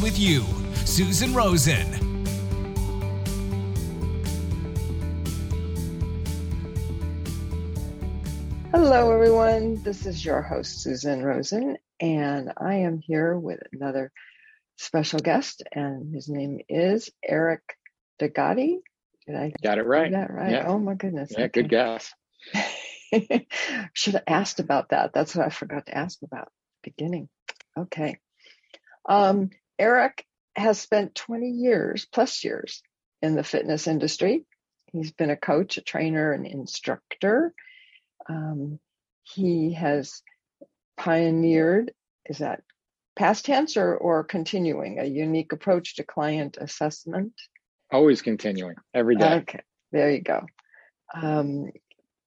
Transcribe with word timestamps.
with 0.00 0.18
you. 0.18 0.44
Susan 0.84 1.34
Rosen. 1.34 2.06
Hello, 8.72 9.10
everyone. 9.10 9.82
This 9.82 10.06
is 10.06 10.24
your 10.24 10.42
host, 10.42 10.82
Susan 10.82 11.22
Rosen, 11.22 11.76
and 11.98 12.52
I 12.56 12.74
am 12.76 12.98
here 12.98 13.38
with 13.38 13.60
another 13.72 14.12
special 14.76 15.18
guest, 15.18 15.62
and 15.72 16.14
his 16.14 16.28
name 16.28 16.60
is 16.68 17.10
Eric 17.26 17.62
Degati. 18.20 18.78
Did 19.26 19.34
I 19.36 19.52
got 19.62 19.78
it 19.78 19.86
right? 19.86 20.12
That 20.12 20.30
right? 20.30 20.52
Yeah. 20.52 20.66
Oh 20.68 20.78
my 20.78 20.94
goodness. 20.94 21.32
Yeah, 21.32 21.44
okay. 21.44 21.62
good 21.62 21.70
guess. 21.70 22.14
Should 23.92 24.14
have 24.14 24.24
asked 24.26 24.60
about 24.60 24.90
that. 24.90 25.12
That's 25.12 25.34
what 25.34 25.46
I 25.46 25.50
forgot 25.50 25.86
to 25.86 25.96
ask 25.96 26.18
about 26.22 26.52
beginning. 26.82 27.28
Okay. 27.76 28.18
Um, 29.08 29.50
Eric 29.78 30.24
has 30.54 30.78
spent 30.78 31.14
20 31.14 31.50
years 31.50 32.06
plus 32.10 32.44
years 32.44 32.82
in 33.22 33.34
the 33.34 33.44
fitness 33.44 33.86
industry. 33.86 34.44
He's 34.92 35.12
been 35.12 35.30
a 35.30 35.36
coach, 35.36 35.76
a 35.76 35.82
trainer, 35.82 36.32
an 36.32 36.46
instructor. 36.46 37.52
Um, 38.28 38.78
he 39.22 39.72
has 39.74 40.22
pioneered, 40.96 41.92
is 42.24 42.38
that 42.38 42.62
past 43.16 43.44
tense 43.44 43.76
or, 43.76 43.94
or 43.96 44.24
continuing, 44.24 44.98
a 44.98 45.04
unique 45.04 45.52
approach 45.52 45.96
to 45.96 46.04
client 46.04 46.56
assessment? 46.60 47.32
Always 47.90 48.22
continuing, 48.22 48.76
every 48.94 49.16
day. 49.16 49.34
Okay, 49.36 49.60
there 49.92 50.10
you 50.10 50.22
go. 50.22 50.46
Um, 51.14 51.70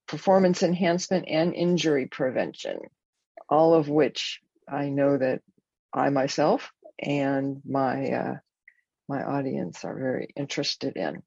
performance 0.06 0.62
enhancement 0.62 1.26
and 1.28 1.54
injury 1.54 2.06
prevention, 2.06 2.78
all 3.48 3.74
of 3.74 3.88
which 3.88 4.40
I 4.68 4.88
know 4.88 5.18
that 5.18 5.42
I 5.92 6.10
myself 6.10 6.72
and 7.00 7.60
my 7.64 8.10
uh, 8.10 8.36
my 9.08 9.22
audience 9.24 9.84
are 9.84 9.98
very 9.98 10.28
interested 10.36 10.96
in. 10.96 11.22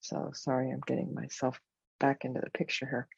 So 0.00 0.30
sorry, 0.34 0.70
I'm 0.70 0.82
getting 0.86 1.14
myself 1.14 1.60
back 2.00 2.24
into 2.24 2.40
the 2.40 2.50
picture 2.50 2.86
here. 2.86 3.08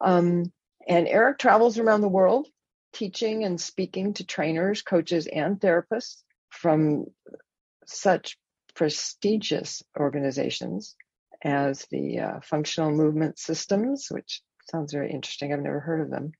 Um, 0.00 0.52
and 0.86 1.08
Eric 1.08 1.38
travels 1.38 1.78
around 1.78 2.02
the 2.02 2.08
world 2.08 2.48
teaching 2.92 3.44
and 3.44 3.60
speaking 3.60 4.14
to 4.14 4.24
trainers, 4.24 4.82
coaches, 4.82 5.26
and 5.26 5.60
therapists 5.60 6.22
from 6.50 7.04
such 7.84 8.38
prestigious 8.74 9.82
organizations 9.98 10.96
as 11.44 11.86
the 11.90 12.20
uh, 12.20 12.40
Functional 12.42 12.90
Movement 12.90 13.38
Systems, 13.38 14.08
which 14.10 14.42
sounds 14.70 14.92
very 14.92 15.10
interesting. 15.10 15.52
I've 15.52 15.60
never 15.60 15.80
heard 15.80 16.00
of 16.00 16.10
them. 16.10 16.32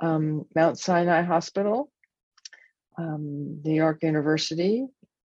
Um, 0.00 0.44
Mount 0.54 0.78
Sinai 0.78 1.22
Hospital, 1.22 1.90
um, 2.96 3.60
New 3.62 3.74
York 3.74 4.02
University 4.02 4.86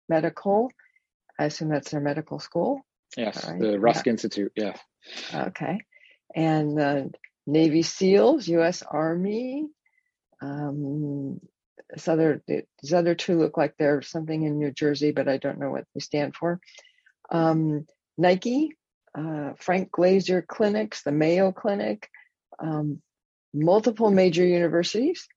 Medical. 0.09 0.69
I 1.39 1.45
assume 1.45 1.69
that's 1.69 1.91
their 1.91 2.01
medical 2.01 2.39
school. 2.39 2.81
Yes, 3.17 3.47
right. 3.47 3.59
the 3.59 3.79
Rusk 3.79 4.05
yeah. 4.05 4.11
Institute. 4.11 4.51
Yeah. 4.55 4.75
Okay. 5.33 5.79
And 6.35 7.15
Navy 7.47 7.81
SEALs, 7.81 8.47
U.S. 8.47 8.83
Army. 8.83 9.67
Um, 10.41 11.39
this 11.89 12.07
other, 12.07 12.41
these 12.47 12.93
other 12.93 13.15
two 13.15 13.39
look 13.39 13.57
like 13.57 13.75
they're 13.77 14.01
something 14.01 14.43
in 14.43 14.57
New 14.57 14.71
Jersey, 14.71 15.11
but 15.11 15.27
I 15.27 15.37
don't 15.37 15.59
know 15.59 15.71
what 15.71 15.85
they 15.93 15.99
stand 15.99 16.35
for. 16.35 16.59
Um, 17.29 17.85
Nike, 18.17 18.71
uh, 19.17 19.53
Frank 19.57 19.91
Glazier 19.91 20.41
clinics, 20.41 21.03
the 21.03 21.11
Mayo 21.11 21.51
Clinic, 21.51 22.09
um, 22.59 23.01
multiple 23.53 24.11
major 24.11 24.45
universities, 24.45 25.27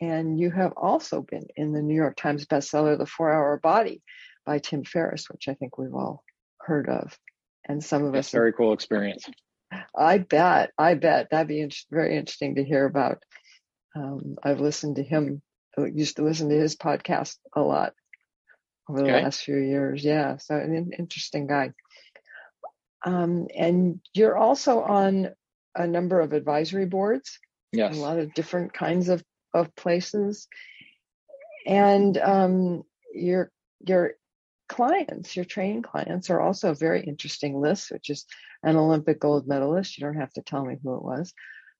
and 0.00 0.40
you 0.40 0.50
have 0.50 0.72
also 0.76 1.22
been 1.22 1.46
in 1.56 1.72
the 1.72 1.82
New 1.82 1.94
York 1.94 2.16
Times 2.16 2.46
bestseller, 2.46 2.96
The 2.96 3.06
Four 3.06 3.32
Hour 3.32 3.58
Body 3.58 4.02
by 4.46 4.58
Tim 4.58 4.84
Ferriss, 4.84 5.28
which 5.28 5.48
I 5.48 5.54
think 5.54 5.76
we've 5.76 5.94
all 5.94 6.24
heard 6.60 6.88
of. 6.88 7.18
And 7.68 7.84
some 7.84 8.04
of 8.04 8.12
That's 8.12 8.28
us. 8.28 8.32
Very 8.32 8.52
cool 8.52 8.72
experience. 8.72 9.28
I 9.96 10.18
bet. 10.18 10.72
I 10.78 10.94
bet. 10.94 11.28
That'd 11.30 11.48
be 11.48 11.60
in- 11.60 11.70
very 11.90 12.16
interesting 12.16 12.54
to 12.54 12.64
hear 12.64 12.86
about. 12.86 13.22
Um, 13.94 14.36
I've 14.42 14.60
listened 14.60 14.96
to 14.96 15.02
him, 15.02 15.42
used 15.76 16.16
to 16.16 16.24
listen 16.24 16.48
to 16.48 16.58
his 16.58 16.76
podcast 16.76 17.36
a 17.54 17.60
lot 17.60 17.92
over 18.88 19.00
the 19.00 19.10
okay. 19.10 19.22
last 19.22 19.42
few 19.42 19.56
years. 19.56 20.02
Yeah. 20.02 20.38
So 20.38 20.56
an 20.56 20.92
interesting 20.98 21.46
guy. 21.46 21.72
Um, 23.04 23.48
and 23.54 24.00
you're 24.14 24.36
also 24.36 24.80
on 24.80 25.30
a 25.74 25.86
number 25.86 26.20
of 26.20 26.32
advisory 26.32 26.86
boards. 26.86 27.38
Yes. 27.72 27.96
A 27.96 28.00
lot 28.00 28.18
of 28.18 28.34
different 28.34 28.72
kinds 28.72 29.08
of 29.08 29.22
of 29.54 29.74
places, 29.76 30.48
and 31.66 32.16
um, 32.18 32.82
your 33.14 33.50
your 33.86 34.12
clients, 34.68 35.34
your 35.34 35.44
training 35.44 35.82
clients, 35.82 36.30
are 36.30 36.40
also 36.40 36.70
a 36.70 36.74
very 36.74 37.02
interesting 37.02 37.60
list, 37.60 37.90
which 37.90 38.10
is 38.10 38.26
an 38.62 38.76
Olympic 38.76 39.20
gold 39.20 39.46
medalist. 39.46 39.98
You 39.98 40.06
don't 40.06 40.20
have 40.20 40.32
to 40.34 40.42
tell 40.42 40.64
me 40.64 40.76
who 40.82 40.94
it 40.94 41.02
was. 41.02 41.34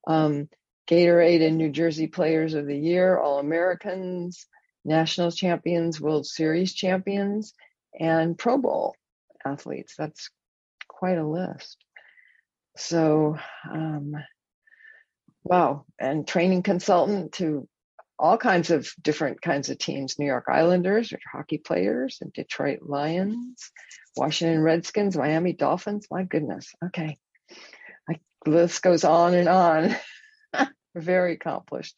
Um, 0.06 0.48
Gatorade 0.88 1.47
and 1.47 1.56
New 1.56 1.70
Jersey 1.70 2.08
Players 2.08 2.54
of 2.54 2.66
the 2.66 2.76
Year, 2.76 3.16
All 3.16 3.38
Americans, 3.38 4.47
National 4.84 5.31
Champions, 5.31 6.00
World 6.00 6.26
Series 6.26 6.75
champions, 6.75 7.54
and 7.98 8.37
Pro 8.37 8.58
Bowl 8.58 8.97
athletes. 9.44 9.94
That's 9.97 10.31
quite 10.88 11.19
a 11.19 11.26
list. 11.26 11.76
So, 12.76 13.37
um, 13.70 14.16
Wow. 15.44 15.86
And 15.98 16.26
training 16.26 16.62
consultant 16.62 17.32
to 17.34 17.68
all 18.18 18.36
kinds 18.36 18.70
of 18.70 18.92
different 19.00 19.40
kinds 19.40 19.70
of 19.70 19.78
teams 19.78 20.18
New 20.18 20.26
York 20.26 20.44
Islanders, 20.48 21.12
hockey 21.32 21.58
players, 21.58 22.18
and 22.20 22.32
Detroit 22.32 22.80
Lions, 22.82 23.70
Washington 24.16 24.62
Redskins, 24.62 25.16
Miami 25.16 25.54
Dolphins. 25.54 26.06
My 26.10 26.24
goodness. 26.24 26.74
Okay. 26.84 27.18
I, 28.08 28.20
the 28.44 28.50
list 28.50 28.82
goes 28.82 29.04
on 29.04 29.34
and 29.34 29.48
on. 29.48 29.96
Very 30.94 31.34
accomplished. 31.34 31.96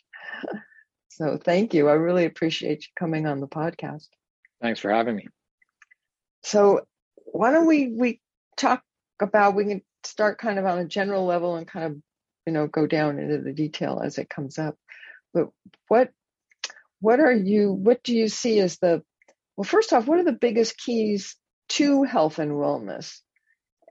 So 1.09 1.36
thank 1.36 1.74
you. 1.74 1.88
I 1.88 1.94
really 1.94 2.24
appreciate 2.24 2.82
you 2.84 2.88
coming 2.98 3.26
on 3.26 3.41
the 3.41 3.48
podcast. 3.48 4.06
Thanks 4.62 4.80
for 4.80 4.91
having 4.91 5.16
me. 5.16 5.28
So 6.42 6.82
why 7.16 7.50
don't 7.50 7.66
we 7.66 7.88
we 7.88 8.20
talk 8.56 8.82
about 9.20 9.54
we 9.54 9.64
can 9.64 9.82
start 10.04 10.38
kind 10.38 10.59
of 10.59 10.66
on 10.66 10.78
a 10.78 10.84
general 10.84 11.26
level 11.26 11.56
and 11.56 11.66
kind 11.66 11.86
of 11.86 11.97
you 12.47 12.53
know 12.53 12.66
go 12.66 12.86
down 12.86 13.19
into 13.19 13.38
the 13.38 13.53
detail 13.53 14.00
as 14.04 14.19
it 14.19 14.28
comes 14.28 14.58
up. 14.58 14.76
But 15.34 15.48
what 15.88 16.10
what 17.00 17.20
are 17.20 17.32
you 17.32 17.72
what 17.72 18.03
do 18.03 18.14
you 18.14 18.28
see 18.28 18.60
as 18.60 18.78
the 18.78 19.03
well 19.56 19.64
first 19.64 19.92
off 19.92 20.06
what 20.06 20.19
are 20.19 20.25
the 20.25 20.32
biggest 20.32 20.78
keys 20.78 21.36
to 21.70 22.03
health 22.04 22.38
and 22.38 22.53
wellness? 22.53 23.20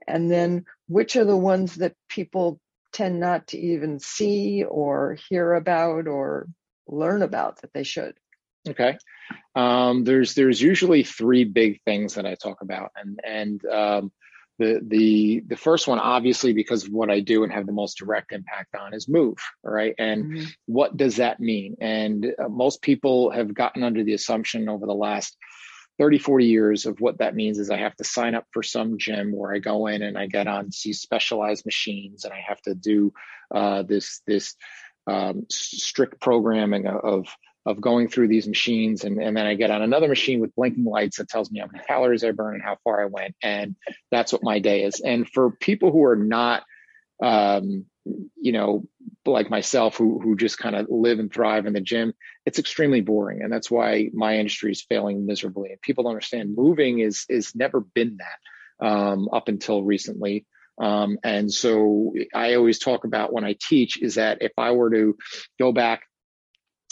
And 0.06 0.30
then 0.30 0.64
which 0.88 1.16
are 1.16 1.24
the 1.24 1.36
ones 1.36 1.76
that 1.76 1.94
people 2.08 2.60
tend 2.92 3.20
not 3.20 3.48
to 3.48 3.58
even 3.58 3.98
see 3.98 4.64
or 4.64 5.16
hear 5.28 5.54
about 5.54 6.06
or 6.06 6.48
learn 6.86 7.22
about 7.22 7.60
that 7.62 7.72
they 7.72 7.84
should? 7.84 8.14
Okay. 8.68 8.96
Um, 9.54 10.04
there's 10.04 10.34
there's 10.34 10.60
usually 10.60 11.02
three 11.02 11.44
big 11.44 11.80
things 11.82 12.14
that 12.14 12.26
i 12.26 12.34
talk 12.34 12.62
about. 12.62 12.92
And 12.96 13.20
and 13.24 13.64
um, 13.66 14.12
the 14.62 14.80
the 14.86 15.42
the 15.48 15.56
first 15.56 15.88
one 15.88 15.98
obviously 15.98 16.52
because 16.52 16.84
of 16.84 16.92
what 16.92 17.10
i 17.10 17.20
do 17.20 17.42
and 17.42 17.52
have 17.52 17.66
the 17.66 17.72
most 17.72 17.98
direct 17.98 18.32
impact 18.32 18.74
on 18.74 18.94
is 18.94 19.08
move 19.08 19.36
right 19.64 19.94
and 19.98 20.24
mm-hmm. 20.24 20.44
what 20.66 20.96
does 20.96 21.16
that 21.16 21.40
mean 21.40 21.76
and 21.80 22.26
uh, 22.38 22.48
most 22.48 22.80
people 22.80 23.30
have 23.30 23.52
gotten 23.52 23.82
under 23.82 24.04
the 24.04 24.14
assumption 24.14 24.68
over 24.68 24.86
the 24.86 24.94
last 24.94 25.36
30 25.98 26.18
40 26.18 26.46
years 26.46 26.86
of 26.86 27.00
what 27.00 27.18
that 27.18 27.34
means 27.34 27.58
is 27.58 27.70
i 27.70 27.76
have 27.76 27.96
to 27.96 28.04
sign 28.04 28.34
up 28.34 28.46
for 28.52 28.62
some 28.62 28.98
gym 28.98 29.32
where 29.34 29.52
i 29.52 29.58
go 29.58 29.88
in 29.88 30.02
and 30.02 30.16
i 30.16 30.26
get 30.26 30.46
on 30.46 30.70
these 30.84 31.00
specialized 31.00 31.66
machines 31.66 32.24
and 32.24 32.32
i 32.32 32.40
have 32.46 32.60
to 32.62 32.74
do 32.74 33.12
uh, 33.54 33.82
this 33.82 34.22
this 34.26 34.54
um, 35.08 35.46
strict 35.50 36.20
programming 36.20 36.86
of 36.86 37.26
of 37.64 37.80
going 37.80 38.08
through 38.08 38.28
these 38.28 38.48
machines 38.48 39.04
and, 39.04 39.22
and 39.22 39.36
then 39.36 39.46
I 39.46 39.54
get 39.54 39.70
on 39.70 39.82
another 39.82 40.08
machine 40.08 40.40
with 40.40 40.54
blinking 40.54 40.84
lights 40.84 41.18
that 41.18 41.28
tells 41.28 41.50
me 41.50 41.60
how 41.60 41.66
many 41.66 41.84
calories 41.84 42.24
I 42.24 42.32
burn 42.32 42.54
and 42.54 42.62
how 42.62 42.76
far 42.82 43.02
I 43.02 43.06
went. 43.06 43.36
And 43.42 43.76
that's 44.10 44.32
what 44.32 44.42
my 44.42 44.58
day 44.58 44.82
is. 44.82 45.00
And 45.00 45.28
for 45.28 45.52
people 45.52 45.92
who 45.92 46.04
are 46.04 46.16
not 46.16 46.64
um, 47.22 47.86
you 48.40 48.52
know, 48.52 48.84
like 49.24 49.50
myself 49.50 49.96
who 49.96 50.18
who 50.18 50.36
just 50.36 50.58
kind 50.58 50.74
of 50.74 50.86
live 50.90 51.18
and 51.18 51.32
thrive 51.32 51.66
in 51.66 51.72
the 51.72 51.80
gym, 51.80 52.12
it's 52.44 52.58
extremely 52.58 53.00
boring, 53.00 53.42
and 53.42 53.52
that's 53.52 53.70
why 53.70 54.10
my 54.12 54.36
industry 54.38 54.72
is 54.72 54.82
failing 54.82 55.24
miserably. 55.26 55.70
And 55.70 55.80
people 55.80 56.04
don't 56.04 56.12
understand 56.12 56.56
moving 56.56 56.98
is 56.98 57.24
is 57.28 57.54
never 57.54 57.80
been 57.80 58.18
that 58.18 58.86
um, 58.86 59.28
up 59.32 59.48
until 59.48 59.82
recently. 59.82 60.46
Um, 60.78 61.18
and 61.22 61.52
so 61.52 62.14
I 62.34 62.54
always 62.54 62.78
talk 62.78 63.04
about 63.04 63.32
when 63.32 63.44
I 63.44 63.56
teach 63.60 64.02
is 64.02 64.16
that 64.16 64.38
if 64.40 64.52
I 64.58 64.72
were 64.72 64.90
to 64.90 65.16
go 65.58 65.70
back 65.70 66.02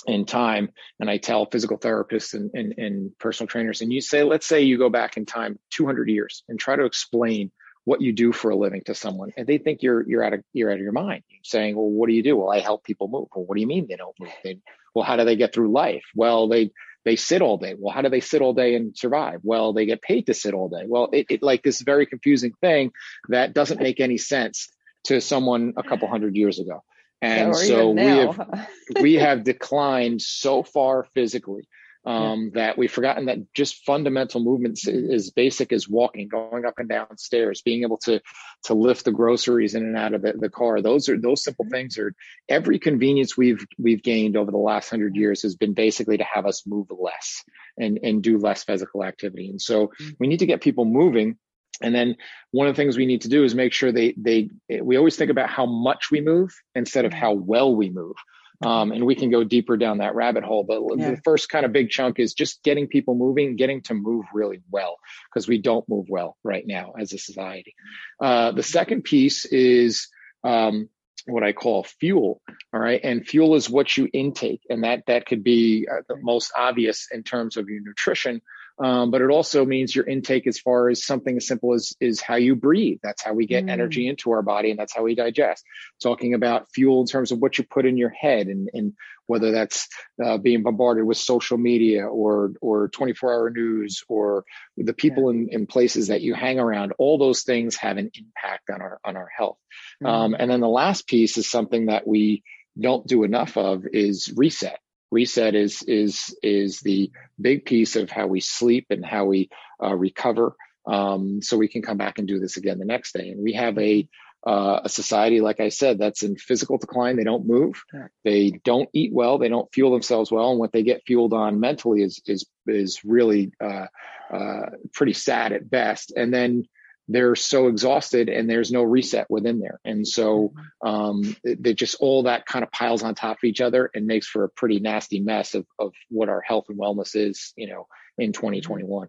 in 0.06 0.24
time 0.24 0.70
and 0.98 1.10
i 1.10 1.18
tell 1.18 1.46
physical 1.46 1.78
therapists 1.78 2.34
and, 2.34 2.50
and, 2.54 2.74
and, 2.78 3.18
personal 3.18 3.48
trainers 3.48 3.82
and 3.82 3.92
you 3.92 4.00
say 4.00 4.22
let's 4.22 4.46
say 4.46 4.62
you 4.62 4.78
go 4.78 4.88
back 4.88 5.16
in 5.16 5.26
time 5.26 5.58
200 5.70 6.08
years 6.08 6.42
and 6.48 6.58
try 6.58 6.74
to 6.74 6.84
explain 6.84 7.50
what 7.84 8.00
you 8.00 8.12
do 8.12 8.32
for 8.32 8.50
a 8.50 8.56
living 8.56 8.82
to 8.84 8.94
someone 8.94 9.32
and 9.36 9.46
they 9.46 9.58
think 9.58 9.82
you're 9.82 10.08
you're 10.08 10.22
out 10.22 10.34
of 10.34 10.42
you're 10.52 10.70
out 10.70 10.76
of 10.76 10.82
your 10.82 10.92
mind. 10.92 11.22
You're 11.28 11.40
saying 11.44 11.76
well 11.76 11.88
what 11.88 12.08
do 12.08 12.14
you 12.14 12.22
do? 12.22 12.36
Well 12.36 12.50
i 12.50 12.60
help 12.60 12.84
people 12.84 13.08
move. 13.08 13.28
Well 13.34 13.44
what 13.44 13.54
do 13.54 13.60
you 13.60 13.66
mean 13.66 13.86
they 13.88 13.96
don't 13.96 14.18
move? 14.20 14.30
They, 14.44 14.58
well 14.94 15.04
how 15.04 15.16
do 15.16 15.24
they 15.24 15.36
get 15.36 15.54
through 15.54 15.72
life? 15.72 16.04
Well 16.14 16.48
they 16.48 16.70
they 17.04 17.16
sit 17.16 17.42
all 17.42 17.56
day. 17.56 17.74
Well 17.78 17.92
how 17.94 18.02
do 18.02 18.08
they 18.08 18.20
sit 18.20 18.42
all 18.42 18.52
day 18.52 18.74
and 18.74 18.96
survive? 18.96 19.40
Well 19.42 19.72
they 19.72 19.86
get 19.86 20.02
paid 20.02 20.26
to 20.26 20.34
sit 20.34 20.54
all 20.54 20.68
day. 20.68 20.84
Well 20.86 21.08
it, 21.12 21.26
it 21.30 21.42
like 21.42 21.62
this 21.62 21.80
very 21.80 22.06
confusing 22.06 22.52
thing 22.60 22.92
that 23.28 23.54
doesn't 23.54 23.80
make 23.80 24.00
any 24.00 24.18
sense 24.18 24.70
to 25.04 25.20
someone 25.20 25.72
a 25.76 25.82
couple 25.82 26.08
hundred 26.08 26.36
years 26.36 26.60
ago 26.60 26.82
and 27.22 27.54
so 27.54 27.90
we 27.90 28.02
have 28.02 28.68
we 29.00 29.14
have 29.26 29.44
declined 29.44 30.22
so 30.22 30.62
far 30.62 31.04
physically 31.14 31.68
um, 32.06 32.50
yeah. 32.54 32.66
that 32.66 32.78
we've 32.78 32.90
forgotten 32.90 33.26
that 33.26 33.52
just 33.52 33.84
fundamental 33.84 34.40
movements 34.40 34.86
is 34.86 35.30
basic 35.30 35.72
as 35.72 35.88
walking, 35.88 36.28
going 36.28 36.64
up 36.64 36.78
and 36.78 36.88
down 36.88 37.18
stairs, 37.18 37.62
being 37.62 37.82
able 37.82 37.98
to 37.98 38.20
to 38.64 38.74
lift 38.74 39.04
the 39.04 39.12
groceries 39.12 39.74
in 39.74 39.82
and 39.82 39.96
out 39.96 40.14
of 40.14 40.22
the, 40.22 40.32
the 40.32 40.48
car. 40.48 40.80
Those 40.80 41.08
are 41.08 41.18
those 41.18 41.44
simple 41.44 41.66
mm-hmm. 41.66 41.74
things 41.74 41.98
are 41.98 42.14
every 42.48 42.78
convenience 42.78 43.36
we've 43.36 43.66
we've 43.78 44.02
gained 44.02 44.36
over 44.36 44.50
the 44.50 44.56
last 44.56 44.88
hundred 44.88 45.16
years 45.16 45.42
has 45.42 45.56
been 45.56 45.74
basically 45.74 46.16
to 46.16 46.24
have 46.24 46.46
us 46.46 46.66
move 46.66 46.86
less 46.90 47.44
and 47.78 47.98
and 48.02 48.22
do 48.22 48.38
less 48.38 48.64
physical 48.64 49.04
activity. 49.04 49.50
And 49.50 49.60
so 49.60 49.88
mm-hmm. 49.88 50.10
we 50.18 50.26
need 50.26 50.38
to 50.38 50.46
get 50.46 50.62
people 50.62 50.86
moving 50.86 51.36
and 51.80 51.94
then 51.94 52.16
one 52.50 52.66
of 52.66 52.74
the 52.74 52.82
things 52.82 52.96
we 52.96 53.06
need 53.06 53.22
to 53.22 53.28
do 53.28 53.44
is 53.44 53.54
make 53.54 53.72
sure 53.72 53.92
they 53.92 54.14
they 54.16 54.50
we 54.82 54.96
always 54.96 55.16
think 55.16 55.30
about 55.30 55.48
how 55.48 55.66
much 55.66 56.10
we 56.10 56.20
move 56.20 56.54
instead 56.74 57.04
of 57.04 57.12
how 57.12 57.32
well 57.32 57.74
we 57.74 57.90
move. 57.90 58.16
Um, 58.62 58.92
and 58.92 59.06
we 59.06 59.14
can 59.14 59.30
go 59.30 59.42
deeper 59.42 59.78
down 59.78 59.98
that 59.98 60.14
rabbit 60.14 60.44
hole. 60.44 60.64
But 60.64 60.82
yeah. 60.98 61.12
the 61.12 61.16
first 61.24 61.48
kind 61.48 61.64
of 61.64 61.72
big 61.72 61.88
chunk 61.88 62.18
is 62.18 62.34
just 62.34 62.62
getting 62.62 62.88
people 62.88 63.14
moving, 63.14 63.56
getting 63.56 63.80
to 63.84 63.94
move 63.94 64.26
really 64.34 64.60
well, 64.70 64.98
because 65.32 65.48
we 65.48 65.56
don't 65.56 65.88
move 65.88 66.10
well 66.10 66.36
right 66.44 66.66
now 66.66 66.92
as 66.98 67.14
a 67.14 67.18
society. 67.18 67.74
Uh, 68.20 68.52
the 68.52 68.62
second 68.62 69.04
piece 69.04 69.46
is 69.46 70.08
um, 70.44 70.90
what 71.26 71.42
I 71.42 71.52
call 71.54 71.84
fuel. 71.84 72.42
All 72.74 72.80
right. 72.80 73.00
And 73.02 73.26
fuel 73.26 73.54
is 73.54 73.70
what 73.70 73.96
you 73.96 74.10
intake. 74.12 74.60
And 74.68 74.84
that, 74.84 75.04
that 75.06 75.24
could 75.24 75.42
be 75.42 75.88
uh, 75.90 76.02
the 76.08 76.16
most 76.16 76.52
obvious 76.54 77.08
in 77.10 77.22
terms 77.22 77.56
of 77.56 77.66
your 77.66 77.80
nutrition. 77.80 78.42
Um, 78.82 79.10
but 79.10 79.20
it 79.20 79.30
also 79.30 79.66
means 79.66 79.94
your 79.94 80.06
intake 80.06 80.46
as 80.46 80.58
far 80.58 80.88
as 80.88 81.04
something 81.04 81.36
as 81.36 81.46
simple 81.46 81.74
as 81.74 81.94
is 82.00 82.20
how 82.20 82.36
you 82.36 82.56
breathe. 82.56 82.98
That's 83.02 83.22
how 83.22 83.34
we 83.34 83.46
get 83.46 83.66
mm. 83.66 83.70
energy 83.70 84.08
into 84.08 84.30
our 84.30 84.42
body, 84.42 84.70
and 84.70 84.78
that's 84.78 84.94
how 84.94 85.02
we 85.02 85.14
digest. 85.14 85.64
Talking 86.02 86.32
about 86.32 86.72
fuel 86.72 87.02
in 87.02 87.06
terms 87.06 87.30
of 87.30 87.40
what 87.40 87.58
you 87.58 87.64
put 87.64 87.84
in 87.84 87.98
your 87.98 88.08
head, 88.08 88.46
and, 88.46 88.70
and 88.72 88.94
whether 89.26 89.52
that's 89.52 89.88
uh, 90.24 90.38
being 90.38 90.62
bombarded 90.62 91.04
with 91.04 91.18
social 91.18 91.58
media 91.58 92.06
or 92.06 92.52
or 92.62 92.88
24 92.88 93.32
hour 93.32 93.50
news 93.50 94.02
or 94.08 94.44
the 94.78 94.94
people 94.94 95.32
yeah. 95.32 95.40
in, 95.40 95.48
in 95.50 95.66
places 95.66 96.08
that 96.08 96.22
you 96.22 96.34
hang 96.34 96.58
around. 96.58 96.94
All 96.98 97.18
those 97.18 97.42
things 97.42 97.76
have 97.76 97.98
an 97.98 98.10
impact 98.14 98.70
on 98.70 98.80
our 98.80 98.98
on 99.04 99.16
our 99.16 99.28
health. 99.36 99.58
Mm. 100.02 100.08
Um, 100.08 100.36
and 100.38 100.50
then 100.50 100.60
the 100.60 100.68
last 100.68 101.06
piece 101.06 101.36
is 101.36 101.50
something 101.50 101.86
that 101.86 102.06
we 102.06 102.42
don't 102.80 103.06
do 103.06 103.24
enough 103.24 103.58
of 103.58 103.84
is 103.92 104.32
reset 104.34 104.80
reset 105.10 105.54
is 105.54 105.82
is 105.82 106.36
is 106.42 106.80
the 106.80 107.10
big 107.40 107.64
piece 107.64 107.96
of 107.96 108.10
how 108.10 108.26
we 108.26 108.40
sleep 108.40 108.86
and 108.90 109.04
how 109.04 109.26
we 109.26 109.50
uh, 109.82 109.94
recover. 109.94 110.54
Um, 110.86 111.42
so 111.42 111.56
we 111.56 111.68
can 111.68 111.82
come 111.82 111.98
back 111.98 112.18
and 112.18 112.26
do 112.26 112.40
this 112.40 112.56
again 112.56 112.78
the 112.78 112.84
next 112.84 113.12
day. 113.12 113.30
And 113.30 113.42
we 113.42 113.52
have 113.54 113.78
a 113.78 114.08
uh, 114.46 114.80
a 114.84 114.88
society 114.88 115.42
like 115.42 115.60
i 115.60 115.68
said 115.68 115.98
that's 115.98 116.22
in 116.22 116.34
physical 116.36 116.78
decline. 116.78 117.16
They 117.16 117.24
don't 117.24 117.46
move. 117.46 117.82
They 118.24 118.52
don't 118.64 118.88
eat 118.94 119.12
well. 119.12 119.36
They 119.38 119.48
don't 119.48 119.72
fuel 119.72 119.92
themselves 119.92 120.32
well. 120.32 120.50
And 120.50 120.58
what 120.58 120.72
they 120.72 120.82
get 120.82 121.02
fueled 121.06 121.34
on 121.34 121.60
mentally 121.60 122.02
is 122.02 122.22
is 122.26 122.46
is 122.66 123.04
really 123.04 123.52
uh, 123.62 123.86
uh 124.32 124.70
pretty 124.94 125.12
sad 125.12 125.52
at 125.52 125.68
best. 125.68 126.12
And 126.16 126.32
then 126.32 126.64
they're 127.08 127.34
so 127.34 127.66
exhausted 127.66 128.28
and 128.28 128.48
there's 128.48 128.70
no 128.70 128.82
reset 128.82 129.28
within 129.30 129.60
there. 129.60 129.80
And 129.84 130.06
so 130.06 130.52
mm-hmm. 130.82 130.88
um, 130.88 131.36
it, 131.42 131.76
just 131.76 131.96
all 132.00 132.24
that 132.24 132.46
kind 132.46 132.62
of 132.62 132.70
piles 132.70 133.02
on 133.02 133.14
top 133.14 133.38
of 133.38 133.44
each 133.44 133.60
other 133.60 133.90
and 133.94 134.06
makes 134.06 134.28
for 134.28 134.44
a 134.44 134.48
pretty 134.48 134.80
nasty 134.80 135.20
mess 135.20 135.54
of, 135.54 135.66
of 135.78 135.92
what 136.08 136.28
our 136.28 136.40
health 136.40 136.66
and 136.68 136.78
wellness 136.78 137.16
is, 137.16 137.52
you 137.56 137.68
know, 137.68 137.86
in 138.16 138.32
2021. 138.32 139.08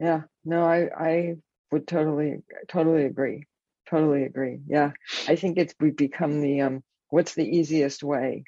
Yeah, 0.00 0.22
no, 0.44 0.64
I, 0.64 0.88
I 0.96 1.34
would 1.70 1.86
totally, 1.86 2.42
totally 2.68 3.04
agree. 3.04 3.46
Totally 3.88 4.24
agree. 4.24 4.60
Yeah. 4.66 4.92
I 5.28 5.36
think 5.36 5.56
it's, 5.56 5.74
we've 5.80 5.96
become 5.96 6.40
the, 6.40 6.62
um, 6.62 6.82
what's 7.08 7.34
the 7.34 7.46
easiest 7.46 8.02
way 8.02 8.44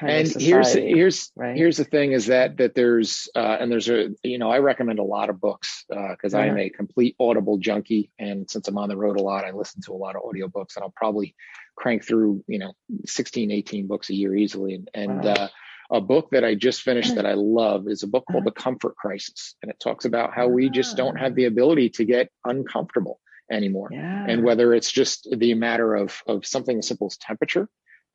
and 0.00 0.28
here's 0.28 0.72
here's 0.72 1.32
right? 1.36 1.56
here's 1.56 1.76
the 1.76 1.84
thing 1.84 2.12
is 2.12 2.26
that 2.26 2.56
that 2.58 2.74
there's 2.74 3.28
uh, 3.34 3.56
and 3.60 3.70
there's 3.70 3.88
a 3.88 4.10
you 4.22 4.38
know 4.38 4.50
I 4.50 4.58
recommend 4.58 4.98
a 4.98 5.04
lot 5.04 5.30
of 5.30 5.40
books 5.40 5.84
uh 5.94 6.10
because 6.10 6.34
uh, 6.34 6.38
I 6.38 6.46
am 6.46 6.58
a 6.58 6.70
complete 6.70 7.16
Audible 7.18 7.58
junkie 7.58 8.10
and 8.18 8.48
since 8.50 8.68
I'm 8.68 8.78
on 8.78 8.88
the 8.88 8.96
road 8.96 9.18
a 9.18 9.22
lot 9.22 9.44
I 9.44 9.50
listen 9.50 9.82
to 9.82 9.92
a 9.92 9.94
lot 9.94 10.16
of 10.16 10.22
audiobooks 10.22 10.76
and 10.76 10.84
I'll 10.84 10.94
probably 10.96 11.34
crank 11.76 12.04
through 12.04 12.44
you 12.46 12.58
know 12.58 12.72
16 13.06 13.50
18 13.50 13.86
books 13.86 14.10
a 14.10 14.14
year 14.14 14.34
easily 14.34 14.74
and, 14.74 14.90
and 14.94 15.24
wow. 15.24 15.32
uh, 15.32 15.48
a 15.90 16.00
book 16.00 16.28
that 16.32 16.44
I 16.44 16.54
just 16.54 16.82
finished 16.82 17.14
that 17.14 17.26
I 17.26 17.32
love 17.36 17.88
is 17.88 18.02
a 18.02 18.08
book 18.08 18.24
called 18.30 18.42
uh-huh. 18.42 18.52
The 18.54 18.62
Comfort 18.62 18.96
Crisis 18.96 19.56
and 19.62 19.70
it 19.70 19.80
talks 19.80 20.04
about 20.04 20.34
how 20.34 20.48
we 20.48 20.70
just 20.70 20.96
don't 20.96 21.16
have 21.16 21.34
the 21.34 21.46
ability 21.46 21.90
to 21.90 22.04
get 22.04 22.30
uncomfortable 22.44 23.20
anymore 23.50 23.88
yeah. 23.90 24.26
and 24.28 24.44
whether 24.44 24.74
it's 24.74 24.92
just 24.92 25.26
the 25.34 25.54
matter 25.54 25.94
of 25.94 26.22
of 26.26 26.46
something 26.46 26.78
as 26.78 26.86
simple 26.86 27.06
as 27.06 27.16
temperature 27.16 27.68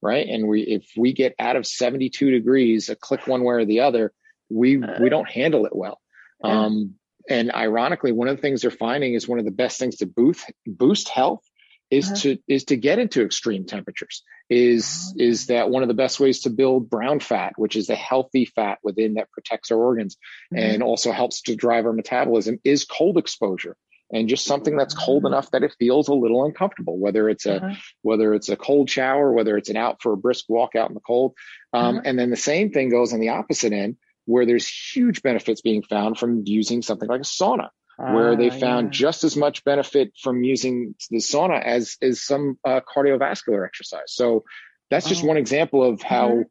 right? 0.04 0.28
And 0.28 0.48
we 0.48 0.62
if 0.62 0.92
we 0.98 1.14
get 1.14 1.34
out 1.40 1.56
of 1.56 1.66
72 1.66 2.32
degrees, 2.32 2.90
a 2.90 2.96
click 2.96 3.26
one 3.26 3.44
way 3.44 3.56
or 3.56 3.66
the 3.66 3.80
other, 3.80 4.14
we 4.50 4.78
we 4.78 5.10
don't 5.10 5.30
handle 5.30 5.66
it 5.66 5.76
well. 5.76 6.00
Um, 6.44 6.96
and 7.30 7.54
ironically, 7.54 8.12
one 8.12 8.28
of 8.28 8.36
the 8.36 8.42
things 8.42 8.62
they're 8.62 8.72
finding 8.72 9.14
is 9.14 9.28
one 9.28 9.40
of 9.40 9.46
the 9.46 9.52
best 9.52 9.80
things 9.80 9.98
to 9.98 10.06
boost 10.06 10.52
boost 10.68 11.08
health 11.10 11.42
is 11.90 12.08
uh-huh. 12.08 12.16
to 12.16 12.38
is 12.48 12.66
to 12.66 12.76
get 12.76 13.00
into 13.00 13.24
extreme 13.24 13.66
temperatures. 13.66 14.24
Is 14.50 15.14
oh. 15.14 15.24
is 15.24 15.48
that 15.48 15.70
one 15.70 15.84
of 15.84 15.88
the 15.88 15.94
best 15.94 16.20
ways 16.20 16.42
to 16.42 16.50
build 16.50 16.90
brown 16.90 17.20
fat, 17.20 17.54
which 17.56 17.76
is 17.76 17.88
the 17.88 17.96
healthy 17.96 18.46
fat 18.46 18.80
within 18.84 19.14
that 19.14 19.32
protects 19.32 19.72
our 19.72 19.78
organs 19.78 20.18
mm-hmm. 20.54 20.58
and 20.58 20.84
also 20.84 21.12
helps 21.12 21.44
to 21.44 21.56
drive 21.56 21.86
our 21.86 21.94
metabolism? 21.94 22.60
Is 22.64 22.84
cold 22.84 23.18
exposure 23.18 23.78
and 24.14 24.30
just 24.30 24.46
something 24.46 24.78
that's 24.78 24.94
cold 24.94 25.26
enough 25.26 25.50
that 25.52 25.64
it 25.64 25.76
feels 25.80 26.08
a 26.08 26.14
little 26.14 26.46
uncomfortable 26.46 26.98
whether 26.98 27.28
it's 27.28 27.46
a 27.46 27.58
uh-huh. 27.58 27.76
whether 28.04 28.34
it's 28.34 28.50
a 28.50 28.56
cold 28.56 28.90
shower 28.90 29.34
whether 29.34 29.58
it's 29.58 29.70
an 29.70 29.76
out 29.76 30.02
for 30.02 30.14
a 30.14 30.18
brisk 30.18 30.46
walk 30.48 30.76
out 30.76 30.90
in 30.90 30.94
the 30.94 31.02
cold 31.02 31.34
um, 31.74 31.98
uh-huh. 31.98 32.02
and 32.06 32.18
then 32.18 32.30
the 32.30 32.38
same 32.38 32.72
thing 32.72 32.90
goes 32.90 33.12
on 33.12 33.20
the 33.20 33.30
opposite 33.30 33.74
end 33.74 33.98
where 34.26 34.46
there's 34.46 34.68
huge 34.68 35.22
benefits 35.22 35.62
being 35.62 35.84
found 35.84 36.18
from 36.18 36.44
using 36.46 36.82
something 36.82 37.10
like 37.10 37.22
a 37.22 37.24
sauna 37.24 37.70
where 37.98 38.36
they 38.36 38.50
ah, 38.50 38.58
found 38.58 38.88
yeah. 38.88 38.92
just 38.92 39.24
as 39.24 39.38
much 39.38 39.64
benefit 39.64 40.12
from 40.20 40.44
using 40.44 40.96
the 41.12 41.18
sauna 41.18 41.62
as 41.64 41.98
is 42.02 42.26
some 42.26 42.58
uh, 42.66 42.82
cardiovascular 42.82 43.66
exercise 43.66 44.08
so 44.08 44.44
that's 44.90 45.08
just 45.08 45.24
oh. 45.24 45.28
one 45.28 45.38
example 45.38 45.84
of 45.84 46.02
how 46.02 46.28
uh-huh. 46.28 46.44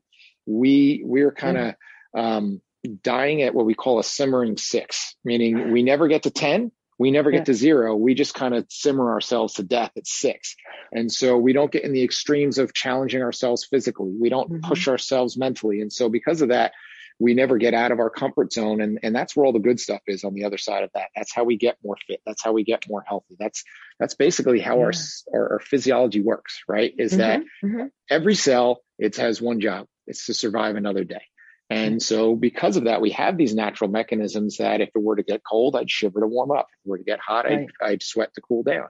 we 0.47 1.03
we're 1.05 1.33
kind 1.33 1.59
of 1.59 1.75
um, 2.17 2.61
dying 3.03 3.43
at 3.43 3.55
what 3.55 3.67
we 3.67 3.75
call 3.75 3.99
a 3.99 4.05
simmering 4.05 4.57
six 4.57 5.17
meaning 5.25 5.73
we 5.73 5.83
never 5.83 6.09
get 6.09 6.25
to 6.25 6.31
10 6.31 6.71
we 7.03 7.11
never 7.11 7.33
get 7.33 7.39
yeah. 7.39 7.45
to 7.45 7.55
zero. 7.55 7.97
We 7.97 8.15
just 8.15 8.33
kind 8.33 8.55
of 8.55 8.65
simmer 8.71 9.11
ourselves 9.11 9.55
to 9.55 9.65
death 9.65 9.91
at 9.97 10.07
six. 10.07 10.55
And 10.93 11.11
so 11.11 11.37
we 11.37 11.53
don't 11.53 11.73
get 11.73 11.83
in 11.83 11.93
the 11.93 12.05
extremes 12.05 12.59
of 12.59 12.73
challenging 12.73 13.23
ourselves 13.23 13.67
physically. 13.69 14.13
We 14.21 14.29
don't 14.29 14.49
mm-hmm. 14.49 14.69
push 14.69 14.87
ourselves 14.87 15.37
mentally. 15.37 15.81
And 15.81 15.93
so 15.93 16.09
because 16.09 16.43
of 16.43 16.51
that, 16.51 16.71
we 17.19 17.35
never 17.35 17.59
get 17.59 17.75
out 17.75 17.91
of 17.91 17.99
our 17.99 18.09
comfort 18.09 18.53
zone. 18.53 18.81
And, 18.81 19.01
and 19.03 19.17
that's 19.17 19.35
where 19.35 19.45
all 19.45 19.53
the 19.53 19.59
good 19.59 19.81
stuff 19.81 20.01
is 20.07 20.23
on 20.23 20.33
the 20.33 20.45
other 20.45 20.59
side 20.59 20.85
of 20.85 20.91
that. 20.95 21.09
That's 21.17 21.35
how 21.35 21.43
we 21.43 21.57
get 21.57 21.77
more 21.83 21.97
fit. 22.07 22.21
That's 22.25 22.43
how 22.43 22.53
we 22.53 22.63
get 22.63 22.85
more 22.89 23.03
healthy. 23.05 23.35
That's, 23.37 23.65
that's 23.99 24.15
basically 24.15 24.61
how 24.61 24.77
yeah. 24.77 24.85
our, 24.85 24.93
our, 25.35 25.53
our, 25.55 25.59
physiology 25.59 26.21
works, 26.21 26.63
right? 26.69 26.95
Is 26.97 27.15
mm-hmm. 27.15 27.19
that 27.19 27.41
mm-hmm. 27.65 27.87
every 28.09 28.37
cell, 28.37 28.81
it 28.97 29.17
has 29.17 29.43
one 29.43 29.61
job. 29.61 29.89
It's 30.07 30.27
to 30.27 30.35
survive 30.35 30.77
another 30.77 31.03
day. 31.03 31.23
And 31.73 32.03
so 32.03 32.35
because 32.35 32.77
of 32.77 32.85
that, 32.85 33.01
we 33.01 33.11
have 33.11 33.37
these 33.37 33.55
natural 33.55 33.91
mechanisms 33.91 34.59
that 34.59 34.81
if 34.81 34.91
it 34.95 35.03
were 35.03 35.17
to 35.17 35.23
get 35.23 35.43
cold, 35.45 35.77
I'd 35.77 35.91
shiver 35.91 36.21
to 36.21 36.27
warm 36.27 36.51
up. 36.51 36.67
If 36.71 36.87
it 36.87 36.89
were 36.89 36.99
to 36.99 37.05
get 37.05 37.21
hot, 37.21 37.45
right. 37.45 37.69
I'd, 37.81 37.87
I'd, 37.87 38.03
sweat 38.03 38.35
to 38.35 38.41
cool 38.41 38.63
down. 38.63 38.89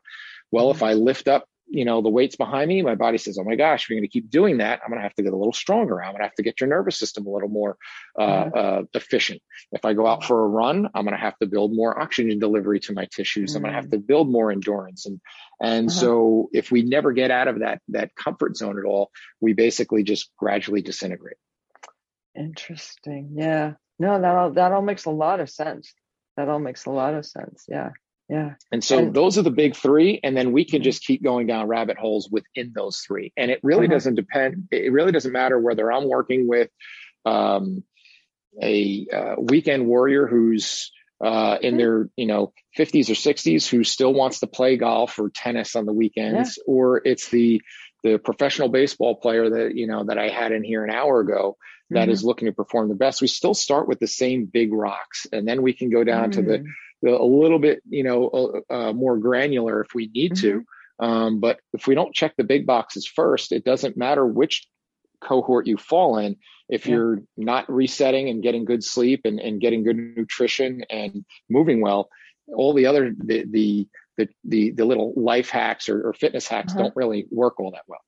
Well, 0.50 0.66
mm-hmm. 0.66 0.76
if 0.76 0.82
I 0.82 0.94
lift 0.94 1.28
up 1.28 1.46
you 1.72 1.86
know, 1.86 2.02
the 2.02 2.10
weight's 2.10 2.36
behind 2.36 2.68
me. 2.68 2.82
My 2.82 2.96
body 2.96 3.16
says, 3.16 3.38
"Oh 3.38 3.44
my 3.44 3.56
gosh, 3.56 3.88
we're 3.88 3.96
going 3.96 4.04
to 4.04 4.12
keep 4.12 4.28
doing 4.28 4.58
that. 4.58 4.80
I'm 4.84 4.90
going 4.90 4.98
to 4.98 5.02
have 5.02 5.14
to 5.14 5.22
get 5.22 5.32
a 5.32 5.36
little 5.36 5.54
stronger. 5.54 6.02
I'm 6.02 6.10
going 6.10 6.18
to 6.18 6.24
have 6.24 6.34
to 6.34 6.42
get 6.42 6.60
your 6.60 6.68
nervous 6.68 6.98
system 6.98 7.26
a 7.26 7.30
little 7.30 7.48
more 7.48 7.78
uh, 8.18 8.22
mm-hmm. 8.22 8.58
uh, 8.58 8.82
efficient. 8.92 9.40
If 9.72 9.86
I 9.86 9.94
go 9.94 10.06
out 10.06 10.22
for 10.22 10.44
a 10.44 10.48
run, 10.48 10.90
I'm 10.94 11.04
going 11.04 11.16
to 11.16 11.22
have 11.22 11.38
to 11.38 11.46
build 11.46 11.74
more 11.74 11.98
oxygen 11.98 12.38
delivery 12.38 12.80
to 12.80 12.92
my 12.92 13.06
tissues. 13.06 13.50
Mm-hmm. 13.50 13.56
I'm 13.56 13.62
going 13.62 13.72
to 13.72 13.80
have 13.80 13.90
to 13.92 13.98
build 13.98 14.30
more 14.30 14.52
endurance. 14.52 15.06
And 15.06 15.20
and 15.62 15.88
uh-huh. 15.88 15.98
so, 15.98 16.50
if 16.52 16.70
we 16.70 16.82
never 16.82 17.12
get 17.12 17.30
out 17.30 17.48
of 17.48 17.60
that 17.60 17.80
that 17.88 18.14
comfort 18.14 18.58
zone 18.58 18.78
at 18.78 18.84
all, 18.84 19.10
we 19.40 19.54
basically 19.54 20.02
just 20.02 20.30
gradually 20.36 20.82
disintegrate. 20.82 21.38
Interesting. 22.36 23.34
Yeah. 23.34 23.74
No, 23.98 24.20
that 24.20 24.34
all 24.34 24.50
that 24.52 24.72
all 24.72 24.82
makes 24.82 25.04
a 25.04 25.10
lot 25.10 25.40
of 25.40 25.50
sense. 25.50 25.92
That 26.36 26.48
all 26.48 26.58
makes 26.58 26.86
a 26.86 26.90
lot 26.90 27.14
of 27.14 27.26
sense. 27.26 27.64
Yeah. 27.68 27.90
Yeah. 28.28 28.54
And 28.70 28.82
so 28.82 28.98
and, 28.98 29.14
those 29.14 29.36
are 29.36 29.42
the 29.42 29.50
big 29.50 29.76
three. 29.76 30.18
And 30.22 30.36
then 30.36 30.52
we 30.52 30.64
can 30.64 30.78
mm-hmm. 30.78 30.84
just 30.84 31.04
keep 31.04 31.22
going 31.22 31.46
down 31.46 31.68
rabbit 31.68 31.98
holes 31.98 32.30
within 32.30 32.72
those 32.74 33.00
three. 33.00 33.32
And 33.36 33.50
it 33.50 33.60
really 33.62 33.86
uh-huh. 33.86 33.94
doesn't 33.94 34.14
depend, 34.14 34.68
it 34.70 34.92
really 34.92 35.12
doesn't 35.12 35.32
matter 35.32 35.58
whether 35.58 35.92
I'm 35.92 36.08
working 36.08 36.48
with 36.48 36.70
um, 37.26 37.84
a 38.60 39.06
uh, 39.12 39.34
weekend 39.38 39.86
warrior 39.86 40.26
who's 40.26 40.90
uh, 41.22 41.58
in 41.60 41.72
mm-hmm. 41.72 41.78
their 41.78 42.08
you 42.16 42.26
know 42.26 42.52
50s 42.76 43.10
or 43.10 43.14
60s 43.14 43.68
who 43.68 43.84
still 43.84 44.12
wants 44.12 44.40
to 44.40 44.46
play 44.46 44.76
golf 44.76 45.18
or 45.18 45.30
tennis 45.30 45.76
on 45.76 45.86
the 45.86 45.92
weekends, 45.92 46.58
yeah. 46.58 46.64
or 46.66 47.02
it's 47.04 47.28
the 47.28 47.62
the 48.02 48.18
professional 48.18 48.68
baseball 48.68 49.14
player 49.14 49.48
that 49.48 49.76
you 49.76 49.86
know 49.86 50.04
that 50.04 50.18
I 50.18 50.28
had 50.28 50.52
in 50.52 50.64
here 50.64 50.84
an 50.84 50.90
hour 50.90 51.20
ago 51.20 51.56
that 51.92 52.02
mm-hmm. 52.02 52.10
is 52.10 52.24
looking 52.24 52.46
to 52.46 52.52
perform 52.52 52.88
the 52.88 52.94
best. 52.94 53.20
We 53.20 53.28
still 53.28 53.54
start 53.54 53.88
with 53.88 54.00
the 54.00 54.06
same 54.06 54.46
big 54.46 54.72
rocks, 54.72 55.26
and 55.32 55.46
then 55.46 55.62
we 55.62 55.72
can 55.72 55.90
go 55.90 56.04
down 56.04 56.30
mm-hmm. 56.30 56.40
to 56.40 56.46
the, 56.46 56.64
the, 57.02 57.10
a 57.10 57.24
little 57.24 57.58
bit 57.58 57.82
you 57.88 58.04
know 58.04 58.62
uh, 58.70 58.74
uh, 58.74 58.92
more 58.92 59.18
granular 59.18 59.80
if 59.80 59.94
we 59.94 60.10
need 60.12 60.36
to. 60.36 60.60
Mm-hmm. 60.60 61.04
Um, 61.04 61.40
but 61.40 61.58
if 61.72 61.86
we 61.86 61.94
don't 61.94 62.14
check 62.14 62.34
the 62.36 62.44
big 62.44 62.66
boxes 62.66 63.06
first, 63.06 63.50
it 63.50 63.64
doesn't 63.64 63.96
matter 63.96 64.24
which 64.24 64.66
cohort 65.22 65.66
you 65.66 65.76
fall 65.76 66.18
in 66.18 66.36
if 66.68 66.86
yeah. 66.86 66.94
you're 66.94 67.22
not 67.36 67.70
resetting 67.70 68.28
and 68.28 68.42
getting 68.42 68.64
good 68.64 68.84
sleep 68.84 69.22
and, 69.24 69.40
and 69.40 69.60
getting 69.60 69.84
good 69.84 69.96
nutrition 69.96 70.82
and 70.90 71.24
moving 71.48 71.80
well 71.80 72.08
all 72.48 72.74
the 72.74 72.86
other 72.86 73.14
the 73.16 73.44
the 73.48 73.88
the 74.16 74.28
the, 74.44 74.70
the 74.72 74.84
little 74.84 75.12
life 75.16 75.48
hacks 75.48 75.88
or, 75.88 76.08
or 76.08 76.12
fitness 76.12 76.46
hacks 76.48 76.72
uh-huh. 76.72 76.82
don't 76.82 76.96
really 76.96 77.26
work 77.30 77.60
all 77.60 77.70
that 77.70 77.84
well 77.86 78.00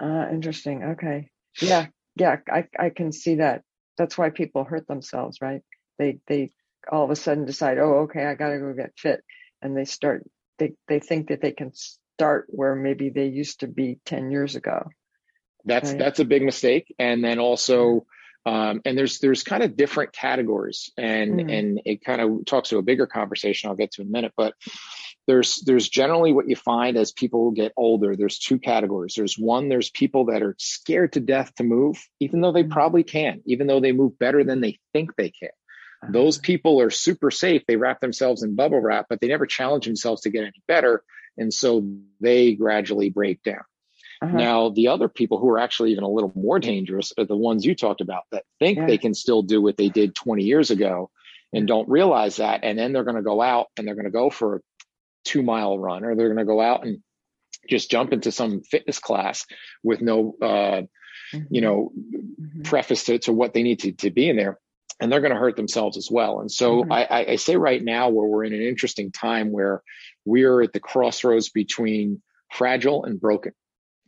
uh 0.00 0.30
interesting 0.30 0.84
okay 0.84 1.30
yeah 1.60 1.86
yeah 2.16 2.36
i 2.50 2.64
i 2.78 2.90
can 2.90 3.12
see 3.12 3.36
that 3.36 3.62
that's 3.96 4.16
why 4.16 4.30
people 4.30 4.64
hurt 4.64 4.86
themselves 4.86 5.38
right 5.40 5.62
they 5.98 6.18
they 6.26 6.50
all 6.90 7.04
of 7.04 7.10
a 7.10 7.16
sudden 7.16 7.44
decide 7.44 7.78
oh 7.78 8.00
okay 8.00 8.24
i 8.24 8.34
gotta 8.34 8.58
go 8.58 8.72
get 8.72 8.92
fit 8.96 9.22
and 9.62 9.76
they 9.76 9.84
start 9.84 10.24
they 10.58 10.72
they 10.88 11.00
think 11.00 11.28
that 11.28 11.40
they 11.40 11.52
can 11.52 11.72
start 11.74 12.46
where 12.48 12.74
maybe 12.74 13.10
they 13.10 13.26
used 13.26 13.60
to 13.60 13.66
be 13.66 13.98
10 14.04 14.30
years 14.30 14.56
ago 14.56 14.88
that's 15.64 15.90
right. 15.90 15.98
that's 15.98 16.20
a 16.20 16.24
big 16.24 16.42
mistake. 16.42 16.94
And 16.98 17.24
then 17.24 17.38
also, 17.38 18.06
um, 18.46 18.80
and 18.84 18.96
there's 18.96 19.18
there's 19.18 19.42
kind 19.42 19.62
of 19.62 19.76
different 19.76 20.12
categories, 20.12 20.90
and 20.96 21.40
mm. 21.40 21.58
and 21.58 21.80
it 21.84 22.04
kind 22.04 22.20
of 22.20 22.44
talks 22.46 22.70
to 22.70 22.78
a 22.78 22.82
bigger 22.82 23.06
conversation. 23.06 23.68
I'll 23.68 23.76
get 23.76 23.92
to 23.92 24.02
in 24.02 24.08
a 24.08 24.10
minute, 24.10 24.32
but 24.36 24.54
there's 25.26 25.56
there's 25.64 25.88
generally 25.88 26.32
what 26.32 26.48
you 26.48 26.56
find 26.56 26.96
as 26.96 27.12
people 27.12 27.50
get 27.50 27.72
older. 27.76 28.16
There's 28.16 28.38
two 28.38 28.58
categories. 28.58 29.14
There's 29.16 29.38
one. 29.38 29.68
There's 29.68 29.90
people 29.90 30.26
that 30.26 30.42
are 30.42 30.56
scared 30.58 31.12
to 31.12 31.20
death 31.20 31.54
to 31.56 31.64
move, 31.64 32.04
even 32.18 32.40
though 32.40 32.52
they 32.52 32.64
mm. 32.64 32.70
probably 32.70 33.04
can, 33.04 33.42
even 33.46 33.66
though 33.66 33.80
they 33.80 33.92
move 33.92 34.18
better 34.18 34.44
than 34.44 34.60
they 34.60 34.78
think 34.92 35.14
they 35.16 35.30
can. 35.30 35.50
Uh-huh. 36.02 36.12
Those 36.12 36.38
people 36.38 36.80
are 36.80 36.90
super 36.90 37.30
safe. 37.30 37.62
They 37.66 37.76
wrap 37.76 38.00
themselves 38.00 38.42
in 38.42 38.56
bubble 38.56 38.80
wrap, 38.80 39.06
but 39.08 39.20
they 39.20 39.28
never 39.28 39.46
challenge 39.46 39.86
themselves 39.86 40.22
to 40.22 40.30
get 40.30 40.44
any 40.44 40.62
better. 40.66 41.02
And 41.36 41.52
so 41.52 41.86
they 42.20 42.54
gradually 42.54 43.10
break 43.10 43.42
down. 43.42 43.62
Uh-huh. 44.22 44.36
Now, 44.36 44.68
the 44.70 44.88
other 44.88 45.08
people 45.08 45.38
who 45.38 45.48
are 45.50 45.58
actually 45.58 45.92
even 45.92 46.04
a 46.04 46.10
little 46.10 46.32
more 46.34 46.58
dangerous 46.58 47.12
are 47.16 47.24
the 47.24 47.36
ones 47.36 47.64
you 47.64 47.74
talked 47.74 48.00
about 48.00 48.24
that 48.32 48.44
think 48.58 48.78
yeah. 48.78 48.86
they 48.86 48.98
can 48.98 49.14
still 49.14 49.42
do 49.42 49.62
what 49.62 49.76
they 49.76 49.88
did 49.88 50.14
20 50.14 50.42
years 50.42 50.70
ago 50.70 51.10
and 51.52 51.66
don't 51.66 51.88
realize 51.88 52.36
that. 52.36 52.60
And 52.62 52.78
then 52.78 52.92
they're 52.92 53.04
going 53.04 53.16
to 53.16 53.22
go 53.22 53.40
out 53.40 53.68
and 53.76 53.86
they're 53.86 53.94
going 53.94 54.04
to 54.04 54.10
go 54.10 54.30
for 54.30 54.56
a 54.56 54.60
two 55.24 55.42
mile 55.42 55.78
run 55.78 56.04
or 56.04 56.14
they're 56.14 56.28
going 56.28 56.38
to 56.38 56.44
go 56.44 56.60
out 56.60 56.84
and 56.84 56.98
just 57.68 57.90
jump 57.90 58.12
into 58.12 58.32
some 58.32 58.62
fitness 58.62 58.98
class 58.98 59.46
with 59.82 60.00
no, 60.00 60.34
uh, 60.40 60.46
mm-hmm. 60.46 61.38
you 61.50 61.60
know, 61.60 61.92
mm-hmm. 61.98 62.62
preface 62.62 63.04
to, 63.04 63.18
to 63.18 63.32
what 63.32 63.54
they 63.54 63.62
need 63.62 63.80
to, 63.80 63.92
to 63.92 64.10
be 64.10 64.28
in 64.28 64.36
there. 64.36 64.58
And 65.00 65.10
they're 65.10 65.20
going 65.20 65.32
to 65.32 65.38
hurt 65.38 65.56
themselves 65.56 65.96
as 65.96 66.08
well. 66.10 66.40
And 66.40 66.50
so 66.50 66.82
mm-hmm. 66.82 66.92
I, 66.92 67.26
I 67.30 67.36
say 67.36 67.56
right 67.56 67.82
now, 67.82 68.10
where 68.10 68.26
we're 68.26 68.44
in 68.44 68.52
an 68.52 68.60
interesting 68.60 69.12
time 69.12 69.50
where 69.50 69.82
we're 70.26 70.62
at 70.62 70.72
the 70.72 70.80
crossroads 70.80 71.48
between 71.48 72.20
fragile 72.50 73.04
and 73.04 73.18
broken 73.20 73.52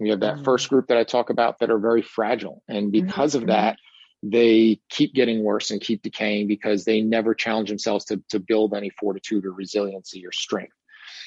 we 0.02 0.11
have 0.11 0.21
that 0.21 0.35
mm-hmm. 0.35 0.45
first 0.45 0.69
group 0.69 0.88
that 0.88 0.99
I 0.99 1.04
talk 1.04 1.31
about 1.31 1.61
that 1.61 1.71
are 1.71 1.78
very 1.78 2.02
fragile. 2.02 2.62
And 2.69 2.92
mm-hmm. 2.92 3.07
because 3.07 3.35
mm-hmm. 3.35 3.42
of 3.42 3.49
that, 3.49 3.78
they 4.23 4.81
keep 4.88 5.14
getting 5.14 5.42
worse 5.42 5.71
and 5.71 5.81
keep 5.81 6.02
decaying 6.02 6.49
because 6.49 6.85
they 6.85 7.00
never 7.00 7.35
challenge 7.35 7.69
themselves 7.69 8.04
to, 8.07 8.23
to 8.31 8.38
build 8.38 8.75
any 8.75 8.90
fortitude 8.90 9.45
or 9.45 9.52
resiliency 9.52 10.26
or 10.26 10.33
strength. 10.33 10.75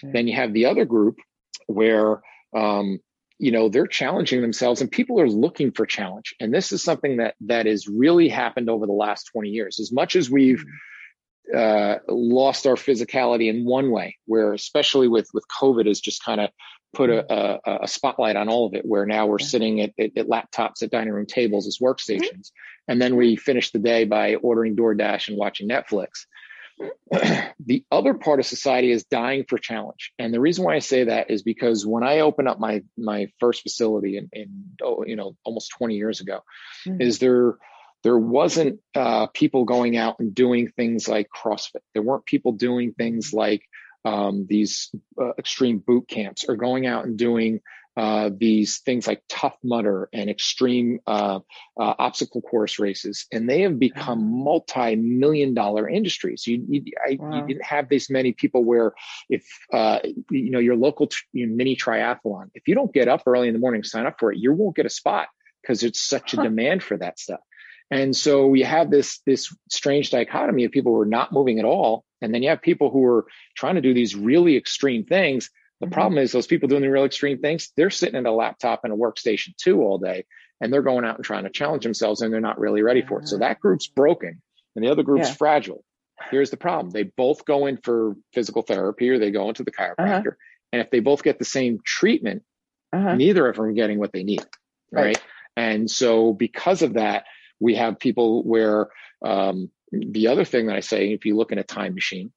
Mm-hmm. 0.03 0.13
Then 0.13 0.27
you 0.27 0.35
have 0.35 0.53
the 0.53 0.65
other 0.65 0.85
group 0.85 1.17
where, 1.67 2.21
um, 2.55 2.99
you 3.37 3.51
know, 3.51 3.69
they're 3.69 3.87
challenging 3.87 4.41
themselves 4.41 4.81
and 4.81 4.91
people 4.91 5.19
are 5.19 5.27
looking 5.27 5.71
for 5.71 5.85
challenge. 5.85 6.35
And 6.39 6.53
this 6.53 6.71
is 6.71 6.81
something 6.81 7.17
that, 7.17 7.35
that 7.41 7.65
has 7.65 7.87
really 7.87 8.29
happened 8.29 8.69
over 8.69 8.85
the 8.85 8.93
last 8.93 9.29
20 9.33 9.49
years. 9.49 9.79
As 9.79 9.91
much 9.91 10.15
as 10.15 10.29
we've, 10.29 10.59
mm-hmm 10.59 10.77
uh, 11.53 11.97
lost 12.07 12.65
our 12.65 12.75
physicality 12.75 13.49
in 13.49 13.65
one 13.65 13.91
way, 13.91 14.17
where 14.25 14.53
especially 14.53 15.07
with 15.07 15.27
with 15.33 15.43
COVID 15.61 15.87
has 15.87 15.99
just 15.99 16.23
kind 16.23 16.41
of 16.41 16.49
put 16.93 17.09
a, 17.09 17.25
a, 17.31 17.79
a, 17.83 17.87
spotlight 17.87 18.37
on 18.37 18.47
all 18.47 18.65
of 18.65 18.73
it, 18.73 18.85
where 18.85 19.05
now 19.05 19.25
we're 19.25 19.37
sitting 19.37 19.81
at, 19.81 19.91
at, 19.99 20.17
at 20.17 20.27
laptops 20.27 20.81
at 20.81 20.91
dining 20.91 21.13
room 21.13 21.25
tables 21.25 21.67
as 21.67 21.77
workstations, 21.79 22.21
mm-hmm. 22.21 22.91
and 22.91 23.01
then 23.01 23.15
we 23.15 23.35
finish 23.35 23.71
the 23.71 23.79
day 23.79 24.05
by 24.05 24.35
ordering 24.35 24.75
DoorDash 24.75 25.27
and 25.27 25.37
watching 25.37 25.69
Netflix. 25.69 26.25
the 27.59 27.83
other 27.91 28.13
part 28.13 28.39
of 28.39 28.45
society 28.45 28.91
is 28.91 29.05
dying 29.05 29.45
for 29.47 29.57
challenge, 29.57 30.11
and 30.19 30.33
the 30.33 30.39
reason 30.39 30.65
why 30.65 30.75
I 30.75 30.79
say 30.79 31.05
that 31.05 31.31
is 31.31 31.43
because 31.43 31.85
when 31.85 32.03
I 32.03 32.19
opened 32.19 32.47
up 32.47 32.59
my 32.59 32.83
my 32.97 33.27
first 33.39 33.61
facility 33.61 34.17
in, 34.17 34.29
in 34.33 34.63
oh, 34.83 35.05
you 35.05 35.15
know 35.15 35.35
almost 35.43 35.71
20 35.77 35.95
years 35.95 36.21
ago, 36.21 36.41
mm-hmm. 36.85 37.01
is 37.01 37.19
there 37.19 37.55
there 38.03 38.17
wasn't 38.17 38.79
uh, 38.93 39.27
people 39.27 39.65
going 39.65 39.97
out 39.97 40.19
and 40.19 40.35
doing 40.35 40.67
things 40.67 41.07
like 41.07 41.27
CrossFit. 41.27 41.81
There 41.93 42.03
weren't 42.03 42.25
people 42.25 42.51
doing 42.51 42.93
things 42.93 43.33
like 43.33 43.63
um, 44.05 44.45
these 44.47 44.91
uh, 45.19 45.31
extreme 45.39 45.79
boot 45.79 46.07
camps 46.07 46.45
or 46.47 46.55
going 46.55 46.85
out 46.85 47.05
and 47.05 47.17
doing 47.17 47.61
uh, 47.97 48.29
these 48.35 48.79
things 48.79 49.07
like 49.07 49.23
Tough 49.29 49.57
Mudder 49.63 50.09
and 50.11 50.29
extreme 50.29 50.99
uh, 51.07 51.39
uh 51.79 51.93
obstacle 51.99 52.41
course 52.41 52.77
races, 52.77 53.25
and 53.31 53.49
they 53.49 53.61
have 53.61 53.79
become 53.79 54.43
multi-million 54.43 55.53
dollar 55.53 55.87
industries. 55.87 56.45
You 56.45 56.65
you, 56.67 56.83
I, 57.05 57.17
wow. 57.19 57.35
you, 57.35 57.47
didn't 57.47 57.65
have 57.65 57.87
this 57.87 58.09
many 58.09 58.33
people 58.33 58.63
where 58.63 58.93
if 59.29 59.45
uh, 59.71 59.99
you 60.29 60.51
know 60.51 60.59
your 60.59 60.75
local 60.75 61.07
t- 61.07 61.17
mini 61.33 61.75
triathlon, 61.75 62.49
if 62.53 62.67
you 62.67 62.75
don't 62.75 62.93
get 62.93 63.07
up 63.07 63.23
early 63.25 63.47
in 63.47 63.53
the 63.53 63.59
morning, 63.59 63.83
sign 63.83 64.05
up 64.05 64.17
for 64.19 64.31
it, 64.31 64.39
you 64.39 64.51
won't 64.53 64.75
get 64.75 64.85
a 64.85 64.89
spot 64.89 65.27
because 65.61 65.83
it's 65.83 66.01
such 66.01 66.33
a 66.33 66.37
demand 66.37 66.83
for 66.83 66.97
that 66.97 67.17
stuff. 67.17 67.39
And 67.91 68.15
so 68.15 68.47
we 68.47 68.63
have 68.63 68.89
this 68.89 69.19
this 69.25 69.55
strange 69.69 70.09
dichotomy 70.09 70.65
of 70.65 70.71
people 70.71 70.93
who 70.93 71.01
are 71.01 71.05
not 71.05 71.31
moving 71.31 71.59
at 71.59 71.65
all, 71.65 72.03
and 72.21 72.33
then 72.33 72.41
you 72.41 72.49
have 72.49 72.61
people 72.61 72.89
who 72.89 73.05
are 73.05 73.25
trying 73.55 73.75
to 73.75 73.81
do 73.81 73.93
these 73.93 74.15
really 74.15 74.57
extreme 74.57 75.05
things. 75.05 75.49
The 75.85 75.93
problem 75.93 76.17
is 76.17 76.31
those 76.31 76.47
people 76.47 76.67
doing 76.67 76.81
the 76.81 76.89
real 76.89 77.05
extreme 77.05 77.39
things, 77.39 77.71
they're 77.75 77.89
sitting 77.89 78.15
at 78.15 78.25
a 78.25 78.31
laptop 78.31 78.83
and 78.83 78.93
a 78.93 78.95
workstation 78.95 79.55
too 79.57 79.81
all 79.81 79.97
day, 79.97 80.25
and 80.61 80.71
they're 80.71 80.81
going 80.81 81.05
out 81.05 81.15
and 81.15 81.25
trying 81.25 81.43
to 81.43 81.49
challenge 81.49 81.83
themselves, 81.83 82.21
and 82.21 82.33
they're 82.33 82.41
not 82.41 82.59
really 82.59 82.81
ready 82.81 83.01
for 83.01 83.21
it. 83.21 83.27
So 83.27 83.37
that 83.39 83.59
group's 83.59 83.87
broken, 83.87 84.41
and 84.75 84.85
the 84.85 84.91
other 84.91 85.03
group's 85.03 85.29
yeah. 85.29 85.35
fragile. 85.35 85.83
Here's 86.29 86.49
the 86.49 86.57
problem: 86.57 86.91
they 86.91 87.03
both 87.03 87.45
go 87.45 87.65
in 87.65 87.77
for 87.77 88.15
physical 88.33 88.61
therapy, 88.61 89.09
or 89.09 89.19
they 89.19 89.31
go 89.31 89.49
into 89.49 89.63
the 89.63 89.71
uh-huh. 89.71 89.95
chiropractor, 89.95 90.27
uh-huh. 90.27 90.71
and 90.73 90.81
if 90.81 90.89
they 90.89 90.99
both 90.99 91.23
get 91.23 91.39
the 91.39 91.45
same 91.45 91.79
treatment, 91.85 92.43
uh-huh. 92.93 93.15
neither 93.15 93.47
of 93.47 93.55
them 93.55 93.65
are 93.65 93.73
getting 93.73 93.99
what 93.99 94.13
they 94.13 94.23
need, 94.23 94.45
right? 94.91 95.05
right? 95.05 95.21
And 95.57 95.89
so 95.89 96.33
because 96.33 96.81
of 96.81 96.93
that 96.93 97.25
we 97.59 97.75
have 97.75 97.99
people 97.99 98.43
where 98.43 98.89
um, 99.23 99.71
the 99.91 100.27
other 100.27 100.45
thing 100.45 100.67
that 100.67 100.75
I 100.75 100.81
say, 100.81 101.13
if 101.13 101.25
you 101.25 101.35
look 101.35 101.51
in 101.51 101.57
a 101.57 101.63
time 101.63 101.95
machine, 101.95 102.31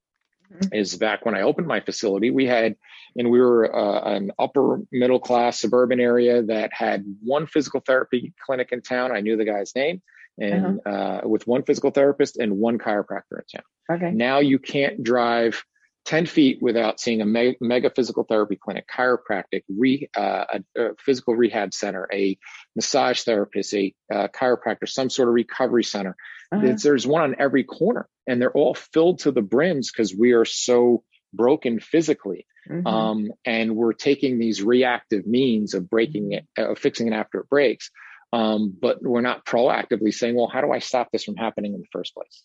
mm-hmm. 0.53 0.75
is 0.75 0.97
back 0.97 1.25
when 1.25 1.35
I 1.35 1.43
opened 1.43 1.67
my 1.67 1.81
facility, 1.81 2.31
we 2.31 2.47
had, 2.47 2.77
and 3.17 3.31
we 3.31 3.41
were 3.41 3.75
uh, 3.75 4.15
an 4.15 4.33
upper 4.39 4.81
middle 4.91 5.21
class 5.21 5.61
suburban 5.61 6.01
area 6.01 6.43
that 6.43 6.73
had 6.73 7.05
one 7.23 7.47
physical 7.47 7.81
therapy 7.81 8.33
clinic 8.45 8.71
in 8.73 8.83
town. 8.83 9.15
I 9.15 9.21
knew 9.21 9.37
the 9.37 9.45
guy's 9.45 9.75
name, 9.75 10.03
and 10.39 10.81
uh-huh. 10.85 10.91
uh, 11.25 11.29
with 11.29 11.47
one 11.47 11.63
physical 11.63 11.91
therapist 11.91 12.39
and 12.39 12.59
one 12.59 12.79
chiropractor 12.79 13.39
in 13.39 13.45
town. 13.53 13.63
Okay. 13.91 14.11
Now 14.11 14.41
you 14.41 14.59
can't 14.59 15.03
drive 15.03 15.65
10 16.09 16.25
feet 16.25 16.59
without 16.63 16.99
seeing 16.99 17.21
a 17.21 17.27
mega, 17.27 17.55
mega 17.61 17.91
physical 17.91 18.25
therapy 18.25 18.57
clinic, 18.57 18.87
chiropractic, 18.89 19.63
re, 19.69 20.09
uh, 20.17 20.45
a, 20.55 20.81
a, 20.81 20.89
physical 20.99 21.37
rehab 21.37 21.75
center, 21.75 22.09
a 22.11 22.39
massage 22.75 23.21
therapist, 23.21 23.75
a 23.75 23.95
uh, 24.11 24.27
chiropractor, 24.29 24.89
some 24.89 25.11
sort 25.11 25.29
of 25.29 25.35
recovery 25.35 25.85
center. 25.85 26.17
Uh-huh. 26.51 26.77
There's 26.83 27.07
one 27.07 27.25
on 27.25 27.37
every 27.39 27.63
corner, 27.63 28.09
and 28.27 28.41
they're 28.41 28.51
all 28.51 28.73
filled 28.75 29.19
to 29.21 29.33
the 29.33 29.43
brims 29.43 29.93
because 29.93 30.17
we 30.17 30.33
are 30.33 30.47
so 30.47 31.05
broken 31.35 31.79
physically. 31.79 32.47
Mm-hmm. 32.71 32.87
Um, 32.87 33.29
and 33.45 33.77
we're 33.77 33.93
taking 33.93 34.39
these 34.39 34.63
reactive 34.63 35.27
means 35.27 35.75
of 35.75 35.91
breaking 35.91 36.33
it, 36.33 36.47
uh, 36.57 36.75
fixing 36.75 37.09
it 37.09 37.13
after 37.13 37.41
it 37.41 37.51
breaks. 37.51 37.91
Um, 38.33 38.75
but 38.81 39.03
we're 39.03 39.21
not 39.21 39.45
proactively 39.45 40.15
saying, 40.15 40.37
well, 40.37 40.49
how 40.51 40.63
do 40.63 40.73
I 40.73 40.79
stop 40.79 41.11
this 41.13 41.25
from 41.25 41.37
happening 41.37 41.75
in 41.75 41.81
the 41.81 41.87
first 41.93 42.15
place? 42.15 42.43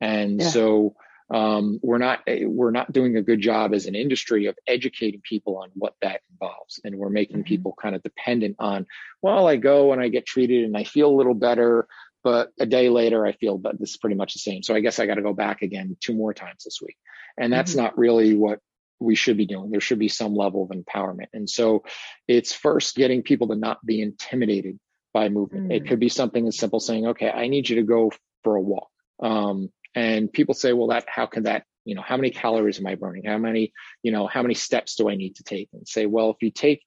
And 0.00 0.40
yeah. 0.40 0.48
so 0.48 0.94
um, 1.30 1.78
we're 1.82 1.98
not 1.98 2.20
we're 2.26 2.72
not 2.72 2.92
doing 2.92 3.16
a 3.16 3.22
good 3.22 3.40
job 3.40 3.72
as 3.72 3.86
an 3.86 3.94
industry 3.94 4.46
of 4.46 4.58
educating 4.66 5.20
people 5.22 5.58
on 5.58 5.70
what 5.74 5.94
that 6.02 6.22
involves, 6.32 6.80
and 6.82 6.96
we're 6.96 7.08
making 7.08 7.38
mm-hmm. 7.38 7.44
people 7.44 7.74
kind 7.80 7.94
of 7.94 8.02
dependent 8.02 8.56
on. 8.58 8.86
Well, 9.22 9.46
I 9.46 9.56
go 9.56 9.92
and 9.92 10.02
I 10.02 10.08
get 10.08 10.26
treated 10.26 10.64
and 10.64 10.76
I 10.76 10.84
feel 10.84 11.08
a 11.08 11.16
little 11.16 11.34
better, 11.34 11.86
but 12.24 12.50
a 12.58 12.66
day 12.66 12.88
later 12.88 13.24
I 13.24 13.32
feel 13.32 13.58
but 13.58 13.78
this 13.78 13.90
is 13.90 13.96
pretty 13.96 14.16
much 14.16 14.32
the 14.32 14.40
same. 14.40 14.64
So 14.64 14.74
I 14.74 14.80
guess 14.80 14.98
I 14.98 15.06
got 15.06 15.14
to 15.14 15.22
go 15.22 15.32
back 15.32 15.62
again 15.62 15.96
two 16.00 16.14
more 16.14 16.34
times 16.34 16.64
this 16.64 16.80
week, 16.82 16.96
and 17.38 17.52
that's 17.52 17.72
mm-hmm. 17.72 17.82
not 17.82 17.98
really 17.98 18.34
what 18.34 18.58
we 18.98 19.14
should 19.14 19.36
be 19.36 19.46
doing. 19.46 19.70
There 19.70 19.80
should 19.80 20.00
be 20.00 20.08
some 20.08 20.34
level 20.34 20.64
of 20.64 20.76
empowerment, 20.76 21.28
and 21.32 21.48
so 21.48 21.84
it's 22.26 22.52
first 22.52 22.96
getting 22.96 23.22
people 23.22 23.48
to 23.48 23.56
not 23.56 23.84
be 23.86 24.02
intimidated 24.02 24.80
by 25.14 25.28
movement. 25.28 25.64
Mm-hmm. 25.64 25.72
It 25.72 25.84
mm. 25.84 25.88
could 25.88 26.00
be 26.00 26.08
something 26.08 26.46
as 26.48 26.58
simple 26.58 26.78
as 26.78 26.86
saying, 26.86 27.06
"Okay, 27.06 27.30
I 27.30 27.46
need 27.46 27.68
you 27.68 27.76
to 27.76 27.82
go 27.82 28.10
for 28.42 28.56
a 28.56 28.60
walk." 28.60 28.88
Um, 29.22 29.70
and 29.94 30.32
people 30.32 30.54
say, 30.54 30.72
well, 30.72 30.88
that, 30.88 31.06
how 31.08 31.26
can 31.26 31.44
that, 31.44 31.64
you 31.84 31.94
know, 31.94 32.02
how 32.02 32.16
many 32.16 32.30
calories 32.30 32.78
am 32.78 32.86
I 32.86 32.94
burning? 32.94 33.24
How 33.24 33.38
many, 33.38 33.72
you 34.02 34.12
know, 34.12 34.26
how 34.26 34.42
many 34.42 34.54
steps 34.54 34.96
do 34.96 35.08
I 35.08 35.14
need 35.14 35.36
to 35.36 35.44
take? 35.44 35.68
And 35.72 35.88
say, 35.88 36.06
well, 36.06 36.30
if 36.30 36.36
you 36.40 36.50
take, 36.50 36.82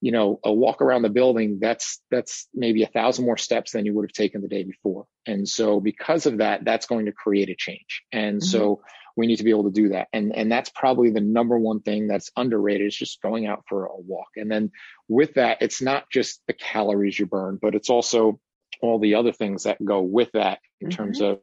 you 0.00 0.12
know, 0.12 0.40
a 0.44 0.52
walk 0.52 0.80
around 0.80 1.02
the 1.02 1.10
building, 1.10 1.58
that's, 1.60 2.00
that's 2.10 2.48
maybe 2.54 2.82
a 2.82 2.86
thousand 2.86 3.26
more 3.26 3.36
steps 3.36 3.72
than 3.72 3.84
you 3.84 3.92
would 3.94 4.06
have 4.06 4.12
taken 4.12 4.40
the 4.40 4.48
day 4.48 4.62
before. 4.62 5.06
And 5.26 5.46
so 5.46 5.80
because 5.80 6.24
of 6.24 6.38
that, 6.38 6.64
that's 6.64 6.86
going 6.86 7.06
to 7.06 7.12
create 7.12 7.50
a 7.50 7.54
change. 7.54 8.02
And 8.10 8.36
mm-hmm. 8.36 8.46
so 8.46 8.80
we 9.16 9.26
need 9.26 9.36
to 9.36 9.44
be 9.44 9.50
able 9.50 9.64
to 9.64 9.70
do 9.70 9.90
that. 9.90 10.08
And, 10.14 10.34
and 10.34 10.50
that's 10.50 10.70
probably 10.70 11.10
the 11.10 11.20
number 11.20 11.58
one 11.58 11.80
thing 11.80 12.06
that's 12.06 12.30
underrated 12.36 12.86
is 12.86 12.96
just 12.96 13.20
going 13.20 13.46
out 13.46 13.64
for 13.68 13.86
a 13.86 13.96
walk. 13.96 14.28
And 14.36 14.50
then 14.50 14.70
with 15.08 15.34
that, 15.34 15.58
it's 15.60 15.82
not 15.82 16.04
just 16.10 16.40
the 16.46 16.54
calories 16.54 17.18
you 17.18 17.26
burn, 17.26 17.58
but 17.60 17.74
it's 17.74 17.90
also 17.90 18.40
all 18.82 18.98
the 18.98 19.14
other 19.14 19.32
things 19.32 19.64
that 19.64 19.84
go 19.84 20.00
with 20.00 20.30
that 20.32 20.58
in 20.80 20.88
mm-hmm. 20.88 20.96
terms 20.96 21.20
of 21.20 21.38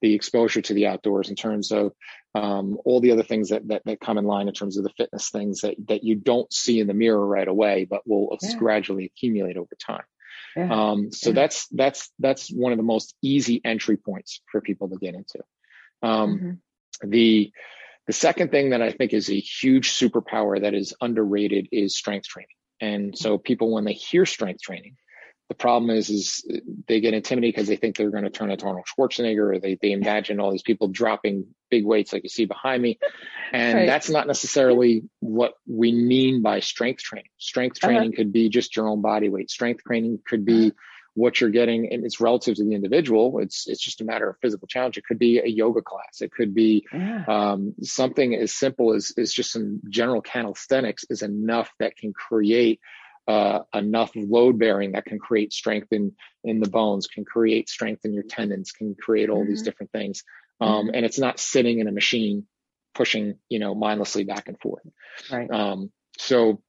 the 0.00 0.14
exposure 0.14 0.62
to 0.62 0.74
the 0.74 0.86
outdoors, 0.86 1.28
in 1.28 1.36
terms 1.36 1.72
of 1.72 1.92
um, 2.34 2.78
all 2.84 3.00
the 3.00 3.12
other 3.12 3.22
things 3.22 3.50
that, 3.50 3.66
that, 3.68 3.82
that 3.84 4.00
come 4.00 4.18
in 4.18 4.24
line 4.24 4.48
in 4.48 4.54
terms 4.54 4.76
of 4.76 4.84
the 4.84 4.92
fitness 4.96 5.30
things 5.30 5.62
that 5.62 5.74
that 5.88 6.04
you 6.04 6.14
don't 6.14 6.52
see 6.52 6.80
in 6.80 6.86
the 6.86 6.94
mirror 6.94 7.24
right 7.26 7.48
away, 7.48 7.86
but 7.88 8.06
will 8.06 8.36
yeah. 8.42 8.56
gradually 8.56 9.06
accumulate 9.06 9.56
over 9.56 9.74
time. 9.84 10.04
Yeah. 10.56 10.68
Um, 10.70 11.12
so 11.12 11.30
yeah. 11.30 11.34
that's 11.34 11.66
that's 11.68 12.10
that's 12.18 12.48
one 12.48 12.72
of 12.72 12.78
the 12.78 12.84
most 12.84 13.14
easy 13.22 13.60
entry 13.64 13.96
points 13.96 14.40
for 14.50 14.60
people 14.60 14.88
to 14.88 14.96
get 14.96 15.14
into. 15.14 15.40
Um, 16.02 16.38
mm-hmm. 16.38 17.10
The 17.10 17.52
the 18.06 18.12
second 18.12 18.50
thing 18.50 18.70
that 18.70 18.82
I 18.82 18.92
think 18.92 19.12
is 19.12 19.28
a 19.28 19.38
huge 19.38 19.90
superpower 19.92 20.60
that 20.60 20.74
is 20.74 20.94
underrated 21.00 21.68
is 21.72 21.96
strength 21.96 22.26
training. 22.28 22.48
And 22.80 23.16
so 23.18 23.38
people, 23.38 23.72
when 23.72 23.84
they 23.84 23.94
hear 23.94 24.26
strength 24.26 24.62
training, 24.62 24.96
the 25.48 25.54
problem 25.54 25.90
is, 25.90 26.10
is 26.10 26.44
they 26.88 27.00
get 27.00 27.14
intimidated 27.14 27.54
because 27.54 27.68
they 27.68 27.76
think 27.76 27.96
they're 27.96 28.10
going 28.10 28.24
to 28.24 28.30
turn 28.30 28.50
into 28.50 28.66
Arnold 28.66 28.86
Schwarzenegger, 28.86 29.54
or 29.54 29.58
they 29.60 29.78
they 29.80 29.92
imagine 29.92 30.40
all 30.40 30.50
these 30.50 30.62
people 30.62 30.88
dropping 30.88 31.46
big 31.70 31.84
weights 31.84 32.12
like 32.12 32.24
you 32.24 32.28
see 32.28 32.46
behind 32.46 32.82
me, 32.82 32.98
and 33.52 33.78
right. 33.78 33.86
that's 33.86 34.10
not 34.10 34.26
necessarily 34.26 35.04
what 35.20 35.54
we 35.66 35.92
mean 35.92 36.42
by 36.42 36.60
strength 36.60 37.02
training. 37.02 37.30
Strength 37.38 37.78
uh-huh. 37.78 37.92
training 37.92 38.08
uh-huh. 38.10 38.16
could 38.16 38.32
be 38.32 38.48
just 38.48 38.74
your 38.74 38.88
own 38.88 39.02
body 39.02 39.28
weight. 39.28 39.50
Strength 39.50 39.84
training 39.84 40.18
could 40.26 40.44
be 40.44 40.72
what 41.14 41.40
you're 41.40 41.50
getting, 41.50 41.92
and 41.92 42.04
it's 42.04 42.20
relative 42.20 42.56
to 42.56 42.64
the 42.64 42.74
individual. 42.74 43.38
It's 43.38 43.68
it's 43.68 43.82
just 43.82 44.00
a 44.00 44.04
matter 44.04 44.28
of 44.28 44.36
physical 44.42 44.66
challenge. 44.66 44.98
It 44.98 45.04
could 45.04 45.18
be 45.18 45.38
a 45.38 45.46
yoga 45.46 45.80
class. 45.80 46.22
It 46.22 46.32
could 46.32 46.54
be 46.56 46.86
yeah. 46.92 47.24
um, 47.28 47.74
something 47.82 48.34
as 48.34 48.52
simple 48.52 48.94
as 48.94 49.12
as 49.16 49.32
just 49.32 49.52
some 49.52 49.80
general 49.88 50.22
calisthenics 50.22 51.04
is 51.08 51.22
enough 51.22 51.70
that 51.78 51.96
can 51.96 52.12
create 52.12 52.80
uh, 53.28 53.60
enough 53.74 54.12
load 54.14 54.58
bearing 54.58 54.92
that 54.92 55.04
can 55.04 55.18
create 55.18 55.52
strength 55.52 55.88
in 55.92 56.12
in 56.44 56.60
the 56.60 56.68
bones, 56.68 57.06
can 57.06 57.24
create 57.24 57.68
strength 57.68 58.04
in 58.04 58.12
your 58.12 58.22
tendons, 58.22 58.72
can 58.72 58.94
create 58.94 59.30
all 59.30 59.40
mm-hmm. 59.40 59.48
these 59.48 59.62
different 59.62 59.92
things. 59.92 60.22
Um, 60.60 60.86
mm-hmm. 60.86 60.94
And 60.94 61.06
it's 61.06 61.18
not 61.18 61.40
sitting 61.40 61.80
in 61.80 61.88
a 61.88 61.92
machine 61.92 62.46
pushing, 62.94 63.38
you 63.48 63.58
know, 63.58 63.74
mindlessly 63.74 64.24
back 64.24 64.48
and 64.48 64.58
forth. 64.58 64.82
Right. 65.30 65.50
Um, 65.50 65.90
so 66.18 66.62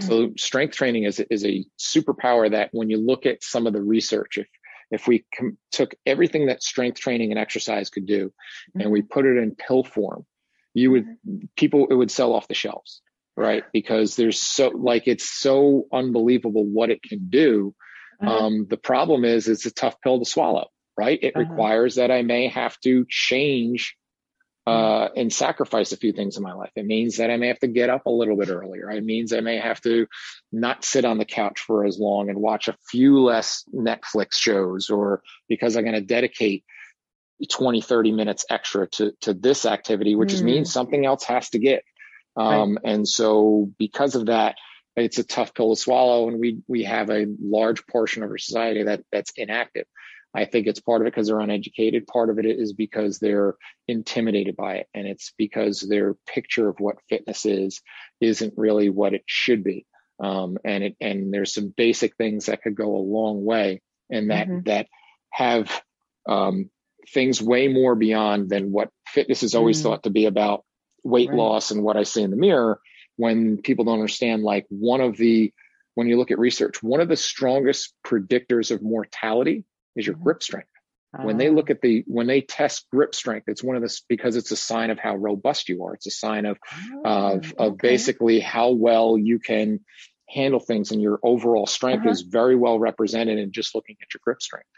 so 0.00 0.26
mm-hmm. 0.26 0.36
strength 0.38 0.76
training 0.76 1.04
is 1.04 1.20
is 1.20 1.44
a 1.44 1.64
superpower 1.78 2.50
that 2.50 2.70
when 2.72 2.88
you 2.88 2.98
look 2.98 3.26
at 3.26 3.44
some 3.44 3.66
of 3.66 3.74
the 3.74 3.82
research, 3.82 4.38
if 4.38 4.48
if 4.90 5.06
we 5.06 5.24
com- 5.38 5.58
took 5.70 5.94
everything 6.06 6.46
that 6.46 6.62
strength 6.62 7.00
training 7.00 7.30
and 7.30 7.38
exercise 7.38 7.90
could 7.90 8.06
do, 8.06 8.28
mm-hmm. 8.28 8.80
and 8.80 8.90
we 8.90 9.02
put 9.02 9.26
it 9.26 9.36
in 9.36 9.54
pill 9.54 9.84
form, 9.84 10.24
you 10.72 10.90
would 10.90 11.04
mm-hmm. 11.04 11.44
people 11.54 11.88
it 11.90 11.94
would 11.94 12.10
sell 12.10 12.32
off 12.32 12.48
the 12.48 12.54
shelves 12.54 13.02
right? 13.36 13.64
Because 13.72 14.16
there's 14.16 14.40
so 14.40 14.68
like 14.68 15.06
it's 15.06 15.28
so 15.28 15.86
unbelievable 15.92 16.64
what 16.64 16.90
it 16.90 17.02
can 17.02 17.28
do. 17.28 17.74
Uh-huh. 18.20 18.46
Um, 18.46 18.66
the 18.68 18.76
problem 18.76 19.24
is 19.24 19.48
it's 19.48 19.66
a 19.66 19.72
tough 19.72 20.00
pill 20.00 20.18
to 20.18 20.24
swallow, 20.24 20.68
right? 20.96 21.18
It 21.20 21.34
uh-huh. 21.34 21.48
requires 21.48 21.96
that 21.96 22.10
I 22.10 22.22
may 22.22 22.48
have 22.48 22.78
to 22.80 23.06
change 23.08 23.96
uh, 24.64 24.70
mm-hmm. 25.08 25.18
and 25.18 25.32
sacrifice 25.32 25.92
a 25.92 25.96
few 25.96 26.12
things 26.12 26.36
in 26.36 26.42
my 26.42 26.52
life. 26.52 26.70
It 26.76 26.86
means 26.86 27.16
that 27.16 27.30
I 27.30 27.36
may 27.36 27.48
have 27.48 27.58
to 27.60 27.68
get 27.68 27.90
up 27.90 28.06
a 28.06 28.10
little 28.10 28.36
bit 28.36 28.48
earlier. 28.48 28.90
It 28.90 29.04
means 29.04 29.32
I 29.32 29.40
may 29.40 29.58
have 29.58 29.80
to 29.80 30.06
not 30.52 30.84
sit 30.84 31.04
on 31.04 31.18
the 31.18 31.24
couch 31.24 31.60
for 31.60 31.84
as 31.84 31.98
long 31.98 32.28
and 32.28 32.38
watch 32.38 32.68
a 32.68 32.76
few 32.88 33.20
less 33.20 33.64
Netflix 33.74 34.34
shows 34.34 34.88
or 34.88 35.22
because 35.48 35.76
I'm 35.76 35.82
going 35.82 35.94
to 35.94 36.00
dedicate 36.00 36.64
20, 37.50 37.80
30 37.80 38.12
minutes 38.12 38.44
extra 38.48 38.86
to, 38.86 39.12
to 39.22 39.34
this 39.34 39.66
activity, 39.66 40.14
which 40.14 40.32
mm. 40.34 40.42
means 40.42 40.72
something 40.72 41.04
else 41.04 41.24
has 41.24 41.50
to 41.50 41.58
give. 41.58 41.80
Um, 42.36 42.78
right. 42.82 42.92
And 42.94 43.08
so 43.08 43.70
because 43.78 44.14
of 44.14 44.26
that, 44.26 44.56
it's 44.96 45.18
a 45.18 45.24
tough 45.24 45.54
pill 45.54 45.74
to 45.74 45.80
swallow. 45.80 46.28
And 46.28 46.38
we, 46.38 46.58
we 46.68 46.84
have 46.84 47.10
a 47.10 47.26
large 47.40 47.86
portion 47.86 48.22
of 48.22 48.30
our 48.30 48.38
society 48.38 48.82
that 48.84 49.02
that's 49.10 49.32
inactive. 49.36 49.86
I 50.34 50.46
think 50.46 50.66
it's 50.66 50.80
part 50.80 51.02
of 51.02 51.06
it 51.06 51.10
because 51.12 51.26
they're 51.26 51.40
uneducated. 51.40 52.06
Part 52.06 52.30
of 52.30 52.38
it 52.38 52.46
is 52.46 52.72
because 52.72 53.18
they're 53.18 53.54
intimidated 53.86 54.56
by 54.56 54.76
it. 54.76 54.86
And 54.94 55.06
it's 55.06 55.32
because 55.36 55.80
their 55.80 56.14
picture 56.26 56.68
of 56.68 56.80
what 56.80 56.96
fitness 57.08 57.44
is 57.44 57.82
isn't 58.20 58.54
really 58.56 58.88
what 58.88 59.12
it 59.12 59.24
should 59.26 59.62
be. 59.62 59.86
Um, 60.20 60.56
and 60.64 60.84
it, 60.84 60.96
and 61.00 61.34
there's 61.34 61.52
some 61.52 61.74
basic 61.76 62.16
things 62.16 62.46
that 62.46 62.62
could 62.62 62.74
go 62.74 62.96
a 62.96 62.98
long 62.98 63.44
way 63.44 63.82
and 64.10 64.30
that, 64.30 64.48
mm-hmm. 64.48 64.60
that 64.66 64.86
have, 65.30 65.82
um, 66.26 66.70
things 67.12 67.42
way 67.42 67.68
more 67.68 67.94
beyond 67.94 68.48
than 68.48 68.70
what 68.70 68.90
fitness 69.06 69.42
is 69.42 69.54
always 69.54 69.78
mm-hmm. 69.78 69.88
thought 69.88 70.04
to 70.04 70.10
be 70.10 70.26
about 70.26 70.64
weight 71.04 71.30
right. 71.30 71.38
loss 71.38 71.70
and 71.70 71.82
what 71.82 71.96
I 71.96 72.04
see 72.04 72.22
in 72.22 72.30
the 72.30 72.36
mirror 72.36 72.80
when 73.16 73.58
people 73.58 73.84
don't 73.84 73.94
understand 73.94 74.42
like 74.42 74.66
one 74.68 75.00
of 75.00 75.16
the 75.16 75.52
when 75.94 76.08
you 76.08 76.16
look 76.16 76.30
at 76.30 76.38
research, 76.38 76.82
one 76.82 77.00
of 77.00 77.08
the 77.08 77.16
strongest 77.16 77.92
predictors 78.06 78.70
of 78.70 78.82
mortality 78.82 79.64
is 79.94 80.06
your 80.06 80.14
mm-hmm. 80.14 80.24
grip 80.24 80.42
strength. 80.42 80.68
Uh-huh. 81.14 81.26
When 81.26 81.36
they 81.36 81.50
look 81.50 81.68
at 81.68 81.82
the 81.82 82.04
when 82.06 82.26
they 82.26 82.40
test 82.40 82.86
grip 82.90 83.14
strength, 83.14 83.48
it's 83.48 83.62
one 83.62 83.76
of 83.76 83.82
the 83.82 84.00
because 84.08 84.36
it's 84.36 84.50
a 84.50 84.56
sign 84.56 84.90
of 84.90 84.98
how 84.98 85.14
robust 85.16 85.68
you 85.68 85.84
are. 85.84 85.94
It's 85.94 86.06
a 86.06 86.10
sign 86.10 86.46
of 86.46 86.58
oh, 87.04 87.34
of, 87.34 87.52
of 87.58 87.72
okay. 87.72 87.88
basically 87.88 88.40
how 88.40 88.70
well 88.70 89.18
you 89.18 89.38
can 89.38 89.80
handle 90.28 90.60
things 90.60 90.90
and 90.90 91.02
your 91.02 91.20
overall 91.22 91.66
strength 91.66 92.00
uh-huh. 92.00 92.10
is 92.10 92.22
very 92.22 92.56
well 92.56 92.78
represented 92.78 93.38
in 93.38 93.52
just 93.52 93.74
looking 93.74 93.96
at 94.00 94.14
your 94.14 94.20
grip 94.24 94.40
strength. 94.40 94.68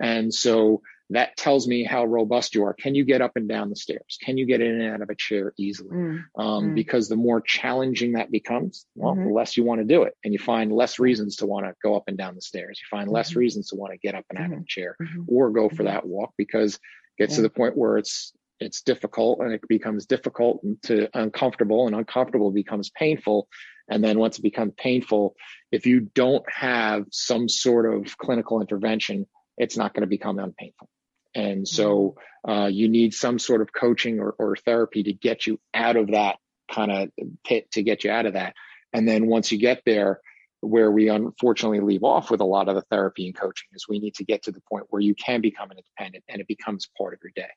And 0.00 0.34
so 0.34 0.82
that 1.10 1.36
tells 1.36 1.68
me 1.68 1.84
how 1.84 2.04
robust 2.04 2.54
you 2.54 2.64
are. 2.64 2.72
Can 2.72 2.94
you 2.94 3.04
get 3.04 3.20
up 3.20 3.32
and 3.36 3.48
down 3.48 3.68
the 3.68 3.76
stairs? 3.76 4.18
Can 4.22 4.38
you 4.38 4.46
get 4.46 4.60
in 4.60 4.80
and 4.80 4.94
out 4.94 5.02
of 5.02 5.10
a 5.10 5.14
chair 5.14 5.52
easily? 5.58 5.90
Mm, 5.90 6.24
um, 6.36 6.70
mm. 6.70 6.74
Because 6.74 7.08
the 7.08 7.16
more 7.16 7.42
challenging 7.42 8.12
that 8.12 8.30
becomes, 8.30 8.86
well, 8.94 9.12
mm-hmm. 9.12 9.28
the 9.28 9.34
less 9.34 9.56
you 9.56 9.64
want 9.64 9.80
to 9.80 9.86
do 9.86 10.04
it. 10.04 10.14
And 10.24 10.32
you 10.32 10.38
find 10.38 10.72
less 10.72 10.98
reasons 10.98 11.36
to 11.36 11.46
want 11.46 11.66
to 11.66 11.74
go 11.82 11.94
up 11.94 12.04
and 12.06 12.16
down 12.16 12.34
the 12.34 12.40
stairs. 12.40 12.80
You 12.80 12.96
find 12.96 13.10
less 13.10 13.30
mm-hmm. 13.30 13.40
reasons 13.40 13.68
to 13.68 13.76
want 13.76 13.92
to 13.92 13.98
get 13.98 14.14
up 14.14 14.24
and 14.30 14.38
out 14.38 14.44
mm-hmm. 14.44 14.54
of 14.54 14.62
a 14.62 14.66
chair 14.66 14.96
mm-hmm. 15.00 15.22
or 15.28 15.50
go 15.50 15.68
for 15.68 15.76
mm-hmm. 15.76 15.86
that 15.86 16.06
walk 16.06 16.32
because 16.38 16.76
it 16.76 16.80
gets 17.18 17.32
yeah. 17.32 17.36
to 17.36 17.42
the 17.42 17.50
point 17.50 17.76
where 17.76 17.98
it's 17.98 18.32
it's 18.60 18.82
difficult 18.82 19.40
and 19.40 19.52
it 19.52 19.60
becomes 19.68 20.06
difficult 20.06 20.62
and 20.62 20.80
to 20.82 21.08
uncomfortable 21.12 21.86
and 21.86 21.96
uncomfortable 21.96 22.50
becomes 22.50 22.90
painful 22.90 23.48
and 23.88 24.02
then 24.02 24.18
once 24.18 24.38
it 24.38 24.42
becomes 24.42 24.72
painful 24.76 25.34
if 25.72 25.86
you 25.86 26.00
don't 26.00 26.44
have 26.50 27.04
some 27.10 27.48
sort 27.48 27.92
of 27.92 28.16
clinical 28.16 28.60
intervention 28.60 29.26
it's 29.58 29.76
not 29.76 29.92
going 29.92 30.02
to 30.02 30.06
become 30.06 30.38
unpainful 30.38 30.88
and 31.34 31.66
so 31.66 32.16
uh, 32.48 32.68
you 32.70 32.88
need 32.88 33.14
some 33.14 33.38
sort 33.38 33.62
of 33.62 33.72
coaching 33.72 34.20
or, 34.20 34.34
or 34.38 34.56
therapy 34.56 35.02
to 35.04 35.12
get 35.12 35.46
you 35.46 35.58
out 35.72 35.96
of 35.96 36.08
that 36.08 36.36
kind 36.70 36.92
of 36.92 37.10
pit 37.44 37.70
to 37.72 37.82
get 37.82 38.04
you 38.04 38.10
out 38.10 38.26
of 38.26 38.34
that. 38.34 38.54
And 38.92 39.08
then 39.08 39.26
once 39.26 39.50
you 39.50 39.58
get 39.58 39.82
there, 39.84 40.20
where 40.60 40.90
we 40.90 41.08
unfortunately 41.08 41.80
leave 41.80 42.04
off 42.04 42.30
with 42.30 42.40
a 42.40 42.44
lot 42.44 42.68
of 42.68 42.74
the 42.74 42.82
therapy 42.82 43.26
and 43.26 43.36
coaching 43.36 43.68
is 43.74 43.86
we 43.88 43.98
need 43.98 44.14
to 44.14 44.24
get 44.24 44.44
to 44.44 44.52
the 44.52 44.62
point 44.62 44.86
where 44.88 45.00
you 45.00 45.14
can 45.14 45.40
become 45.40 45.70
an 45.70 45.76
independent 45.76 46.24
and 46.28 46.40
it 46.40 46.48
becomes 46.48 46.88
part 46.96 47.12
of 47.12 47.20
your 47.22 47.32
day. 47.36 47.50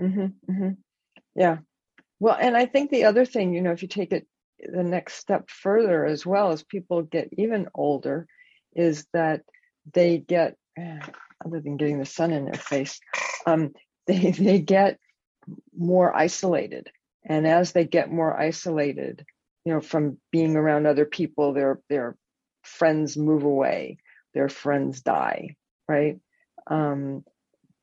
Mm-hmm, 0.00 0.52
mm-hmm. 0.52 0.70
Yeah. 1.34 1.58
Well, 2.20 2.36
and 2.38 2.56
I 2.56 2.66
think 2.66 2.90
the 2.90 3.04
other 3.04 3.24
thing, 3.24 3.54
you 3.54 3.60
know, 3.60 3.72
if 3.72 3.82
you 3.82 3.88
take 3.88 4.12
it 4.12 4.26
the 4.60 4.84
next 4.84 5.14
step 5.14 5.50
further 5.50 6.04
as 6.04 6.24
well 6.24 6.52
as 6.52 6.62
people 6.62 7.02
get 7.02 7.28
even 7.36 7.68
older, 7.74 8.26
is 8.74 9.06
that 9.12 9.42
they 9.92 10.18
get 10.18 10.56
other 11.44 11.60
than 11.60 11.76
getting 11.76 11.98
the 11.98 12.06
sun 12.06 12.32
in 12.32 12.44
their 12.44 12.54
face, 12.54 13.00
um, 13.46 13.72
they 14.06 14.30
they 14.30 14.58
get 14.58 14.98
more 15.76 16.14
isolated. 16.14 16.90
And 17.26 17.46
as 17.46 17.72
they 17.72 17.84
get 17.84 18.12
more 18.12 18.38
isolated 18.38 19.24
you 19.64 19.72
know 19.72 19.80
from 19.80 20.18
being 20.30 20.56
around 20.56 20.86
other 20.86 21.06
people 21.06 21.54
their 21.54 21.80
their 21.88 22.16
friends 22.62 23.16
move 23.16 23.44
away 23.44 23.96
their 24.34 24.50
friends 24.50 25.00
die 25.00 25.56
right? 25.88 26.18
Um, 26.66 27.24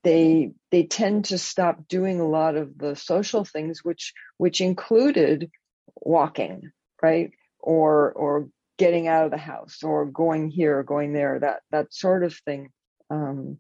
they 0.04 0.54
they 0.72 0.84
tend 0.84 1.26
to 1.26 1.38
stop 1.38 1.88
doing 1.88 2.20
a 2.20 2.28
lot 2.28 2.56
of 2.56 2.78
the 2.78 2.96
social 2.96 3.46
things 3.46 3.84
which 3.84 4.14
which 4.38 4.62
included 4.62 5.52
walking 5.96 6.72
right? 7.02 7.32
Or 7.60 8.12
or 8.12 8.50
getting 8.78 9.08
out 9.08 9.26
of 9.26 9.32
the 9.32 9.38
house 9.38 9.84
or 9.84 10.06
going 10.06 10.50
here 10.50 10.80
or 10.80 10.84
going 10.84 11.14
there 11.14 11.40
that 11.40 11.62
that 11.72 11.94
sort 11.94 12.24
of 12.24 12.36
thing 12.46 12.70
um, 13.12 13.60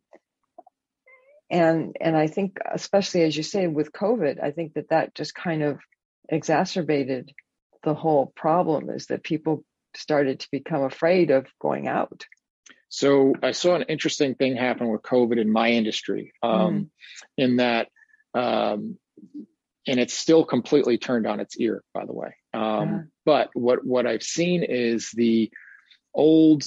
and 1.49 1.95
and 1.99 2.15
i 2.15 2.27
think 2.27 2.57
especially 2.73 3.23
as 3.23 3.35
you 3.35 3.43
say 3.43 3.67
with 3.67 3.91
covid 3.91 4.41
i 4.41 4.51
think 4.51 4.73
that 4.73 4.89
that 4.89 5.13
just 5.13 5.35
kind 5.35 5.61
of 5.61 5.79
exacerbated 6.29 7.31
the 7.83 7.93
whole 7.93 8.31
problem 8.35 8.89
is 8.89 9.07
that 9.07 9.23
people 9.23 9.63
started 9.95 10.39
to 10.39 10.47
become 10.51 10.83
afraid 10.83 11.29
of 11.29 11.45
going 11.59 11.87
out 11.87 12.25
so 12.91 13.33
I 13.41 13.51
saw 13.51 13.75
an 13.75 13.83
interesting 13.83 14.35
thing 14.35 14.57
happen 14.57 14.89
with 14.89 15.01
COVID 15.01 15.39
in 15.39 15.49
my 15.49 15.69
industry, 15.69 16.33
um, 16.43 16.51
mm. 16.51 16.89
in 17.37 17.55
that, 17.55 17.87
um, 18.33 18.97
and 19.87 19.97
it's 19.97 20.13
still 20.13 20.43
completely 20.43 20.97
turned 20.97 21.25
on 21.25 21.39
its 21.39 21.57
ear, 21.57 21.83
by 21.93 22.05
the 22.05 22.11
way. 22.11 22.35
Um, 22.53 22.61
uh-huh. 22.61 22.97
But 23.25 23.49
what 23.53 23.85
what 23.85 24.05
I've 24.05 24.23
seen 24.23 24.63
is 24.63 25.09
the 25.13 25.49
old 26.13 26.65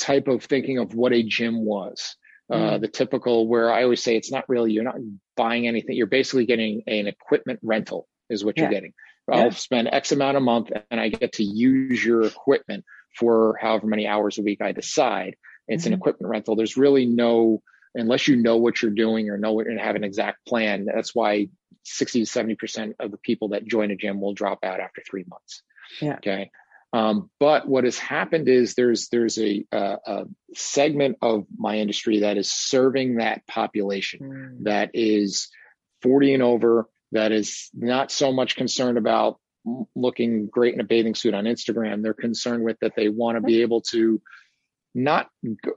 type 0.00 0.28
of 0.28 0.44
thinking 0.44 0.78
of 0.78 0.94
what 0.94 1.12
a 1.12 1.22
gym 1.22 1.64
was. 1.64 2.16
Uh, 2.50 2.72
mm. 2.72 2.80
the 2.80 2.88
typical 2.88 3.46
where 3.46 3.72
I 3.72 3.84
always 3.84 4.02
say 4.02 4.16
it's 4.16 4.32
not 4.32 4.48
really 4.48 4.72
you're 4.72 4.82
not 4.82 4.96
buying 5.36 5.68
anything. 5.68 5.96
You're 5.96 6.08
basically 6.08 6.46
getting 6.46 6.82
an 6.88 7.06
equipment 7.06 7.60
rental 7.62 8.08
is 8.28 8.44
what 8.44 8.56
yeah. 8.56 8.64
you're 8.64 8.72
getting. 8.72 8.92
I'll 9.30 9.44
yeah. 9.44 9.50
spend 9.50 9.88
X 9.92 10.10
amount 10.10 10.36
a 10.36 10.40
month 10.40 10.70
and 10.90 11.00
I 11.00 11.08
get 11.08 11.34
to 11.34 11.44
use 11.44 12.04
your 12.04 12.22
equipment 12.22 12.84
for 13.16 13.56
however 13.60 13.86
many 13.86 14.06
hours 14.06 14.38
a 14.38 14.42
week 14.42 14.60
I 14.60 14.72
decide. 14.72 15.36
It's 15.68 15.84
mm-hmm. 15.84 15.92
an 15.92 15.98
equipment 15.98 16.30
rental. 16.30 16.56
There's 16.56 16.76
really 16.76 17.06
no, 17.06 17.62
unless 17.94 18.26
you 18.26 18.36
know 18.36 18.56
what 18.56 18.82
you're 18.82 18.90
doing 18.90 19.30
or 19.30 19.38
know 19.38 19.60
and 19.60 19.78
have 19.78 19.96
an 19.96 20.04
exact 20.04 20.44
plan. 20.46 20.86
That's 20.92 21.14
why 21.14 21.48
60 21.84 22.24
to 22.24 22.30
70% 22.30 22.94
of 22.98 23.10
the 23.10 23.18
people 23.18 23.50
that 23.50 23.64
join 23.64 23.90
a 23.90 23.96
gym 23.96 24.20
will 24.20 24.34
drop 24.34 24.60
out 24.64 24.80
after 24.80 25.02
three 25.08 25.24
months. 25.28 25.62
Yeah. 26.00 26.14
Okay. 26.14 26.50
Um, 26.92 27.30
but 27.38 27.68
what 27.68 27.84
has 27.84 27.98
happened 27.98 28.48
is 28.48 28.74
there's 28.74 29.08
there's 29.08 29.38
a, 29.38 29.64
a, 29.70 29.96
a, 30.06 30.24
segment 30.54 31.18
of 31.22 31.46
my 31.56 31.78
industry 31.78 32.20
that 32.20 32.36
is 32.36 32.50
serving 32.50 33.16
that 33.16 33.46
population 33.46 34.20
mm. 34.20 34.64
that 34.64 34.90
is 34.94 35.48
40 36.02 36.34
and 36.34 36.42
over 36.42 36.88
that 37.12 37.30
is 37.30 37.70
not 37.72 38.10
so 38.10 38.32
much 38.32 38.56
concerned 38.56 38.98
about 38.98 39.38
looking 39.94 40.46
great 40.46 40.74
in 40.74 40.80
a 40.80 40.84
bathing 40.84 41.14
suit 41.14 41.34
on 41.34 41.44
Instagram. 41.44 42.02
They're 42.02 42.14
concerned 42.14 42.64
with 42.64 42.78
that 42.80 42.94
they 42.96 43.08
want 43.08 43.36
to 43.36 43.42
be 43.42 43.62
able 43.62 43.82
to 43.82 44.20
not 44.94 45.28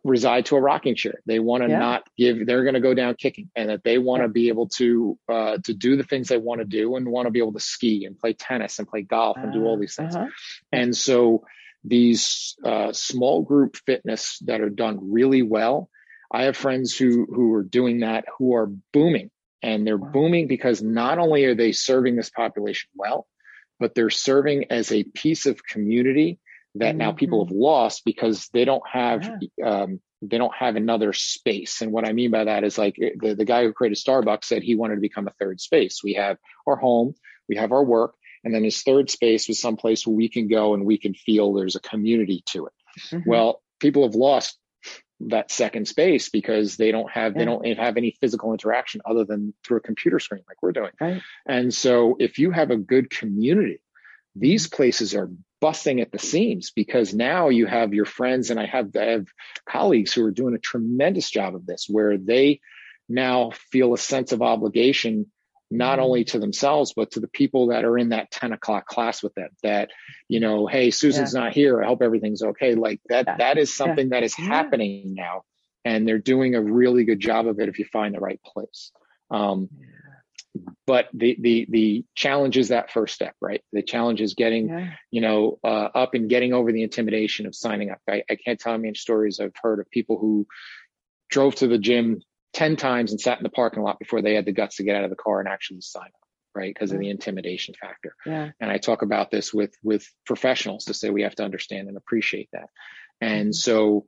reside 0.03 0.47
to 0.47 0.55
a 0.55 0.61
rocking 0.61 0.95
chair. 0.95 1.21
They 1.25 1.39
want 1.39 1.63
to 1.63 1.69
yeah. 1.69 1.79
not 1.79 2.03
give. 2.17 2.45
They're 2.45 2.63
going 2.63 2.73
to 2.73 2.79
go 2.79 2.93
down 2.93 3.15
kicking, 3.15 3.49
and 3.55 3.69
that 3.69 3.83
they 3.83 3.97
want 3.97 4.21
to 4.21 4.27
yeah. 4.27 4.33
be 4.33 4.47
able 4.49 4.69
to 4.69 5.17
uh, 5.29 5.57
to 5.63 5.73
do 5.73 5.95
the 5.95 6.03
things 6.03 6.27
they 6.27 6.37
want 6.37 6.61
to 6.61 6.65
do, 6.65 6.95
and 6.95 7.07
want 7.07 7.27
to 7.27 7.31
be 7.31 7.39
able 7.39 7.53
to 7.53 7.59
ski 7.59 8.05
and 8.05 8.17
play 8.17 8.33
tennis 8.33 8.79
and 8.79 8.87
play 8.87 9.01
golf 9.01 9.37
and 9.37 9.53
do 9.53 9.65
all 9.65 9.77
these 9.77 9.95
things. 9.95 10.15
Uh-huh. 10.15 10.27
And 10.71 10.95
so 10.95 11.43
these 11.83 12.55
uh, 12.63 12.93
small 12.93 13.41
group 13.41 13.75
fitness 13.85 14.39
that 14.45 14.61
are 14.61 14.69
done 14.69 15.11
really 15.11 15.41
well. 15.41 15.89
I 16.31 16.43
have 16.43 16.57
friends 16.57 16.97
who 16.97 17.27
who 17.29 17.53
are 17.53 17.63
doing 17.63 17.99
that 17.99 18.25
who 18.39 18.55
are 18.55 18.67
booming, 18.93 19.29
and 19.61 19.85
they're 19.85 19.97
wow. 19.97 20.09
booming 20.09 20.47
because 20.47 20.81
not 20.81 21.19
only 21.19 21.45
are 21.45 21.55
they 21.55 21.71
serving 21.71 22.15
this 22.15 22.31
population 22.31 22.89
well, 22.95 23.27
but 23.79 23.93
they're 23.93 24.09
serving 24.09 24.71
as 24.71 24.91
a 24.91 25.03
piece 25.03 25.45
of 25.45 25.63
community 25.63 26.39
that 26.75 26.89
mm-hmm. 26.89 26.97
now 26.97 27.11
people 27.11 27.45
have 27.45 27.55
lost 27.55 28.03
because 28.05 28.49
they 28.53 28.65
don't 28.65 28.87
have 28.91 29.29
yeah. 29.57 29.65
um, 29.65 29.99
they 30.21 30.37
don't 30.37 30.55
have 30.55 30.75
another 30.75 31.13
space. 31.13 31.81
And 31.81 31.91
what 31.91 32.07
I 32.07 32.13
mean 32.13 32.31
by 32.31 32.45
that 32.45 32.63
is 32.63 32.77
like 32.77 32.95
the, 32.95 33.35
the 33.35 33.45
guy 33.45 33.63
who 33.63 33.73
created 33.73 33.97
Starbucks 33.97 34.45
said 34.45 34.63
he 34.63 34.75
wanted 34.75 34.95
to 34.95 35.01
become 35.01 35.27
a 35.27 35.33
third 35.39 35.59
space. 35.59 36.01
We 36.03 36.13
have 36.13 36.37
our 36.65 36.75
home, 36.75 37.13
we 37.49 37.57
have 37.57 37.71
our 37.71 37.83
work, 37.83 38.15
and 38.43 38.53
then 38.53 38.63
his 38.63 38.81
third 38.81 39.09
space 39.09 39.47
was 39.47 39.59
someplace 39.59 40.07
where 40.07 40.15
we 40.15 40.29
can 40.29 40.47
go 40.47 40.73
and 40.73 40.85
we 40.85 40.97
can 40.97 41.13
feel 41.13 41.53
there's 41.53 41.75
a 41.75 41.81
community 41.81 42.43
to 42.47 42.67
it. 42.67 42.73
Mm-hmm. 43.11 43.29
Well, 43.29 43.61
people 43.79 44.03
have 44.03 44.15
lost 44.15 44.57
that 45.29 45.51
second 45.51 45.87
space 45.87 46.29
because 46.29 46.75
they 46.75 46.91
don't 46.91 47.09
have 47.09 47.33
yeah. 47.33 47.39
they 47.39 47.45
don't 47.45 47.65
have 47.77 47.97
any 47.97 48.17
physical 48.19 48.51
interaction 48.51 49.01
other 49.05 49.23
than 49.23 49.53
through 49.63 49.77
a 49.77 49.81
computer 49.81 50.19
screen 50.19 50.43
like 50.49 50.61
we're 50.61 50.73
doing 50.73 50.91
right. 50.99 51.21
and 51.45 51.73
so 51.73 52.17
if 52.19 52.39
you 52.39 52.51
have 52.51 52.71
a 52.71 52.75
good 52.75 53.09
community 53.09 53.79
these 54.35 54.67
places 54.67 55.15
are 55.15 55.29
busting 55.63 56.01
at 56.01 56.11
the 56.11 56.19
seams 56.19 56.71
because 56.75 57.13
now 57.13 57.47
you 57.47 57.65
have 57.65 57.93
your 57.93 58.03
friends 58.03 58.49
and 58.49 58.59
I 58.59 58.65
have, 58.65 58.93
I 58.97 59.11
have 59.11 59.27
colleagues 59.65 60.11
who 60.11 60.25
are 60.25 60.31
doing 60.31 60.55
a 60.55 60.59
tremendous 60.59 61.31
job 61.31 61.55
of 61.55 61.65
this 61.65 61.85
where 61.89 62.17
they 62.17 62.59
now 63.07 63.51
feel 63.71 63.93
a 63.93 63.97
sense 63.97 64.33
of 64.33 64.41
obligation 64.41 65.27
not 65.71 65.99
only 65.99 66.25
mm-hmm. 66.25 66.31
to 66.31 66.39
themselves 66.39 66.91
but 66.93 67.11
to 67.11 67.21
the 67.21 67.29
people 67.29 67.67
that 67.67 67.85
are 67.85 67.97
in 67.97 68.09
that 68.09 68.29
10 68.29 68.51
o'clock 68.51 68.87
class 68.87 69.23
with 69.23 69.33
them 69.35 69.51
that 69.63 69.89
you 70.27 70.41
know 70.41 70.67
hey 70.67 70.91
susan's 70.91 71.33
yeah. 71.33 71.39
not 71.39 71.53
here 71.53 71.81
i 71.81 71.87
hope 71.87 72.01
everything's 72.01 72.43
okay 72.43 72.75
like 72.75 72.99
that 73.07 73.25
yeah. 73.25 73.37
that 73.37 73.57
is 73.57 73.73
something 73.73 74.07
yeah. 74.07 74.17
that 74.17 74.23
is 74.23 74.33
happening 74.33 75.13
now 75.15 75.43
and 75.85 76.05
they're 76.05 76.19
doing 76.19 76.55
a 76.55 76.61
really 76.61 77.05
good 77.05 77.21
job 77.21 77.47
of 77.47 77.61
it 77.61 77.69
if 77.69 77.79
you 77.79 77.85
find 77.85 78.13
the 78.13 78.19
right 78.19 78.41
place 78.43 78.91
um, 79.31 79.69
but 80.85 81.07
the 81.13 81.37
the 81.39 81.67
the 81.69 82.05
challenge 82.15 82.57
is 82.57 82.69
that 82.69 82.91
first 82.91 83.15
step 83.15 83.35
right? 83.41 83.63
The 83.71 83.81
challenge 83.81 84.21
is 84.21 84.33
getting 84.33 84.91
you 85.11 85.21
know 85.21 85.59
uh, 85.63 85.89
up 85.95 86.13
and 86.13 86.29
getting 86.29 86.53
over 86.53 86.71
the 86.71 86.83
intimidation 86.83 87.45
of 87.45 87.55
signing 87.55 87.91
up. 87.91 87.99
I, 88.09 88.23
I 88.29 88.35
can't 88.35 88.59
tell 88.59 88.73
how 88.73 88.77
many 88.77 88.95
stories 88.95 89.39
i've 89.39 89.53
heard 89.61 89.79
of 89.79 89.89
people 89.89 90.17
who 90.17 90.47
drove 91.29 91.55
to 91.55 91.67
the 91.67 91.77
gym 91.79 92.21
10 92.53 92.75
times 92.75 93.11
and 93.11 93.19
sat 93.19 93.39
in 93.39 93.43
the 93.43 93.49
parking 93.49 93.81
lot 93.81 93.97
before 93.97 94.21
they 94.21 94.35
had 94.35 94.45
the 94.45 94.51
guts 94.51 94.75
to 94.75 94.83
get 94.83 94.95
out 94.95 95.03
of 95.03 95.09
the 95.09 95.15
car 95.15 95.39
and 95.39 95.49
actually 95.49 95.81
sign 95.81 96.05
up 96.05 96.23
right? 96.55 96.71
Because 96.71 96.91
of 96.91 96.99
the 96.99 97.09
intimidation 97.09 97.73
factor. 97.73 98.15
Yeah. 98.27 98.51
and 98.59 98.69
i 98.69 98.77
talk 98.77 99.01
about 99.01 99.31
this 99.31 99.51
with 99.51 99.75
with 99.81 100.07
professionals 100.25 100.85
to 100.85 100.93
say 100.93 101.09
we 101.09 101.23
have 101.23 101.35
to 101.35 101.43
understand 101.43 101.87
and 101.87 101.97
appreciate 101.97 102.49
that. 102.53 102.69
And 103.19 103.47
mm-hmm. 103.47 103.51
so 103.53 104.05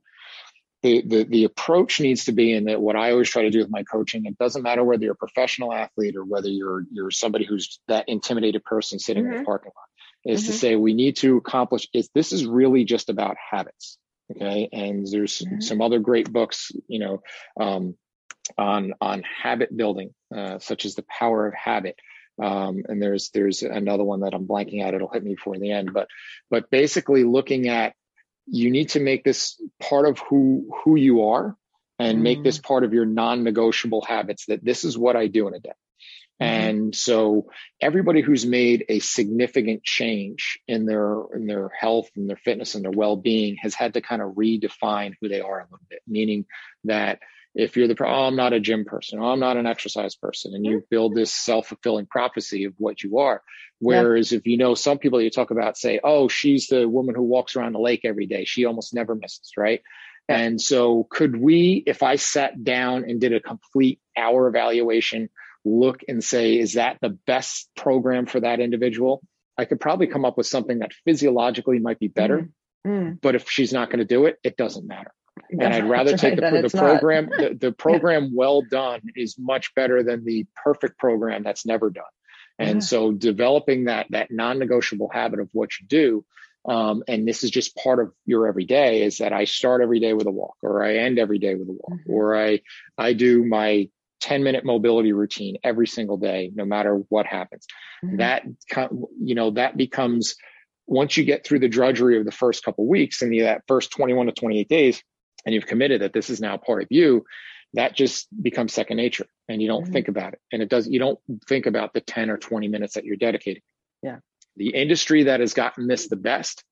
the, 0.82 1.02
the 1.06 1.24
the 1.24 1.44
approach 1.44 2.00
needs 2.00 2.26
to 2.26 2.32
be 2.32 2.52
in 2.52 2.64
that 2.64 2.80
what 2.80 2.96
i 2.96 3.10
always 3.10 3.30
try 3.30 3.42
to 3.42 3.50
do 3.50 3.58
with 3.58 3.70
my 3.70 3.82
coaching 3.82 4.26
it 4.26 4.38
doesn't 4.38 4.62
matter 4.62 4.84
whether 4.84 5.04
you're 5.04 5.14
a 5.14 5.16
professional 5.16 5.72
athlete 5.72 6.16
or 6.16 6.24
whether 6.24 6.48
you're 6.48 6.84
you're 6.92 7.10
somebody 7.10 7.44
who's 7.44 7.80
that 7.88 8.08
intimidated 8.08 8.64
person 8.64 8.98
sitting 8.98 9.24
mm-hmm. 9.24 9.32
in 9.32 9.38
the 9.38 9.42
mm-hmm. 9.42 9.46
parking 9.46 9.72
lot 9.74 10.32
is 10.32 10.42
mm-hmm. 10.42 10.52
to 10.52 10.58
say 10.58 10.76
we 10.76 10.94
need 10.94 11.16
to 11.16 11.36
accomplish 11.36 11.88
is 11.94 12.10
this 12.14 12.32
is 12.32 12.46
really 12.46 12.84
just 12.84 13.08
about 13.08 13.36
habits 13.50 13.98
okay 14.30 14.68
and 14.72 15.06
there's 15.10 15.38
mm-hmm. 15.38 15.60
some 15.60 15.80
other 15.80 15.98
great 15.98 16.32
books 16.32 16.70
you 16.88 16.98
know 16.98 17.22
um, 17.58 17.94
on 18.58 18.94
on 19.00 19.22
habit 19.22 19.76
building, 19.76 20.14
uh, 20.34 20.58
such 20.58 20.84
as 20.84 20.94
the 20.94 21.04
power 21.04 21.46
of 21.46 21.54
habit. 21.54 21.96
Um, 22.42 22.82
and 22.88 23.02
there's 23.02 23.30
there's 23.30 23.62
another 23.62 24.04
one 24.04 24.20
that 24.20 24.34
I'm 24.34 24.46
blanking 24.46 24.84
out. 24.84 24.94
It'll 24.94 25.08
hit 25.08 25.24
me 25.24 25.34
before 25.34 25.58
the 25.58 25.72
end, 25.72 25.92
but 25.92 26.08
but 26.50 26.70
basically 26.70 27.24
looking 27.24 27.68
at 27.68 27.94
you 28.46 28.70
need 28.70 28.90
to 28.90 29.00
make 29.00 29.24
this 29.24 29.60
part 29.80 30.06
of 30.06 30.18
who 30.18 30.70
who 30.84 30.96
you 30.96 31.28
are 31.28 31.56
and 31.98 32.18
mm. 32.18 32.22
make 32.22 32.42
this 32.42 32.58
part 32.58 32.84
of 32.84 32.92
your 32.92 33.06
non-negotiable 33.06 34.02
habits 34.02 34.46
that 34.46 34.64
this 34.64 34.84
is 34.84 34.96
what 34.98 35.16
I 35.16 35.26
do 35.26 35.48
in 35.48 35.54
a 35.54 35.60
day. 35.60 35.72
Mm-hmm. 36.40 36.44
And 36.44 36.94
so 36.94 37.46
everybody 37.80 38.20
who's 38.20 38.44
made 38.44 38.84
a 38.88 38.98
significant 38.98 39.82
change 39.84 40.58
in 40.68 40.84
their 40.84 41.16
in 41.34 41.46
their 41.46 41.70
health 41.70 42.10
and 42.14 42.28
their 42.28 42.36
fitness 42.36 42.74
and 42.74 42.84
their 42.84 42.90
well-being 42.90 43.56
has 43.62 43.74
had 43.74 43.94
to 43.94 44.02
kind 44.02 44.20
of 44.20 44.32
redefine 44.32 45.14
who 45.20 45.28
they 45.28 45.40
are 45.40 45.60
a 45.60 45.64
little 45.64 45.86
bit, 45.88 46.02
meaning 46.06 46.44
that 46.84 47.20
if 47.56 47.76
you're 47.76 47.88
the 47.88 47.96
oh 48.04 48.26
i'm 48.26 48.36
not 48.36 48.52
a 48.52 48.60
gym 48.60 48.84
person 48.84 49.18
oh 49.18 49.32
i'm 49.32 49.40
not 49.40 49.56
an 49.56 49.66
exercise 49.66 50.14
person 50.14 50.54
and 50.54 50.64
you 50.64 50.84
build 50.90 51.14
this 51.14 51.32
self-fulfilling 51.32 52.06
prophecy 52.06 52.64
of 52.64 52.74
what 52.78 53.02
you 53.02 53.18
are 53.18 53.42
whereas 53.80 54.30
yeah. 54.30 54.38
if 54.38 54.46
you 54.46 54.56
know 54.56 54.74
some 54.74 54.98
people 54.98 55.20
you 55.20 55.30
talk 55.30 55.50
about 55.50 55.76
say 55.76 55.98
oh 56.04 56.28
she's 56.28 56.68
the 56.68 56.88
woman 56.88 57.14
who 57.14 57.22
walks 57.22 57.56
around 57.56 57.72
the 57.72 57.80
lake 57.80 58.02
every 58.04 58.26
day 58.26 58.44
she 58.44 58.64
almost 58.64 58.94
never 58.94 59.14
misses 59.14 59.52
right 59.56 59.82
yeah. 60.28 60.38
and 60.38 60.60
so 60.60 61.06
could 61.10 61.36
we 61.36 61.82
if 61.86 62.02
i 62.02 62.16
sat 62.16 62.62
down 62.62 63.04
and 63.08 63.20
did 63.20 63.32
a 63.32 63.40
complete 63.40 64.00
hour 64.16 64.46
evaluation 64.46 65.28
look 65.64 66.02
and 66.06 66.22
say 66.22 66.58
is 66.58 66.74
that 66.74 66.98
the 67.00 67.18
best 67.26 67.68
program 67.74 68.26
for 68.26 68.40
that 68.40 68.60
individual 68.60 69.22
i 69.56 69.64
could 69.64 69.80
probably 69.80 70.06
come 70.06 70.24
up 70.24 70.36
with 70.36 70.46
something 70.46 70.80
that 70.80 70.92
physiologically 71.04 71.78
might 71.78 71.98
be 71.98 72.08
better 72.08 72.38
mm. 72.38 72.50
Mm. 72.86 73.20
but 73.20 73.34
if 73.34 73.50
she's 73.50 73.72
not 73.72 73.88
going 73.88 73.98
to 73.98 74.04
do 74.04 74.26
it 74.26 74.36
it 74.44 74.56
doesn't 74.56 74.86
matter 74.86 75.12
and 75.50 75.62
I'd 75.62 75.88
rather 75.88 76.12
right, 76.12 76.20
take 76.20 76.36
the, 76.36 76.62
the 76.62 76.76
program. 76.76 77.28
the, 77.28 77.56
the, 77.60 77.72
program 77.72 78.34
well 78.34 78.62
done 78.62 79.00
is 79.14 79.36
much 79.38 79.74
better 79.74 80.02
than 80.02 80.24
the 80.24 80.46
perfect 80.64 80.98
program 80.98 81.42
that's 81.42 81.66
never 81.66 81.90
done. 81.90 82.04
And 82.58 82.76
yeah. 82.76 82.86
so 82.86 83.12
developing 83.12 83.84
that 83.84 84.06
that 84.10 84.30
non-negotiable 84.30 85.10
habit 85.12 85.40
of 85.40 85.50
what 85.52 85.70
you 85.78 85.86
do, 85.86 86.24
um, 86.66 87.04
and 87.06 87.28
this 87.28 87.44
is 87.44 87.50
just 87.50 87.76
part 87.76 88.00
of 88.00 88.12
your 88.24 88.46
everyday, 88.46 89.02
is 89.02 89.18
that 89.18 89.32
I 89.32 89.44
start 89.44 89.82
every 89.82 90.00
day 90.00 90.14
with 90.14 90.26
a 90.26 90.30
walk, 90.30 90.56
or 90.62 90.82
I 90.82 90.96
end 90.96 91.18
every 91.18 91.38
day 91.38 91.54
with 91.54 91.68
a 91.68 91.72
walk, 91.72 92.00
mm-hmm. 92.00 92.12
or 92.12 92.36
I 92.36 92.60
I 92.96 93.12
do 93.12 93.44
my 93.44 93.90
10 94.20 94.42
minute 94.42 94.64
mobility 94.64 95.12
routine 95.12 95.58
every 95.62 95.86
single 95.86 96.16
day, 96.16 96.50
no 96.54 96.64
matter 96.64 96.94
what 97.08 97.26
happens. 97.26 97.66
Mm-hmm. 98.04 98.16
That, 98.16 98.42
you 99.20 99.34
know, 99.34 99.50
that 99.52 99.76
becomes 99.76 100.36
once 100.86 101.16
you 101.16 101.24
get 101.24 101.44
through 101.44 101.58
the 101.58 101.68
drudgery 101.68 102.18
of 102.18 102.24
the 102.24 102.32
first 102.32 102.64
couple 102.64 102.86
weeks 102.86 103.22
and 103.22 103.38
that 103.40 103.62
first 103.68 103.90
21 103.90 104.26
to 104.26 104.32
28 104.32 104.68
days, 104.68 105.02
and 105.46 105.54
you've 105.54 105.66
committed 105.66 106.02
that 106.02 106.12
this 106.12 106.28
is 106.28 106.40
now 106.40 106.58
part 106.58 106.82
of 106.82 106.88
you, 106.90 107.24
that 107.74 107.94
just 107.94 108.28
becomes 108.42 108.72
second 108.72 108.96
nature 108.96 109.26
and 109.48 109.62
you 109.62 109.68
don't 109.68 109.84
mm-hmm. 109.84 109.92
think 109.92 110.08
about 110.08 110.32
it. 110.34 110.40
And 110.52 110.60
it 110.60 110.68
does, 110.68 110.88
you 110.88 110.98
don't 110.98 111.18
think 111.48 111.66
about 111.66 111.94
the 111.94 112.00
10 112.00 112.30
or 112.30 112.36
20 112.36 112.68
minutes 112.68 112.94
that 112.94 113.04
you're 113.04 113.16
dedicating. 113.16 113.62
Yeah. 114.02 114.16
The 114.56 114.70
industry 114.70 115.24
that 115.24 115.40
has 115.40 115.54
gotten 115.54 115.86
this 115.86 116.08
the 116.08 116.16
best 116.16 116.64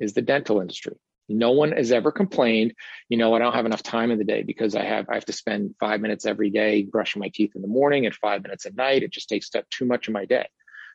is 0.00 0.12
the 0.12 0.22
dental 0.22 0.60
industry. 0.60 0.96
No 1.28 1.52
one 1.52 1.72
has 1.72 1.92
ever 1.92 2.10
complained, 2.10 2.72
you 3.10 3.18
know, 3.18 3.34
I 3.34 3.38
don't 3.38 3.52
have 3.52 3.66
enough 3.66 3.82
time 3.82 4.10
in 4.10 4.18
the 4.18 4.24
day 4.24 4.42
because 4.42 4.74
I 4.74 4.84
have 4.84 5.10
I 5.10 5.14
have 5.14 5.26
to 5.26 5.32
spend 5.34 5.74
five 5.78 6.00
minutes 6.00 6.24
every 6.24 6.48
day 6.48 6.84
brushing 6.84 7.20
my 7.20 7.28
teeth 7.28 7.52
in 7.54 7.60
the 7.60 7.68
morning 7.68 8.06
and 8.06 8.14
five 8.14 8.42
minutes 8.42 8.64
at 8.64 8.74
night. 8.74 9.02
It 9.02 9.12
just 9.12 9.28
takes 9.28 9.54
up 9.54 9.68
too 9.68 9.84
much 9.84 10.08
of 10.08 10.14
my 10.14 10.24
day. 10.24 10.48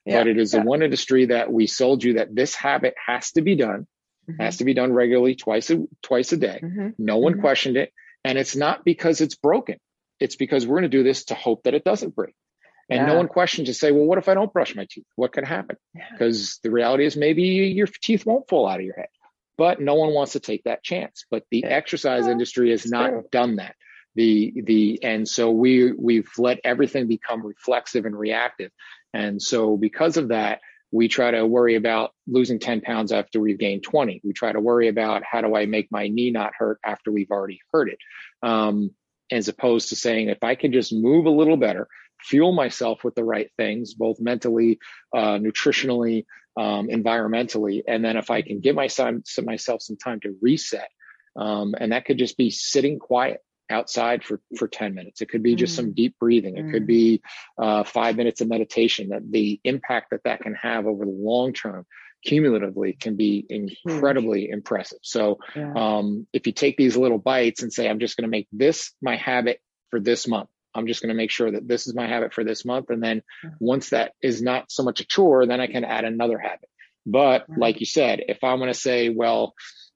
Yeah, 0.06 0.20
but 0.20 0.28
it 0.28 0.40
is 0.40 0.54
yeah. 0.54 0.62
the 0.62 0.66
one 0.66 0.82
industry 0.82 1.28
that 1.28 1.52
we 1.52 1.68
sold 1.68 2.04
you 2.04 2.14
that 2.14 2.36
this 2.36 2.56
habit 2.56 2.96
has 3.06 3.32
to 3.34 3.42
be 3.42 3.56
done, 3.56 3.86
mm-hmm. 4.30 4.42
has 4.42 4.58
to 4.58 4.66
be 4.66 4.74
done 4.74 4.94
regularly 4.94 5.36
twice 5.36 5.70
a 5.70 5.86
twice 6.02 6.32
a 6.32 6.38
day. 6.38 6.60
Mm-hmm. 6.64 6.90
No 6.98 7.18
one 7.18 7.34
mm-hmm. 7.34 7.42
questioned 7.42 7.78
it. 7.78 7.92
And 8.24 8.38
it's 8.38 8.56
not 8.56 8.86
because 8.86 9.22
it's 9.22 9.36
broken. 9.36 9.78
It's 10.20 10.36
because 10.36 10.66
we're 10.66 10.80
going 10.80 10.90
to 10.92 10.98
do 10.98 11.04
this 11.04 11.26
to 11.26 11.36
hope 11.36 11.64
that 11.64 11.74
it 11.74 11.84
doesn't 11.84 12.16
break. 12.16 12.36
And 12.90 13.00
yeah. 13.00 13.06
no 13.06 13.16
one 13.16 13.28
questions 13.28 13.68
to 13.68 13.74
say, 13.74 13.92
well, 13.92 14.06
what 14.06 14.18
if 14.18 14.30
I 14.30 14.34
don't 14.34 14.52
brush 14.52 14.76
my 14.76 14.86
teeth? 14.90 15.06
What 15.16 15.34
could 15.34 15.46
happen? 15.46 15.78
Because 16.12 16.60
the 16.64 16.72
reality 16.72 17.06
is 17.06 17.18
maybe 17.18 17.44
your 17.44 17.88
teeth 17.88 18.26
won't 18.26 18.48
fall 18.48 18.68
out 18.68 18.80
of 18.80 18.86
your 18.86 18.96
head 18.96 19.08
but 19.58 19.80
no 19.80 19.96
one 19.96 20.14
wants 20.14 20.34
to 20.34 20.40
take 20.40 20.64
that 20.64 20.84
chance. 20.84 21.26
But 21.30 21.44
the 21.52 21.66
exercise 21.66 22.28
industry 22.28 22.72
has 22.72 22.90
not 22.90 23.32
done 23.32 23.58
that. 23.58 23.76
The 24.16 24.54
the 24.64 25.04
and 25.04 25.28
so 25.28 25.50
we 25.52 25.92
we've 25.92 26.30
let 26.38 26.60
everything 26.64 27.08
become 27.08 27.46
reflexive 27.46 28.06
and 28.06 28.18
reactive. 28.18 28.72
And 29.14 29.42
so 29.42 29.76
because 29.78 30.18
of 30.18 30.30
that, 30.30 30.62
we 30.94 31.08
try 31.08 31.32
to 31.32 31.46
worry 31.46 31.74
about 31.74 32.12
losing 32.28 32.60
10 32.60 32.82
pounds 32.82 33.12
after 33.12 33.40
we've 33.40 33.58
gained 33.58 33.82
20. 33.82 34.22
We 34.24 34.32
try 34.32 34.52
to 34.52 34.60
worry 34.60 34.90
about 34.90 35.24
how 35.24 35.42
do 35.42 35.56
I 35.56 35.66
make 35.66 35.92
my 35.92 36.08
knee 36.08 36.30
not 36.30 36.54
hurt 36.56 36.80
after 36.86 37.12
we've 37.12 37.32
already 37.32 37.60
hurt 37.74 37.90
it. 37.90 37.98
Um, 38.44 38.92
as 39.32 39.48
opposed 39.48 39.90
to 39.90 39.96
saying 39.96 40.30
if 40.30 40.44
I 40.44 40.54
can 40.54 40.72
just 40.72 40.94
move 40.94 41.26
a 41.26 41.32
little 41.32 41.58
better, 41.58 41.88
fuel 42.22 42.52
myself 42.52 43.04
with 43.04 43.16
the 43.16 43.24
right 43.24 43.50
things, 43.58 43.96
both 43.96 44.20
mentally, 44.20 44.78
uh, 45.16 45.40
nutritionally, 45.40 46.26
um, 46.58 46.88
environmentally. 46.90 47.82
And 47.88 48.06
then 48.06 48.16
if 48.16 48.30
I 48.30 48.44
can 48.44 48.60
give 48.60 48.76
myself, 48.76 49.16
myself 49.44 49.82
some 49.82 49.98
time 49.98 50.20
to 50.20 50.38
reset, 50.44 50.90
um, 51.36 51.74
and 51.80 51.92
that 51.92 52.06
could 52.06 52.20
just 52.20 52.38
be 52.38 52.52
sitting 52.52 53.00
quiet 53.00 53.42
outside 53.74 54.24
for, 54.24 54.40
for 54.58 54.68
10 54.68 54.94
minutes. 54.94 55.22
It 55.22 55.30
could 55.30 55.44
be 55.44 55.56
just 55.56 55.74
mm. 55.74 55.78
some 55.78 55.94
deep 55.94 56.16
breathing. 56.20 56.58
It 56.58 56.66
mm. 56.66 56.72
could 56.72 56.88
be 56.88 57.22
uh, 57.58 57.84
five 57.84 58.16
minutes 58.16 58.42
of 58.42 58.48
meditation 58.48 59.10
that 59.10 59.30
the 59.30 59.60
impact 59.64 60.12
that 60.12 60.24
that 60.24 60.42
can 60.42 60.56
have 60.56 60.86
over 60.86 61.04
the 61.04 61.12
long 61.12 61.54
term 61.54 61.86
cumulatively 62.26 62.94
can 62.94 63.16
be 63.16 63.46
incredibly 63.50 64.44
mm. 64.44 64.54
impressive. 64.54 65.00
So 65.02 65.40
yeah. 65.56 65.74
um, 65.76 66.28
if 66.32 66.48
you 66.48 66.54
take 66.54 66.78
these 66.78 66.96
little 66.96 67.18
bites 67.18 67.62
and 67.62 67.74
say, 67.74 67.90
I'm 67.90 68.00
just 68.00 68.16
going 68.16 68.24
to 68.24 68.32
make 68.32 68.48
this 68.52 68.94
my 69.02 69.18
habit 69.18 69.60
for 69.90 70.00
this 70.00 70.28
month, 70.28 70.50
I'm 70.76 70.88
just 70.88 71.02
going 71.02 71.10
to 71.10 71.16
make 71.16 71.32
sure 71.32 71.52
that 71.52 71.68
this 71.68 71.88
is 71.88 71.94
my 71.94 72.08
habit 72.08 72.34
for 72.34 72.44
this 72.44 72.66
month. 72.66 72.90
And 72.90 73.04
then 73.04 73.22
once 73.60 73.90
that 73.90 74.14
is 74.22 74.42
not 74.42 74.72
so 74.72 74.84
much 74.84 75.02
a 75.02 75.06
chore, 75.06 75.46
then 75.46 75.60
I 75.60 75.68
can 75.68 75.84
add 75.84 76.06
another 76.06 76.40
habit. 76.40 76.70
But 77.06 77.46
like 77.50 77.80
you 77.80 77.86
said, 77.86 78.24
if 78.30 78.44
I'm 78.44 78.60
going 78.60 78.72
to 78.72 78.80
say, 78.80 79.10
well, 79.10 79.54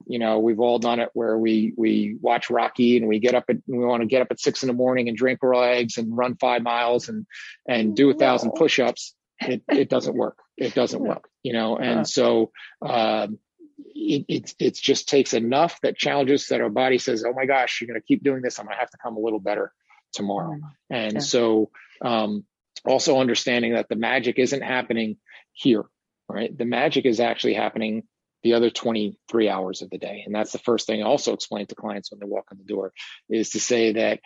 you 0.08 0.20
know, 0.20 0.39
we've 0.39 0.60
all 0.60 0.80
done 0.80 1.00
it 1.00 1.10
where 1.13 1.38
we 1.38 1.74
we 1.78 2.17
watch 2.22 2.50
Rocky 2.50 2.98
and 2.98 3.08
we 3.08 3.20
get 3.20 3.36
up 3.36 3.46
at 3.50 3.58
we 3.67 3.86
want 3.86 4.02
to 4.02 4.08
get 4.08 4.22
up 4.22 4.30
at 4.32 4.39
six 4.39 4.63
in 4.63 4.67
the 4.67 4.74
morning 4.74 5.08
and 5.08 5.17
drink 5.17 5.39
raw 5.43 5.63
eggs 5.63 5.98
and 5.98 6.15
run 6.15 6.36
five 6.38 6.63
miles 6.63 7.10
and 7.10 7.26
and 7.67 7.96
do 7.96 8.10
a 8.10 8.13
thousand 8.13 8.52
push-ups. 8.52 9.13
It 9.39 9.63
it 9.70 9.89
doesn't 9.89 10.15
work. 10.15 10.38
It 10.58 10.74
doesn't 10.74 11.02
work. 11.02 11.30
You 11.43 11.54
know, 11.54 11.78
and 11.78 12.08
so 12.08 12.52
um, 12.82 13.39
it, 13.78 14.26
it, 14.28 14.56
it 14.60 14.76
just 14.76 15.08
takes 15.08 15.34
enough 15.34 15.80
that 15.82 15.98
challenges 15.98 16.48
that 16.48 16.62
our 16.62 16.70
body 16.70 16.98
says, 16.98 17.24
oh 17.26 17.34
my 17.34 17.46
gosh, 17.46 17.80
you're 17.80 17.88
going 17.88 18.00
to 18.00 18.06
keep 18.06 18.24
doing 18.24 18.41
this. 18.41 18.60
I'm 18.60 18.65
going 18.65 18.76
to 18.76 18.80
have 18.80 18.91
to 18.91 18.98
come 18.98 19.17
a 19.17 19.20
little 19.20 19.39
better 19.39 19.72
tomorrow. 20.13 20.56
Mm. 20.56 20.62
And 20.89 21.13
yeah. 21.13 21.20
so, 21.20 21.72
um, 22.02 22.46
also 22.86 23.20
understanding 23.20 23.74
that 23.74 23.89
the 23.89 23.96
magic 23.96 24.39
isn't 24.39 24.62
happening 24.62 25.17
here, 25.54 25.84
right? 26.30 26.56
The 26.56 26.65
magic 26.65 27.06
is 27.06 27.20
actually 27.20 27.56
happening 27.56 28.04
the 28.43 28.54
other 28.54 28.69
23 28.69 29.50
hours 29.50 29.82
of 29.82 29.89
the 29.89 29.97
day. 29.97 30.23
And 30.26 30.34
that's 30.34 30.52
the 30.52 30.60
first 30.60 30.88
thing 30.88 31.02
I 31.02 31.06
also 31.06 31.34
explain 31.34 31.65
to 31.67 31.76
clients 31.76 32.12
when 32.12 32.19
they 32.19 32.26
walk 32.26 32.45
in 32.52 32.58
the 32.58 32.63
door 32.63 32.93
is 33.30 33.52
to 33.52 33.60
say 33.60 33.93
that 33.93 34.19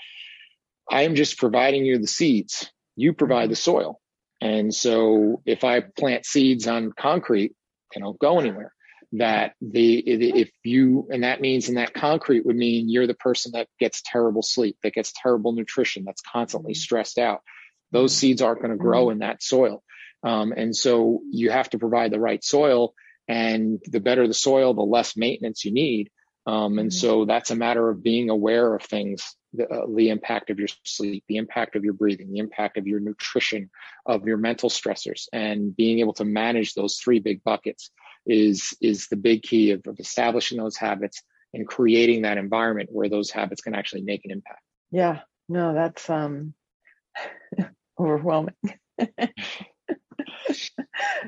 I 0.89 1.03
am 1.03 1.15
just 1.15 1.37
providing 1.37 1.85
you 1.85 1.97
the 1.97 2.07
seeds. 2.07 2.69
You 2.95 3.13
provide 3.13 3.49
the 3.49 3.55
soil. 3.55 3.99
And 4.41 4.73
so 4.73 5.41
if 5.45 5.63
I 5.63 5.81
plant 5.81 6.25
seeds 6.25 6.67
on 6.67 6.91
concrete, 6.91 7.53
they 7.93 8.01
don't 8.01 8.19
go 8.19 8.39
anywhere 8.39 8.73
that 9.13 9.53
the 9.59 9.97
if 9.97 10.51
you 10.63 11.07
and 11.11 11.23
that 11.23 11.41
means 11.41 11.67
in 11.67 11.75
that 11.75 11.93
concrete 11.93 12.45
would 12.45 12.55
mean 12.55 12.89
you're 12.89 13.07
the 13.07 13.13
person 13.13 13.51
that 13.53 13.67
gets 13.77 14.01
terrible 14.05 14.41
sleep 14.41 14.77
that 14.83 14.93
gets 14.93 15.11
terrible 15.11 15.51
nutrition 15.51 16.05
that's 16.05 16.21
constantly 16.21 16.71
mm-hmm. 16.71 16.79
stressed 16.79 17.17
out 17.17 17.41
those 17.91 18.15
seeds 18.15 18.41
aren't 18.41 18.61
going 18.61 18.71
to 18.71 18.77
grow 18.77 19.05
mm-hmm. 19.05 19.13
in 19.13 19.19
that 19.19 19.43
soil 19.43 19.83
um, 20.23 20.53
and 20.55 20.75
so 20.75 21.19
you 21.29 21.49
have 21.49 21.69
to 21.69 21.77
provide 21.77 22.11
the 22.11 22.19
right 22.19 22.43
soil 22.43 22.93
and 23.31 23.79
the 23.85 23.99
better 23.99 24.27
the 24.27 24.33
soil 24.33 24.73
the 24.73 24.81
less 24.81 25.15
maintenance 25.15 25.65
you 25.65 25.73
need 25.73 26.09
um, 26.47 26.79
and 26.79 26.89
mm-hmm. 26.89 26.97
so 26.97 27.25
that's 27.25 27.51
a 27.51 27.55
matter 27.55 27.89
of 27.89 28.03
being 28.03 28.29
aware 28.29 28.73
of 28.73 28.83
things 28.83 29.35
the, 29.53 29.67
uh, 29.69 29.85
the, 29.93 30.09
impact 30.09 30.49
of 30.49 30.57
your 30.59 30.69
sleep, 30.85 31.23
the 31.27 31.37
impact 31.37 31.75
of 31.75 31.83
your 31.83 31.93
breathing, 31.93 32.31
the 32.31 32.39
impact 32.39 32.77
of 32.77 32.87
your 32.87 32.99
nutrition, 32.99 33.69
of 34.05 34.25
your 34.25 34.37
mental 34.37 34.69
stressors, 34.69 35.27
and 35.33 35.75
being 35.75 35.99
able 35.99 36.13
to 36.13 36.25
manage 36.25 36.73
those 36.73 36.97
three 36.97 37.19
big 37.19 37.43
buckets 37.43 37.91
is 38.25 38.75
is 38.81 39.07
the 39.07 39.17
big 39.17 39.41
key 39.43 39.71
of, 39.71 39.81
of 39.87 39.99
establishing 39.99 40.57
those 40.57 40.77
habits 40.77 41.21
and 41.53 41.67
creating 41.67 42.21
that 42.21 42.37
environment 42.37 42.89
where 42.91 43.09
those 43.09 43.29
habits 43.29 43.61
can 43.61 43.75
actually 43.75 44.03
make 44.03 44.23
an 44.23 44.31
impact. 44.31 44.61
Yeah, 44.91 45.19
no, 45.49 45.73
that's 45.73 46.09
um 46.09 46.53
overwhelming. 47.99 48.55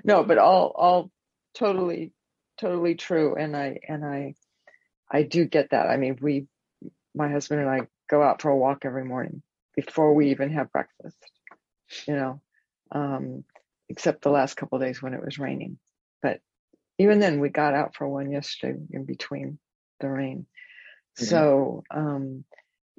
no, 0.03 0.23
but 0.23 0.37
all 0.37 0.71
all 0.75 1.11
totally 1.55 2.11
totally 2.59 2.95
true 2.95 3.35
and 3.35 3.55
I 3.55 3.79
and 3.87 4.05
I 4.05 4.35
I 5.11 5.23
do 5.23 5.45
get 5.45 5.71
that. 5.71 5.87
I 5.87 5.97
mean, 5.97 6.17
we 6.21 6.47
my 7.15 7.29
husband 7.29 7.61
and 7.61 7.69
I 7.69 7.87
go 8.09 8.23
out 8.23 8.41
for 8.41 8.49
a 8.49 8.57
walk 8.57 8.85
every 8.85 9.05
morning 9.05 9.41
before 9.75 10.13
we 10.13 10.31
even 10.31 10.51
have 10.51 10.71
breakfast. 10.71 11.17
You 12.07 12.15
know, 12.15 12.41
um, 12.91 13.43
except 13.89 14.23
the 14.23 14.31
last 14.31 14.55
couple 14.55 14.79
days 14.79 15.01
when 15.01 15.13
it 15.13 15.23
was 15.23 15.37
raining. 15.37 15.77
But 16.21 16.41
even 16.97 17.19
then 17.19 17.39
we 17.39 17.49
got 17.49 17.73
out 17.73 17.95
for 17.95 18.07
one 18.07 18.31
yesterday 18.31 18.79
in 18.91 19.05
between 19.05 19.59
the 19.99 20.09
rain 20.09 20.45
mm-hmm. 21.17 21.25
so 21.25 21.83
um 21.91 22.43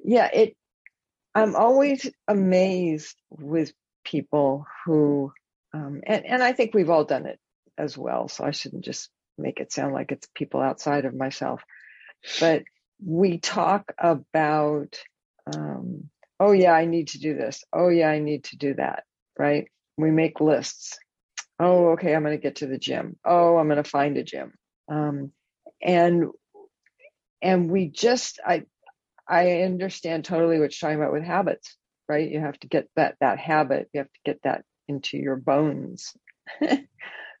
yeah 0.03 0.29
it 0.33 0.55
i'm 1.33 1.55
always 1.55 2.09
amazed 2.27 3.15
with 3.29 3.71
people 4.03 4.65
who 4.85 5.31
um 5.73 6.01
and, 6.05 6.25
and 6.25 6.43
i 6.43 6.51
think 6.51 6.73
we've 6.73 6.89
all 6.89 7.05
done 7.05 7.25
it 7.25 7.39
as 7.77 7.97
well 7.97 8.27
so 8.27 8.43
i 8.45 8.51
shouldn't 8.51 8.85
just 8.85 9.09
make 9.37 9.59
it 9.59 9.71
sound 9.71 9.93
like 9.93 10.11
it's 10.11 10.27
people 10.33 10.61
outside 10.61 11.05
of 11.05 11.13
myself. 11.15 11.61
But 12.39 12.63
we 13.05 13.39
talk 13.39 13.93
about 13.97 14.97
um 15.53 16.09
oh 16.39 16.51
yeah 16.53 16.71
i 16.71 16.85
need 16.85 17.09
to 17.09 17.19
do 17.19 17.35
this. 17.35 17.63
Oh 17.73 17.89
yeah 17.89 18.09
i 18.09 18.19
need 18.19 18.45
to 18.45 18.57
do 18.57 18.73
that 18.75 19.03
right? 19.37 19.67
We 19.97 20.11
make 20.11 20.39
lists. 20.39 20.97
Oh 21.59 21.91
okay 21.91 22.15
i'm 22.15 22.23
going 22.23 22.37
to 22.37 22.41
get 22.41 22.57
to 22.57 22.67
the 22.67 22.77
gym. 22.77 23.17
Oh 23.25 23.57
i'm 23.57 23.67
going 23.67 23.83
to 23.83 23.89
find 23.89 24.17
a 24.17 24.23
gym. 24.23 24.53
Um, 24.89 25.31
and 25.81 26.27
and 27.41 27.69
we 27.69 27.87
just 27.89 28.39
i 28.45 28.63
i 29.27 29.61
understand 29.63 30.25
totally 30.25 30.59
what 30.59 30.71
you're 30.81 30.89
talking 30.89 31.01
about 31.01 31.13
with 31.13 31.23
habits 31.23 31.75
right? 32.07 32.29
You 32.29 32.39
have 32.39 32.59
to 32.59 32.67
get 32.67 32.87
that 32.95 33.15
that 33.19 33.39
habit. 33.39 33.89
You 33.93 33.99
have 34.01 34.11
to 34.13 34.19
get 34.25 34.39
that 34.43 34.63
into 34.87 35.17
your 35.17 35.35
bones 35.35 36.13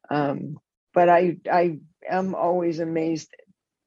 um, 0.09 0.57
but 0.93 1.09
i 1.09 1.37
i 1.51 1.77
am 2.09 2.35
always 2.35 2.79
amazed 2.79 3.29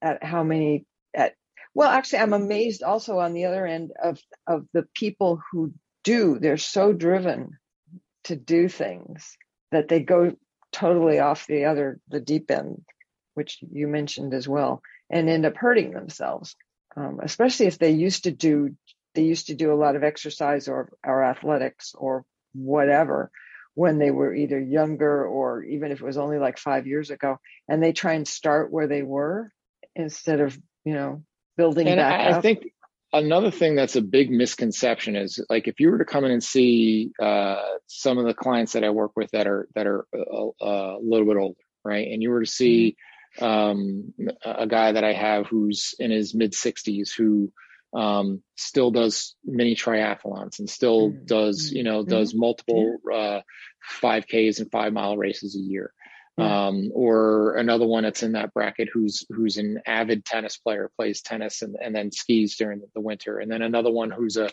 at 0.02 0.22
how 0.22 0.42
many 0.42 0.84
at 1.14 1.34
well 1.74 1.88
actually 1.88 2.18
i'm 2.20 2.32
amazed 2.32 2.82
also 2.82 3.18
on 3.18 3.34
the 3.34 3.44
other 3.44 3.66
end 3.66 3.92
of 4.02 4.18
of 4.46 4.66
the 4.72 4.86
people 4.94 5.40
who 5.50 5.72
do. 6.08 6.38
They're 6.38 6.56
so 6.56 6.94
driven 6.94 7.58
to 8.24 8.34
do 8.34 8.68
things 8.68 9.36
that 9.72 9.88
they 9.88 10.00
go 10.00 10.32
totally 10.72 11.18
off 11.18 11.46
the 11.46 11.66
other 11.66 12.00
the 12.08 12.20
deep 12.20 12.50
end 12.50 12.82
which 13.34 13.58
you 13.70 13.86
mentioned 13.86 14.32
as 14.34 14.48
well 14.48 14.82
and 15.10 15.28
end 15.28 15.46
up 15.46 15.56
hurting 15.56 15.92
themselves. 15.92 16.56
Um, 16.96 17.20
especially 17.22 17.66
if 17.66 17.78
they 17.78 17.90
used 17.90 18.24
to 18.24 18.30
do 18.30 18.74
they 19.14 19.22
used 19.22 19.48
to 19.48 19.54
do 19.54 19.70
a 19.70 19.80
lot 19.82 19.96
of 19.96 20.02
exercise 20.02 20.66
or 20.66 20.90
or 21.04 21.22
athletics 21.22 21.94
or 21.94 22.24
whatever 22.54 23.30
when 23.78 24.00
they 24.00 24.10
were 24.10 24.34
either 24.34 24.58
younger 24.58 25.24
or 25.24 25.62
even 25.62 25.92
if 25.92 26.00
it 26.00 26.04
was 26.04 26.18
only 26.18 26.36
like 26.36 26.58
five 26.58 26.88
years 26.88 27.10
ago 27.10 27.38
and 27.68 27.80
they 27.80 27.92
try 27.92 28.14
and 28.14 28.26
start 28.26 28.72
where 28.72 28.88
they 28.88 29.02
were 29.02 29.52
instead 29.94 30.40
of 30.40 30.58
you 30.84 30.94
know 30.94 31.22
building 31.56 31.86
and 31.86 31.98
back 31.98 32.20
I, 32.20 32.30
up. 32.30 32.38
I 32.38 32.40
think 32.40 32.72
another 33.12 33.52
thing 33.52 33.76
that's 33.76 33.94
a 33.94 34.02
big 34.02 34.32
misconception 34.32 35.14
is 35.14 35.38
like 35.48 35.68
if 35.68 35.78
you 35.78 35.92
were 35.92 35.98
to 35.98 36.04
come 36.04 36.24
in 36.24 36.32
and 36.32 36.42
see 36.42 37.12
uh, 37.22 37.62
some 37.86 38.18
of 38.18 38.24
the 38.24 38.34
clients 38.34 38.72
that 38.72 38.82
I 38.82 38.90
work 38.90 39.12
with 39.14 39.30
that 39.30 39.46
are 39.46 39.68
that 39.76 39.86
are 39.86 40.06
a, 40.12 40.48
a 40.60 40.98
little 41.00 41.28
bit 41.28 41.36
older, 41.36 41.60
right? 41.84 42.08
And 42.08 42.20
you 42.20 42.30
were 42.30 42.40
to 42.40 42.50
see 42.50 42.96
um, 43.40 44.12
a 44.44 44.66
guy 44.66 44.90
that 44.90 45.04
I 45.04 45.12
have 45.12 45.46
who's 45.46 45.94
in 46.00 46.10
his 46.10 46.34
mid 46.34 46.52
60s 46.52 47.10
who 47.16 47.52
um, 47.94 48.42
still 48.56 48.90
does 48.90 49.34
mini 49.44 49.74
triathlons 49.74 50.58
and 50.58 50.68
still 50.68 51.10
mm-hmm. 51.10 51.24
does 51.24 51.72
you 51.72 51.82
know 51.82 52.04
does 52.04 52.30
mm-hmm. 52.30 52.40
multiple 52.40 52.96
uh, 53.12 53.40
5Ks 54.02 54.60
and 54.60 54.70
five 54.70 54.92
mile 54.92 55.16
races 55.16 55.56
a 55.56 55.60
year 55.60 55.92
um, 56.38 56.90
or 56.94 57.56
another 57.56 57.86
one 57.86 58.04
that's 58.04 58.22
in 58.22 58.32
that 58.32 58.54
bracket 58.54 58.88
who's 58.92 59.26
who's 59.28 59.56
an 59.56 59.80
avid 59.86 60.24
tennis 60.24 60.56
player, 60.56 60.90
plays 60.96 61.20
tennis 61.20 61.62
and, 61.62 61.76
and 61.82 61.94
then 61.94 62.12
skis 62.12 62.56
during 62.56 62.82
the 62.94 63.00
winter, 63.00 63.38
and 63.38 63.50
then 63.50 63.62
another 63.62 63.90
one 63.90 64.10
who's 64.10 64.36
a 64.36 64.48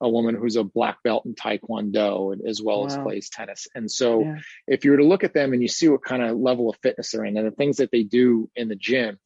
a 0.00 0.08
woman 0.08 0.34
who's 0.34 0.56
a 0.56 0.64
black 0.64 1.02
belt 1.04 1.26
in 1.26 1.34
taekwondo 1.34 2.36
as 2.46 2.60
well 2.60 2.80
wow. 2.80 2.86
as 2.86 2.96
plays 2.96 3.30
tennis. 3.30 3.68
And 3.74 3.90
so, 3.90 4.22
yeah. 4.22 4.38
if 4.66 4.84
you 4.84 4.90
were 4.90 4.96
to 4.96 5.06
look 5.06 5.24
at 5.24 5.34
them 5.34 5.52
and 5.52 5.62
you 5.62 5.68
see 5.68 5.88
what 5.88 6.04
kind 6.04 6.22
of 6.22 6.36
level 6.36 6.70
of 6.70 6.76
fitness 6.82 7.12
they're 7.12 7.24
in 7.24 7.36
and 7.36 7.46
the 7.46 7.52
things 7.52 7.76
that 7.76 7.90
they 7.92 8.02
do 8.02 8.50
in 8.56 8.68
the 8.68 8.76
gym, 8.76 9.18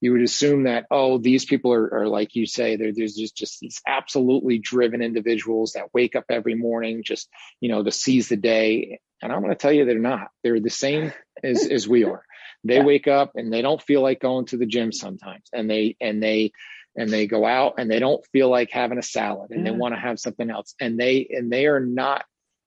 you 0.00 0.12
would 0.12 0.22
assume 0.22 0.64
that 0.64 0.86
oh 0.90 1.18
these 1.18 1.44
people 1.44 1.72
are, 1.72 2.02
are 2.02 2.08
like 2.08 2.34
you 2.34 2.46
say 2.46 2.76
there's 2.76 3.14
just 3.14 3.36
just 3.36 3.60
these 3.60 3.80
absolutely 3.86 4.58
driven 4.58 5.02
individuals 5.02 5.72
that 5.72 5.92
wake 5.92 6.14
up 6.16 6.24
every 6.30 6.54
morning 6.54 7.02
just 7.04 7.28
you 7.60 7.68
know 7.68 7.82
to 7.82 7.90
seize 7.90 8.28
the 8.28 8.36
day. 8.36 9.00
And 9.20 9.32
i'm 9.32 9.40
going 9.40 9.50
to 9.50 9.56
tell 9.56 9.72
you 9.72 9.84
they're 9.84 9.98
not. 9.98 10.28
They're 10.42 10.60
the 10.60 10.70
same 10.70 11.12
as 11.42 11.66
as 11.66 11.88
we 11.88 12.04
are. 12.04 12.22
They 12.64 12.76
yeah. 12.76 12.84
wake 12.84 13.08
up 13.08 13.32
and 13.34 13.52
they 13.52 13.62
don't 13.62 13.82
feel 13.82 14.02
like 14.02 14.20
going 14.20 14.46
to 14.46 14.56
the 14.56 14.66
gym 14.66 14.92
sometimes. 14.92 15.48
And 15.52 15.70
they 15.70 15.96
and 16.00 16.22
they 16.22 16.52
and 16.96 17.10
they 17.10 17.26
go 17.26 17.44
out 17.44 17.74
and 17.78 17.90
they 17.90 17.98
don't 17.98 18.24
feel 18.32 18.48
like 18.48 18.70
having 18.70 18.98
a 18.98 19.02
salad 19.02 19.50
and 19.50 19.60
yeah. 19.64 19.70
they 19.70 19.76
mm. 19.76 19.80
want 19.80 19.94
to 19.94 20.00
have 20.00 20.18
something 20.18 20.50
else. 20.50 20.74
And 20.80 20.98
they 20.98 21.28
and 21.30 21.50
they 21.50 21.66
are 21.66 21.80
not 21.80 22.24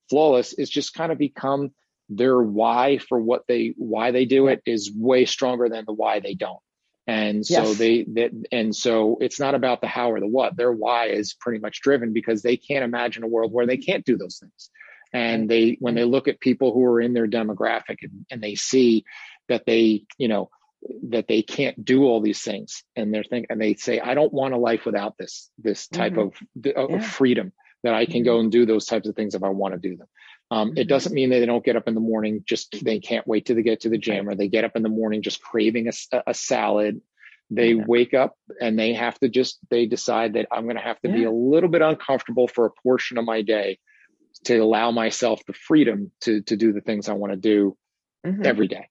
flawless. 0.09 0.53
It's 0.57 0.71
just 0.71 0.93
kind 0.93 1.11
of 1.11 1.17
become 1.17 1.71
their 2.09 2.41
why 2.41 2.97
for 2.97 3.19
what 3.19 3.43
they 3.47 3.73
why 3.77 4.11
they 4.11 4.25
do 4.25 4.47
it 4.47 4.61
is 4.65 4.91
way 4.93 5.25
stronger 5.25 5.69
than 5.69 5.85
the 5.85 5.93
why 5.93 6.19
they 6.19 6.33
don't 6.33 6.59
and 7.07 7.45
so 7.45 7.63
yes. 7.63 7.77
they 7.77 8.03
that 8.03 8.31
and 8.51 8.75
so 8.75 9.17
it's 9.21 9.39
not 9.39 9.55
about 9.55 9.81
the 9.81 9.87
how 9.87 10.11
or 10.11 10.19
the 10.19 10.27
what. 10.27 10.55
Their 10.55 10.71
why 10.71 11.07
is 11.07 11.33
pretty 11.33 11.59
much 11.59 11.81
driven 11.81 12.13
because 12.13 12.41
they 12.41 12.57
can't 12.57 12.83
imagine 12.83 13.23
a 13.23 13.27
world 13.27 13.51
where 13.51 13.65
they 13.65 13.77
can't 13.77 14.05
do 14.05 14.17
those 14.17 14.37
things. 14.37 14.69
And 15.13 15.49
they 15.49 15.77
when 15.79 15.95
they 15.95 16.03
look 16.03 16.27
at 16.27 16.39
people 16.39 16.73
who 16.73 16.85
are 16.85 17.01
in 17.01 17.13
their 17.13 17.27
demographic 17.27 17.97
and, 18.03 18.25
and 18.29 18.41
they 18.41 18.55
see 18.55 19.03
that 19.49 19.65
they, 19.65 20.05
you 20.17 20.27
know, 20.27 20.49
that 21.09 21.27
they 21.27 21.41
can't 21.41 21.83
do 21.83 22.03
all 22.03 22.21
these 22.21 22.41
things 22.41 22.83
and 22.95 23.13
they're 23.13 23.23
thinking 23.23 23.47
and 23.49 23.59
they 23.59 23.73
say, 23.73 23.99
I 23.99 24.13
don't 24.13 24.31
want 24.31 24.53
a 24.53 24.57
life 24.57 24.85
without 24.85 25.17
this 25.17 25.49
this 25.57 25.87
type 25.87 26.13
mm-hmm. 26.13 26.69
of, 26.69 26.91
of 26.91 26.91
yeah. 26.91 27.01
freedom 27.01 27.51
that 27.83 27.93
I 27.93 28.05
can 28.05 28.17
mm-hmm. 28.17 28.25
go 28.25 28.39
and 28.39 28.51
do 28.51 28.65
those 28.65 28.85
types 28.85 29.07
of 29.07 29.15
things 29.15 29.35
if 29.35 29.43
I 29.43 29.49
want 29.49 29.73
to 29.73 29.79
do 29.79 29.97
them. 29.97 30.07
Um, 30.51 30.69
mm-hmm. 30.69 30.77
It 30.77 30.87
doesn't 30.87 31.13
mean 31.13 31.29
that 31.29 31.39
they 31.39 31.45
don't 31.45 31.63
get 31.63 31.77
up 31.77 31.87
in 31.87 31.95
the 31.95 32.01
morning, 32.01 32.43
just 32.45 32.83
they 32.83 32.99
can't 32.99 33.25
wait 33.25 33.45
till 33.45 33.55
they 33.55 33.63
get 33.63 33.81
to 33.81 33.89
the 33.89 33.97
gym, 33.97 34.27
or 34.27 34.35
they 34.35 34.49
get 34.49 34.65
up 34.65 34.75
in 34.75 34.83
the 34.83 34.89
morning 34.89 35.21
just 35.21 35.41
craving 35.41 35.87
a, 35.87 36.23
a 36.27 36.33
salad. 36.33 37.01
They 37.49 37.73
yeah. 37.73 37.83
wake 37.85 38.13
up 38.13 38.35
and 38.61 38.77
they 38.77 38.93
have 38.93 39.19
to 39.19 39.27
just, 39.27 39.59
they 39.69 39.85
decide 39.85 40.33
that 40.33 40.47
I'm 40.51 40.63
going 40.63 40.77
to 40.77 40.81
have 40.81 41.01
to 41.01 41.09
yeah. 41.09 41.15
be 41.15 41.23
a 41.25 41.31
little 41.31 41.69
bit 41.69 41.81
uncomfortable 41.81 42.47
for 42.47 42.65
a 42.65 42.71
portion 42.71 43.17
of 43.17 43.25
my 43.25 43.41
day 43.41 43.79
to 44.45 44.57
allow 44.57 44.91
myself 44.91 45.41
the 45.45 45.53
freedom 45.53 46.11
to, 46.21 46.41
to 46.43 46.55
do 46.55 46.71
the 46.71 46.79
things 46.79 47.09
I 47.09 47.13
want 47.13 47.33
to 47.33 47.37
do 47.37 47.77
mm-hmm. 48.25 48.45
every 48.45 48.67
day. 48.67 48.87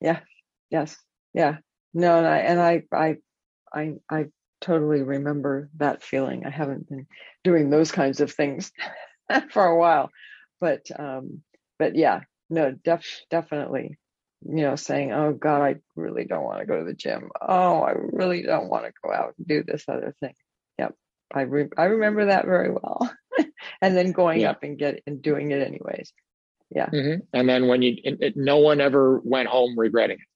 Yeah. 0.00 0.20
Yes. 0.70 0.96
Yeah. 1.34 1.58
No, 1.94 2.18
and 2.18 2.26
I, 2.26 2.38
and 2.38 2.60
I, 2.60 2.82
I, 2.92 3.16
I, 3.74 3.94
I 4.08 4.26
totally 4.60 5.02
remember 5.02 5.68
that 5.78 6.02
feeling. 6.02 6.46
I 6.46 6.50
haven't 6.50 6.88
been 6.88 7.06
doing 7.42 7.70
those 7.70 7.90
kinds 7.90 8.20
of 8.20 8.32
things 8.32 8.70
for 9.50 9.64
a 9.64 9.78
while, 9.78 10.10
but 10.60 10.86
um, 10.98 11.42
but 11.78 11.96
yeah, 11.96 12.20
no, 12.50 12.72
def- 12.72 13.24
definitely, 13.30 13.98
you 14.42 14.62
know, 14.62 14.76
saying, 14.76 15.12
"Oh 15.12 15.32
God, 15.32 15.62
I 15.62 15.76
really 15.94 16.24
don't 16.24 16.44
want 16.44 16.60
to 16.60 16.66
go 16.66 16.78
to 16.78 16.84
the 16.84 16.94
gym. 16.94 17.30
Oh, 17.40 17.80
I 17.80 17.92
really 17.96 18.42
don't 18.42 18.68
want 18.68 18.84
to 18.84 18.92
go 19.02 19.12
out 19.12 19.34
and 19.38 19.46
do 19.46 19.62
this 19.62 19.84
other 19.88 20.14
thing." 20.20 20.34
Yep, 20.78 20.94
I 21.32 21.42
re- 21.42 21.70
I 21.76 21.84
remember 21.84 22.26
that 22.26 22.46
very 22.46 22.70
well, 22.70 23.10
and 23.82 23.96
then 23.96 24.12
going 24.12 24.40
yeah. 24.40 24.50
up 24.50 24.62
and 24.62 24.78
get 24.78 25.02
and 25.06 25.22
doing 25.22 25.50
it 25.50 25.66
anyways. 25.66 26.12
Yeah. 26.70 26.86
Mm-hmm. 26.86 27.20
And 27.32 27.48
then 27.48 27.68
when 27.68 27.82
you, 27.82 27.96
it, 28.02 28.18
it, 28.20 28.36
no 28.36 28.58
one 28.58 28.80
ever 28.80 29.20
went 29.24 29.48
home 29.48 29.78
regretting 29.78 30.18
it. 30.18 30.26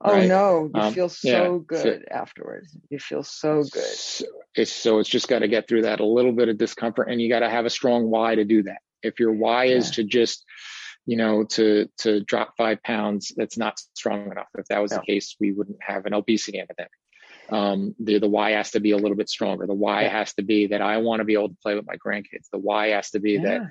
Oh 0.00 0.12
right? 0.12 0.28
no, 0.28 0.70
you 0.72 0.80
um, 0.80 0.94
feel 0.94 1.08
so 1.08 1.28
yeah, 1.28 1.58
good 1.66 2.04
so, 2.08 2.16
afterwards. 2.16 2.76
You 2.88 3.00
feel 3.00 3.24
so 3.24 3.64
good. 3.64 3.82
So 3.82 4.26
it's 4.54 4.72
so 4.72 5.00
it's 5.00 5.08
just 5.08 5.26
got 5.26 5.40
to 5.40 5.48
get 5.48 5.66
through 5.66 5.82
that 5.82 5.98
a 5.98 6.06
little 6.06 6.32
bit 6.32 6.48
of 6.48 6.56
discomfort, 6.56 7.08
and 7.10 7.20
you 7.20 7.28
got 7.28 7.40
to 7.40 7.50
have 7.50 7.66
a 7.66 7.70
strong 7.70 8.08
why 8.08 8.36
to 8.36 8.44
do 8.44 8.62
that. 8.64 8.78
If 9.02 9.18
your 9.18 9.32
why 9.32 9.64
yeah. 9.64 9.76
is 9.76 9.92
to 9.92 10.04
just, 10.04 10.44
you 11.04 11.16
know, 11.16 11.44
to 11.44 11.88
to 11.98 12.20
drop 12.20 12.54
five 12.56 12.80
pounds, 12.84 13.32
that's 13.36 13.58
not 13.58 13.80
strong 13.94 14.30
enough. 14.30 14.46
If 14.56 14.66
that 14.66 14.78
was 14.78 14.92
no. 14.92 14.98
the 14.98 15.02
case, 15.02 15.34
we 15.40 15.50
wouldn't 15.50 15.78
have 15.80 16.06
an 16.06 16.14
obesity 16.14 16.60
epidemic. 16.60 16.92
Um, 17.50 17.96
the 17.98 18.18
the 18.18 18.28
why 18.28 18.52
has 18.52 18.72
to 18.72 18.80
be 18.80 18.92
a 18.92 18.96
little 18.96 19.16
bit 19.16 19.28
stronger. 19.28 19.66
The 19.66 19.74
why 19.74 20.02
yeah. 20.02 20.10
has 20.10 20.32
to 20.34 20.42
be 20.42 20.68
that 20.68 20.82
I 20.82 20.98
want 20.98 21.20
to 21.20 21.24
be 21.24 21.34
able 21.34 21.48
to 21.48 21.56
play 21.60 21.74
with 21.74 21.86
my 21.86 21.96
grandkids. 21.96 22.50
The 22.52 22.58
why 22.58 22.90
has 22.90 23.10
to 23.10 23.20
be 23.20 23.38
that, 23.38 23.62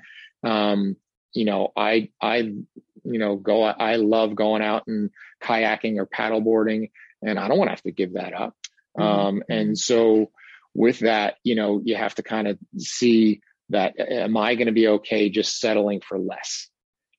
um, 0.42 0.96
you 1.32 1.44
know, 1.44 1.72
I 1.76 2.10
I 2.20 2.36
you 2.36 3.18
know 3.18 3.36
go 3.36 3.62
I 3.62 3.96
love 3.96 4.34
going 4.34 4.62
out 4.62 4.86
and 4.86 5.10
kayaking 5.42 5.98
or 5.98 6.06
paddleboarding, 6.06 6.90
and 7.22 7.38
I 7.38 7.48
don't 7.48 7.58
want 7.58 7.68
to 7.68 7.72
have 7.72 7.82
to 7.82 7.92
give 7.92 8.14
that 8.14 8.34
up. 8.34 8.54
Mm-hmm. 8.98 9.02
Um, 9.02 9.42
and 9.48 9.78
so 9.78 10.30
with 10.74 11.00
that, 11.00 11.36
you 11.44 11.54
know, 11.54 11.80
you 11.84 11.96
have 11.96 12.14
to 12.16 12.22
kind 12.22 12.48
of 12.48 12.58
see 12.78 13.40
that 13.70 13.94
am 13.98 14.36
I 14.36 14.54
going 14.54 14.66
to 14.66 14.72
be 14.72 14.88
okay 14.88 15.28
just 15.28 15.60
settling 15.60 16.00
for 16.00 16.18
less? 16.18 16.68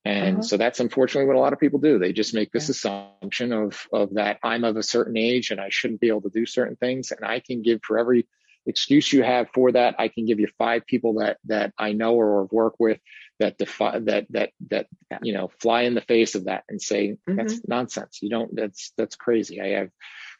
And 0.05 0.37
uh-huh. 0.37 0.43
so 0.43 0.57
that's 0.57 0.79
unfortunately 0.79 1.27
what 1.27 1.35
a 1.35 1.41
lot 1.41 1.53
of 1.53 1.59
people 1.59 1.79
do. 1.79 1.99
They 1.99 2.13
just 2.13 2.33
make 2.33 2.51
this 2.51 2.67
yeah. 2.67 3.07
assumption 3.19 3.51
of 3.51 3.85
of 3.91 4.13
that 4.15 4.39
I'm 4.43 4.63
of 4.63 4.77
a 4.77 4.83
certain 4.83 5.17
age 5.17 5.51
and 5.51 5.59
I 5.59 5.69
shouldn't 5.69 5.99
be 5.99 6.07
able 6.07 6.21
to 6.21 6.29
do 6.29 6.45
certain 6.45 6.77
things. 6.77 7.11
And 7.11 7.25
I 7.25 7.41
can 7.41 7.61
give 7.61 7.81
for 7.83 7.99
every 7.99 8.27
excuse 8.65 9.11
you 9.11 9.23
have 9.23 9.47
for 9.53 9.71
that, 9.71 9.95
I 9.99 10.07
can 10.07 10.25
give 10.25 10.39
you 10.39 10.47
five 10.57 10.85
people 10.85 11.15
that 11.15 11.37
that 11.45 11.73
I 11.77 11.93
know 11.93 12.15
or 12.15 12.45
work 12.45 12.75
with 12.79 12.99
that 13.39 13.57
defy 13.57 13.99
that 13.99 14.27
that 14.31 14.51
that 14.69 14.87
yeah. 15.09 15.19
you 15.21 15.33
know 15.33 15.49
fly 15.59 15.83
in 15.83 15.95
the 15.95 16.01
face 16.01 16.35
of 16.35 16.45
that 16.45 16.63
and 16.69 16.81
say 16.81 17.09
mm-hmm. 17.09 17.35
that's 17.35 17.61
nonsense. 17.67 18.19
You 18.21 18.29
don't. 18.29 18.55
That's 18.55 18.91
that's 18.97 19.15
crazy. 19.15 19.61
I 19.61 19.79
have 19.79 19.89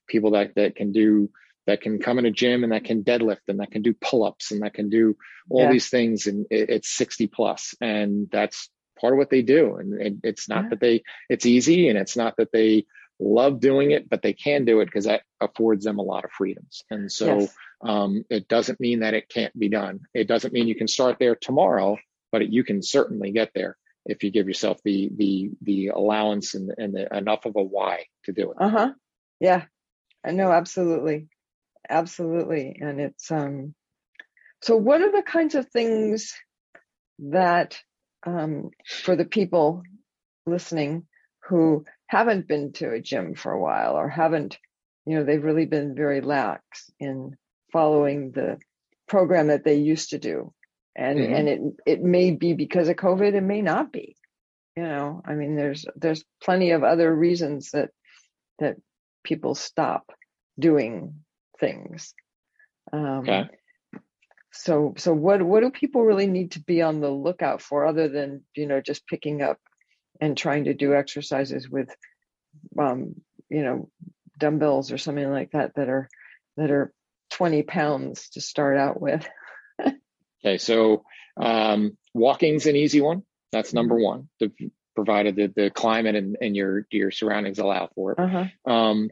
people 0.08 0.32
that 0.32 0.56
that 0.56 0.76
can 0.76 0.92
do 0.92 1.30
that 1.70 1.82
can 1.82 2.00
come 2.00 2.18
in 2.18 2.26
a 2.26 2.32
gym 2.32 2.64
and 2.64 2.74
that 2.74 2.84
can 2.84 3.04
deadlift 3.04 3.48
and 3.48 3.60
that 3.60 3.70
can 3.72 3.84
do 3.84 3.94
pull-ups 3.94 4.52
and 4.52 4.64
that 4.64 4.74
can 4.74 4.90
do 4.90 5.16
all 5.52 5.64
yeah. 5.64 5.72
these 5.72 5.88
things 5.88 6.26
and 6.26 6.48
it, 6.50 6.70
it's 6.70 6.90
60 6.90 7.28
plus 7.28 7.76
and 7.80 8.28
that's 8.32 8.70
part 9.00 9.14
of 9.14 9.20
what 9.20 9.30
they 9.30 9.44
do 9.44 9.76
and 9.76 10.20
it's 10.24 10.50
not 10.50 10.64
yeah. 10.64 10.70
that 10.70 10.80
they 10.80 11.04
it's 11.30 11.46
easy 11.46 11.88
and 11.88 11.98
it's 11.98 12.18
not 12.18 12.36
that 12.38 12.52
they 12.52 12.86
love 13.20 13.60
doing 13.60 13.92
it 13.92 14.10
but 14.10 14.24
they 14.24 14.34
can 14.34 14.66
do 14.66 14.80
it 14.80 14.86
because 14.86 15.06
that 15.06 15.22
affords 15.40 15.86
them 15.86 16.00
a 16.00 16.04
lot 16.04 16.26
of 16.26 16.32
freedoms 16.32 16.84
and 16.90 17.12
so 17.12 17.42
yes. 17.42 17.56
um, 17.84 18.26
it 18.32 18.48
doesn't 18.48 18.80
mean 18.80 19.02
that 19.02 19.14
it 19.14 19.30
can't 19.30 19.58
be 19.58 19.70
done 19.70 20.00
it 20.14 20.28
doesn't 20.28 20.54
mean 20.54 20.68
you 20.68 20.76
can 20.76 20.88
start 20.88 21.18
there 21.20 21.36
tomorrow 21.36 21.98
but 22.32 22.50
you 22.50 22.64
can 22.64 22.82
certainly 22.82 23.32
get 23.32 23.52
there 23.54 23.78
if 24.06 24.24
you 24.24 24.32
give 24.32 24.48
yourself 24.48 24.80
the 24.84 25.10
the 25.16 25.52
the 25.62 25.88
allowance 25.88 26.56
and, 26.56 26.72
and 26.78 26.94
the, 26.94 27.16
enough 27.16 27.46
of 27.46 27.56
a 27.56 27.64
why 27.64 28.06
to 28.26 28.34
do 28.34 28.52
it. 28.52 28.58
Uh-huh. 28.60 28.94
Yeah. 29.40 29.66
I 30.26 30.32
know 30.32 30.52
absolutely. 30.52 31.28
Absolutely. 31.90 32.78
And 32.82 33.00
it's 33.00 33.32
um 33.32 33.74
so 34.62 34.76
what 34.76 35.02
are 35.02 35.12
the 35.12 35.24
kinds 35.24 35.56
of 35.56 35.70
things 35.70 36.34
that 37.20 37.80
um 38.26 38.70
for 38.86 39.16
the 39.16 39.26
people 39.26 39.84
listening 40.46 41.06
who 41.44 41.86
haven't 42.08 42.48
been 42.48 42.72
to 42.74 42.92
a 42.92 43.02
gym 43.02 43.36
for 43.36 43.52
a 43.52 43.62
while 43.62 43.96
or 43.96 44.10
haven't 44.10 44.58
you 45.06 45.16
know 45.16 45.24
they've 45.24 45.44
really 45.44 45.66
been 45.66 45.96
very 45.96 46.22
lax 46.22 46.90
in 47.00 47.36
following 47.72 48.32
the 48.32 48.58
program 49.08 49.48
that 49.48 49.64
they 49.64 49.76
used 49.76 50.10
to 50.10 50.20
do 50.20 50.54
and 50.96 51.20
mm-hmm. 51.20 51.34
and 51.34 51.50
it 51.50 51.62
it 51.86 52.04
may 52.04 52.32
be 52.32 52.54
because 52.54 52.90
of 52.90 52.96
covid 52.96 53.34
it 53.34 53.42
may 53.42 53.62
not 53.62 53.92
be 53.92 54.16
you 54.76 54.84
know 54.84 55.22
i 55.26 55.34
mean 55.34 55.56
there's 55.56 55.86
there's 55.96 56.24
plenty 56.42 56.72
of 56.72 56.84
other 56.84 57.14
reasons 57.14 57.72
that 57.72 57.90
that 58.60 58.76
people 59.24 59.56
stop 59.56 60.12
doing 60.58 61.24
things. 61.60 62.14
Um, 62.92 63.20
okay. 63.20 63.48
So, 64.52 64.94
so 64.98 65.14
what 65.14 65.42
what 65.42 65.62
do 65.62 65.70
people 65.70 66.04
really 66.04 66.28
need 66.28 66.52
to 66.52 66.60
be 66.62 66.82
on 66.82 67.02
the 67.02 67.10
lookout 67.10 67.62
for, 67.62 67.86
other 67.86 68.10
than 68.10 68.44
you 68.56 68.66
know 68.66 68.82
just 68.82 69.08
picking 69.08 69.42
up 69.42 69.58
and 70.20 70.36
trying 70.36 70.66
to 70.66 70.74
do 70.74 70.96
exercises 70.96 71.70
with, 71.70 71.96
um, 72.78 73.16
you 73.48 73.64
know, 73.64 73.90
dumbbells 74.38 74.92
or 74.92 74.98
something 74.98 75.30
like 75.30 75.52
that 75.52 75.76
that 75.76 75.88
are 75.88 76.10
that 76.58 76.72
are 76.72 76.92
twenty 77.30 77.62
pounds 77.62 78.30
to 78.30 78.42
start 78.42 78.78
out 78.78 79.00
with. 79.00 79.28
okay, 80.44 80.58
so 80.58 81.04
um, 81.40 81.98
walking's 82.14 82.66
an 82.66 82.76
easy 82.76 83.02
one. 83.02 83.24
That's 83.52 83.74
number 83.74 83.96
mm-hmm. 83.96 84.04
one. 84.04 84.30
The, 84.40 84.52
provided 84.96 85.38
that 85.38 85.56
the 85.56 85.70
climate 85.70 86.16
and, 86.16 86.36
and 86.42 86.56
your 86.56 86.86
your 86.92 87.10
surroundings 87.12 87.60
allow 87.60 87.90
for 87.96 88.12
it. 88.14 88.20
Uh-huh. 88.20 88.72
Um, 88.72 89.10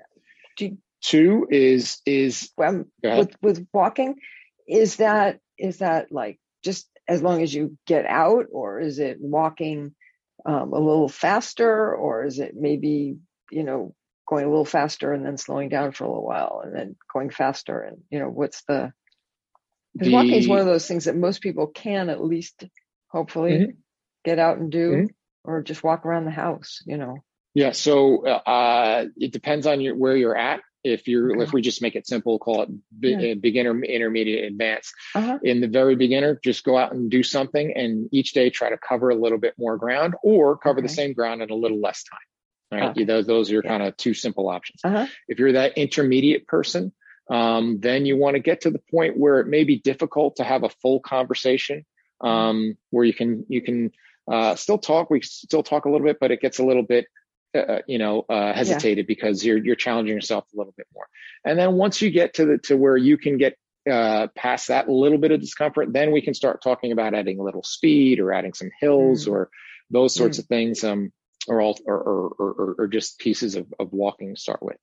do, 0.58 0.78
Two 1.02 1.48
is 1.50 2.02
is 2.06 2.52
um, 2.62 2.88
with 3.04 3.36
with 3.42 3.68
walking. 3.72 4.16
is 4.68 4.98
that 4.98 5.40
is 5.58 5.78
that 5.78 6.12
like 6.12 6.40
just 6.64 6.90
as 7.08 7.22
long 7.22 7.42
as 7.42 7.54
you 7.54 7.78
get 7.86 8.06
out, 8.06 8.48
or 8.52 8.80
is 8.80 9.00
it 9.00 9.18
walking 9.22 9.94
um, 10.46 10.74
a 10.74 10.80
little 10.80 11.08
faster, 11.08 11.96
or 11.96 12.26
is 12.26 12.40
it 12.40 12.54
maybe 12.56 13.18
you 13.52 13.64
know 13.64 13.94
going 14.28 14.44
a 14.44 14.50
little 14.50 14.66
faster 14.66 15.14
and 15.14 15.26
then 15.26 15.38
slowing 15.38 15.70
down 15.70 15.94
for 15.94 16.04
a 16.04 16.08
little 16.08 16.26
while 16.26 16.62
and 16.66 16.76
then 16.76 16.96
going 17.14 17.30
faster 17.30 17.80
and 17.80 18.00
you 18.10 18.20
know 18.20 18.28
what's 18.28 18.64
the 18.68 18.92
because 19.98 20.14
walking 20.14 20.34
is 20.34 20.48
one 20.48 20.60
of 20.60 20.66
those 20.66 20.88
things 20.88 21.06
that 21.06 21.16
most 21.16 21.42
people 21.42 21.68
can 21.68 22.10
at 22.10 22.24
least 22.24 22.64
hopefully 23.10 23.52
mm-hmm. 23.52 23.72
get 24.24 24.40
out 24.40 24.58
and 24.58 24.72
do 24.72 24.92
mm-hmm. 24.92 25.06
or 25.50 25.64
just 25.64 25.84
walk 25.84 26.06
around 26.06 26.26
the 26.26 26.32
house 26.32 26.82
you 26.86 26.98
know 26.98 27.18
yeah 27.54 27.72
so 27.72 28.26
uh, 28.26 29.06
it 29.18 29.32
depends 29.32 29.66
on 29.66 29.82
your 29.82 29.96
where 29.96 30.16
you're 30.16 30.38
at 30.38 30.62
if 30.84 31.08
you're 31.08 31.32
okay. 31.32 31.44
if 31.44 31.54
we 31.54 31.62
just 31.62 31.82
make 31.82 31.96
it 31.96 32.08
simple 32.08 32.40
call 32.40 32.64
it 32.64 32.70
be, 33.00 33.10
yeah. 33.10 33.32
Uh, 33.32 33.36
beginner 33.36 33.80
intermediate 33.84 34.46
advanced 34.46 34.94
uh-huh. 35.16 35.40
in 35.44 35.62
the 35.62 35.68
very 35.68 35.96
beginner 35.96 36.40
just 36.44 36.64
go 36.64 36.78
out 36.78 36.94
and 36.94 37.10
do 37.10 37.24
something 37.24 37.74
and 37.76 38.10
each 38.12 38.34
day 38.34 38.50
try 38.50 38.70
to 38.70 38.78
cover 38.78 39.10
a 39.10 39.16
little 39.16 39.40
bit 39.40 39.54
more 39.58 39.78
ground 39.78 40.16
or 40.24 40.58
cover 40.58 40.80
okay. 40.80 40.88
the 40.88 40.94
same 40.94 41.14
ground 41.14 41.42
in 41.42 41.50
a 41.50 41.56
little 41.56 41.80
less 41.80 42.04
time 42.04 42.80
right 42.80 42.92
okay. 42.92 43.04
those, 43.04 43.26
those 43.26 43.52
are 43.52 43.62
yeah. 43.64 43.70
kind 43.70 43.84
of 43.84 43.96
two 43.98 44.14
simple 44.14 44.50
options 44.50 44.80
uh-huh. 44.84 45.08
if 45.28 45.40
you're 45.40 45.54
that 45.54 45.78
intermediate 45.78 46.48
person 46.48 46.92
um, 47.30 47.80
then 47.80 48.06
you 48.06 48.18
want 48.18 48.36
to 48.36 48.40
get 48.40 48.62
to 48.62 48.72
the 48.72 48.82
point 48.92 49.18
where 49.18 49.40
it 49.40 49.48
may 49.48 49.64
be 49.64 49.78
difficult 49.78 50.38
to 50.38 50.44
have 50.44 50.64
a 50.64 50.70
full 50.70 51.00
conversation 51.00 51.86
mm-hmm. 52.22 52.28
um, 52.28 52.78
where 52.90 53.06
you 53.06 53.14
can 53.14 53.46
you 53.50 53.62
can 53.62 53.92
uh, 54.32 54.56
still 54.56 54.78
talk 54.78 55.10
we 55.10 55.22
still 55.22 55.64
talk 55.64 55.86
a 55.86 55.90
little 55.90 56.06
bit 56.06 56.18
but 56.20 56.32
it 56.32 56.42
gets 56.42 56.60
a 56.60 56.64
little 56.64 56.84
bit 56.84 57.06
uh, 57.56 57.60
uh, 57.60 57.82
you 57.88 57.98
know 57.98 58.26
uh, 58.30 58.54
hesitated 58.54 59.06
yeah. 59.06 59.16
because 59.16 59.46
you're 59.46 59.58
you're 59.58 59.76
challenging 59.76 60.16
yourself 60.16 60.46
a 60.54 60.58
little 60.58 60.74
bit 60.78 60.88
more 60.94 61.08
and 61.46 61.58
then 61.58 61.74
once 61.74 62.02
you 62.02 62.12
get 62.12 62.34
to 62.34 62.46
the 62.46 62.58
to 62.58 62.76
where 62.76 62.98
you 62.98 63.18
can 63.18 63.38
get 63.38 63.58
uh, 63.90 64.28
past 64.36 64.68
that 64.68 64.90
little 64.90 65.18
bit 65.18 65.32
of 65.32 65.40
discomfort 65.40 65.94
then 65.94 66.12
we 66.12 66.22
can 66.22 66.34
start 66.34 66.62
talking 66.62 66.92
about 66.92 67.14
adding 67.14 67.40
a 67.40 67.44
little 67.44 67.64
speed 67.64 68.20
or 68.20 68.34
adding 68.34 68.54
some 68.54 68.70
hills 68.82 69.26
mm. 69.26 69.32
or 69.32 69.50
those 69.90 70.14
sorts 70.14 70.38
mm. 70.38 70.42
of 70.42 70.46
things 70.48 70.84
um 70.84 71.12
or 71.48 71.62
all 71.62 71.78
or 71.86 71.98
or, 71.98 72.28
or, 72.40 72.76
or 72.80 72.88
just 72.88 73.20
pieces 73.20 73.56
of, 73.56 73.74
of 73.80 73.94
walking 73.94 74.36
to 74.36 74.40
start 74.40 74.62
with. 74.62 74.78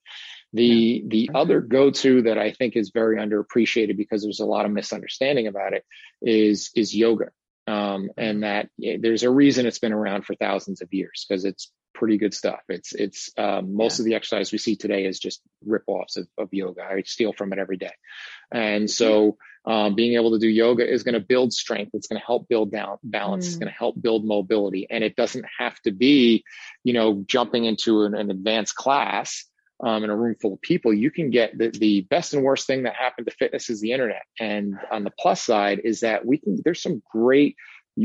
The 0.53 1.05
the 1.07 1.31
other 1.35 1.61
go-to 1.61 2.23
that 2.23 2.39
i 2.39 2.53
think 2.53 2.77
is 2.77 2.91
very 2.91 3.17
underappreciated 3.17 3.97
because 3.97 4.23
there's 4.23 4.41
a 4.41 4.47
lot 4.47 4.67
of 4.67 4.73
misunderstanding 4.73 5.47
about 5.47 5.73
it 5.73 5.85
is 6.23 6.71
is 6.75 6.95
yoga. 6.95 7.31
Um, 7.67 8.11
and 8.19 8.43
that 8.43 8.69
there's 8.77 9.23
a 9.23 9.31
reason 9.31 9.65
it's 9.65 9.79
been 9.79 9.95
around 9.95 10.27
for 10.27 10.35
thousands 10.35 10.83
of 10.83 10.93
years 10.93 11.25
because 11.27 11.47
it's 11.47 11.73
pretty 11.95 12.19
good 12.19 12.35
stuff. 12.35 12.61
It's 12.69 12.93
it's 12.93 13.31
um, 13.39 13.75
most 13.75 13.99
yeah. 13.99 14.03
of 14.03 14.07
the 14.07 14.15
exercise 14.15 14.53
we 14.53 14.59
see 14.59 14.77
today 14.77 15.07
is 15.07 15.19
just 15.19 15.41
rip-offs 15.65 16.17
of, 16.17 16.29
of, 16.37 16.49
yoga. 16.53 16.83
I 16.83 17.03
steal 17.03 17.33
from 17.33 17.53
it 17.53 17.59
every 17.59 17.77
day, 17.77 17.93
and 18.53 18.91
so 18.91 19.39
um, 19.65 19.95
being 19.95 20.15
able 20.15 20.33
to 20.33 20.39
do 20.39 20.49
yoga 20.49 20.89
is 20.89 21.05
going 21.05 21.15
to 21.15 21.21
build 21.21 21.53
strength. 21.53 21.93
It's 21.95 22.09
going 22.09 22.21
to 22.21 22.27
help 22.27 22.49
build 22.49 22.71
down 22.71 22.99
balance. 23.03 23.47
Mm. 23.47 23.49
It's 23.49 23.57
going 23.57 23.73
to 23.73 23.79
help 23.79 24.01
build 24.01 24.25
mobility, 24.25 24.87
and 24.91 25.03
it 25.03 25.17
doesn't 25.17 25.47
have 25.59 25.81
to 25.83 25.93
be, 25.93 26.45
you 26.83 26.93
know, 26.93 27.25
jumping 27.27 27.65
into 27.65 28.03
an, 28.03 28.15
an 28.15 28.31
advanced 28.31 28.75
class. 28.75 29.45
Um, 29.83 30.05
in 30.05 30.09
a 30.09 30.17
room 30.17 30.37
full 30.41 30.55
of 30.55 30.63
people, 30.63 30.95
you 30.95 31.11
can 31.11 31.31
get 31.31 31.59
the, 31.59 31.69
the 31.69 32.03
best 32.03 32.33
and 32.33 32.45
worst 32.45 32.69
thing 32.69 32.85
that 32.85 32.95
happened 32.95 33.27
to 33.27 33.35
fitness 33.35 33.69
is 33.69 33.81
the 33.81 33.91
internet. 33.91 34.23
And 34.39 34.79
on 34.91 35.03
the 35.03 35.11
plus 35.11 35.43
side 35.43 35.81
is 35.83 36.01
that 36.01 36.25
we 36.25 36.39
can, 36.39 36.61
there's 36.65 36.81
some 36.81 37.03
great 37.11 37.57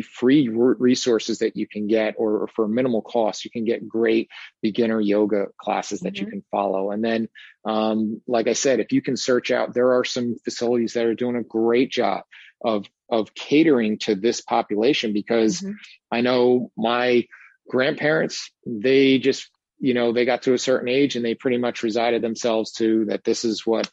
free 0.02 0.50
resources 0.50 1.40
that 1.40 1.56
you 1.58 1.68
can 1.68 1.88
get 1.88 2.16
or, 2.18 2.44
or, 2.44 2.48
for 2.48 2.68
minimal 2.68 3.02
cost 3.02 3.44
you 3.44 3.52
can 3.52 3.66
get 3.66 3.88
great 3.88 4.30
beginner 4.62 5.02
yoga 5.02 5.48
classes 5.60 6.02
that 6.02 6.14
mm-hmm. 6.14 6.26
you 6.26 6.32
can 6.32 6.44
follow 6.52 6.92
and 6.92 7.04
then 7.04 7.28
um, 7.66 8.22
like 8.28 8.48
i 8.48 8.54
said 8.54 8.80
if 8.80 8.92
you 8.92 9.02
can 9.02 9.18
search 9.18 9.52
out 9.52 9.74
there 9.74 9.94
are 9.94 10.04
some 10.04 10.36
facilities 10.44 10.94
that 10.94 11.06
are 11.06 11.16
doing 11.16 11.36
a 11.36 11.44
great 11.44 11.92
job 11.92 12.24
of 12.64 12.86
of 13.10 13.34
catering 13.34 13.98
to 13.98 14.16
this 14.16 14.42
population 14.42 15.14
because 15.14 15.62
mm-hmm. 15.62 15.74
i 16.12 16.22
know 16.22 16.72
my 16.78 17.26
grandparents 17.70 18.52
they 18.66 19.18
just 19.18 19.50
you 19.80 19.94
know 19.94 20.12
they 20.12 20.26
got 20.26 20.44
to 20.44 20.54
a 20.54 20.60
certain 20.60 20.90
age 20.90 21.16
and 21.16 21.26
they 21.26 21.36
pretty 21.36 21.58
much 21.58 21.84
resided 21.84 22.22
themselves 22.22 22.74
to 22.74 23.06
that 23.06 23.24
this 23.24 23.46
is 23.46 23.66
what 23.66 23.90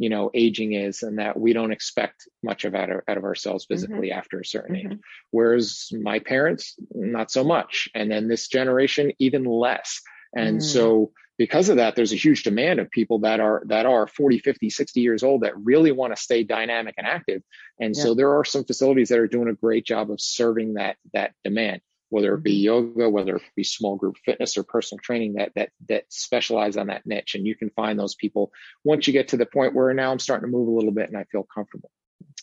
you 0.00 0.08
know 0.08 0.30
aging 0.32 0.72
is 0.72 1.02
and 1.02 1.18
that 1.18 1.38
we 1.38 1.52
don't 1.52 1.72
expect 1.72 2.26
much 2.42 2.64
of 2.64 2.74
out 2.74 2.90
of, 2.90 3.00
out 3.06 3.18
of 3.18 3.24
ourselves 3.24 3.64
mm-hmm. 3.64 3.74
physically 3.74 4.08
mm-hmm. 4.08 4.18
after 4.18 4.40
a 4.40 4.44
certain 4.44 4.74
mm-hmm. 4.74 4.92
age 4.92 4.98
whereas 5.30 5.88
my 6.00 6.18
parents 6.18 6.74
not 6.94 7.30
so 7.30 7.44
much 7.44 7.88
and 7.94 8.10
then 8.10 8.26
this 8.26 8.48
generation 8.48 9.12
even 9.18 9.44
less 9.44 10.00
and 10.34 10.58
mm. 10.58 10.62
so 10.62 11.12
because 11.36 11.68
of 11.68 11.76
that 11.76 11.96
there's 11.96 12.12
a 12.12 12.16
huge 12.16 12.44
demand 12.44 12.80
of 12.80 12.90
people 12.90 13.18
that 13.18 13.40
are 13.40 13.62
that 13.66 13.84
are 13.84 14.06
40 14.06 14.38
50 14.38 14.70
60 14.70 15.00
years 15.00 15.22
old 15.22 15.42
that 15.42 15.56
really 15.58 15.92
want 15.92 16.16
to 16.16 16.22
stay 16.22 16.44
dynamic 16.44 16.94
and 16.96 17.06
active 17.06 17.42
and 17.78 17.94
yeah. 17.94 18.02
so 18.02 18.14
there 18.14 18.38
are 18.38 18.44
some 18.44 18.64
facilities 18.64 19.10
that 19.10 19.18
are 19.18 19.28
doing 19.28 19.48
a 19.48 19.54
great 19.54 19.84
job 19.84 20.10
of 20.10 20.18
serving 20.18 20.74
that 20.74 20.96
that 21.12 21.32
demand 21.44 21.82
whether 22.10 22.34
it 22.34 22.42
be 22.42 22.54
yoga, 22.54 23.08
whether 23.08 23.36
it 23.36 23.42
be 23.56 23.64
small 23.64 23.96
group 23.96 24.16
fitness 24.24 24.58
or 24.58 24.64
personal 24.64 25.00
training 25.00 25.34
that 25.34 25.52
that 25.54 25.70
that 25.88 26.04
specialize 26.08 26.76
on 26.76 26.88
that 26.88 27.06
niche. 27.06 27.34
And 27.34 27.46
you 27.46 27.56
can 27.56 27.70
find 27.70 27.98
those 27.98 28.14
people 28.14 28.52
once 28.84 29.06
you 29.06 29.12
get 29.12 29.28
to 29.28 29.36
the 29.36 29.46
point 29.46 29.74
where 29.74 29.94
now 29.94 30.12
I'm 30.12 30.18
starting 30.18 30.50
to 30.50 30.56
move 30.56 30.68
a 30.68 30.72
little 30.72 30.92
bit 30.92 31.08
and 31.08 31.16
I 31.16 31.24
feel 31.24 31.46
comfortable. 31.54 31.90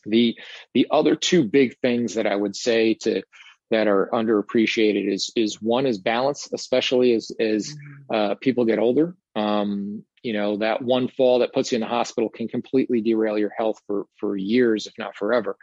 The 0.06 0.38
the 0.74 0.88
other 0.90 1.16
two 1.16 1.44
big 1.44 1.78
things 1.80 2.16
that 2.16 2.26
I 2.26 2.36
would 2.36 2.56
say 2.56 2.96
to 3.02 3.22
that 3.70 3.88
are 3.88 4.10
underappreciated 4.14 5.12
is 5.12 5.32
is 5.36 5.62
one 5.62 5.86
is 5.86 5.98
balance, 5.98 6.50
especially 6.54 7.14
as 7.14 7.32
as 7.40 7.68
mm-hmm. 7.68 8.16
uh, 8.16 8.36
people 8.36 8.66
get 8.66 8.80
older. 8.80 9.16
Um, 9.36 10.04
you 10.24 10.34
know 10.34 10.58
that 10.58 10.82
one 10.82 11.10
fall 11.10 11.40
that 11.40 11.54
puts 11.54 11.72
you 11.72 11.76
in 11.76 11.82
the 11.82 11.88
hospital 11.88 12.30
can 12.30 12.48
completely 12.48 13.02
derail 13.02 13.38
your 13.38 13.52
health 13.56 13.82
for 13.88 14.06
for 14.20 14.36
years, 14.36 14.88
if 14.88 14.94
not 14.98 15.16
forever. 15.16 15.58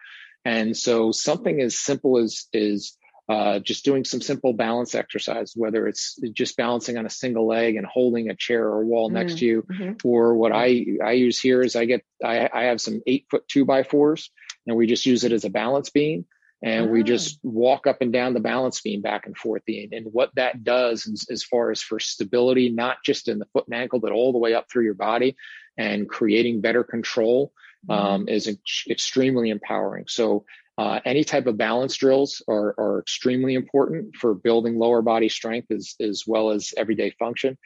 And 0.44 0.76
so 0.76 1.10
something 1.10 1.60
as 1.60 1.78
simple 1.78 2.18
as 2.18 2.46
is 2.52 2.96
uh, 3.28 3.58
just 3.58 3.84
doing 3.84 4.04
some 4.04 4.20
simple 4.20 4.52
balance 4.52 4.94
exercise, 4.94 5.54
whether 5.56 5.86
it's 5.86 6.18
just 6.34 6.56
balancing 6.56 6.98
on 6.98 7.06
a 7.06 7.10
single 7.10 7.46
leg 7.46 7.76
and 7.76 7.86
holding 7.86 8.28
a 8.28 8.34
chair 8.34 8.66
or 8.66 8.84
wall 8.84 9.08
mm-hmm. 9.08 9.14
next 9.16 9.38
to 9.38 9.46
you, 9.46 9.62
mm-hmm. 9.62 9.92
or 10.06 10.34
what 10.34 10.52
I 10.52 10.84
I 11.02 11.12
use 11.12 11.40
here 11.40 11.62
is 11.62 11.74
I 11.74 11.86
get 11.86 12.04
I, 12.22 12.50
I 12.52 12.64
have 12.64 12.80
some 12.80 13.00
eight 13.06 13.26
foot 13.30 13.48
two 13.48 13.64
by 13.64 13.82
fours, 13.82 14.30
and 14.66 14.76
we 14.76 14.86
just 14.86 15.06
use 15.06 15.24
it 15.24 15.32
as 15.32 15.44
a 15.44 15.50
balance 15.50 15.88
beam, 15.88 16.26
and 16.62 16.88
oh. 16.88 16.90
we 16.90 17.02
just 17.02 17.38
walk 17.42 17.86
up 17.86 18.02
and 18.02 18.12
down 18.12 18.34
the 18.34 18.40
balance 18.40 18.82
beam 18.82 19.00
back 19.00 19.24
and 19.24 19.36
forth. 19.36 19.62
And 19.68 19.94
and 19.94 20.06
what 20.12 20.34
that 20.34 20.62
does, 20.62 21.06
is, 21.06 21.26
as 21.30 21.42
far 21.42 21.70
as 21.70 21.80
for 21.80 21.98
stability, 21.98 22.68
not 22.68 22.98
just 23.02 23.28
in 23.28 23.38
the 23.38 23.46
foot 23.54 23.66
and 23.66 23.74
ankle, 23.74 24.00
but 24.00 24.12
all 24.12 24.32
the 24.32 24.38
way 24.38 24.52
up 24.52 24.70
through 24.70 24.84
your 24.84 24.94
body, 24.94 25.34
and 25.78 26.08
creating 26.08 26.60
better 26.60 26.84
control, 26.84 27.54
mm-hmm. 27.88 28.06
um, 28.06 28.28
is 28.28 28.48
ex- 28.48 28.84
extremely 28.90 29.48
empowering. 29.48 30.04
So 30.08 30.44
uh, 30.76 31.00
any 31.04 31.22
type 31.22 31.46
of 31.46 31.56
balance 31.56 31.96
drills 31.96 32.42
are, 32.48 32.74
are 32.78 32.98
extremely 33.00 33.54
important 33.54 34.16
for 34.16 34.34
building 34.34 34.76
lower 34.76 35.02
body 35.02 35.28
strength 35.28 35.70
as, 35.70 35.94
as 36.00 36.24
well 36.26 36.50
as 36.50 36.74
everyday 36.76 37.10
function. 37.10 37.56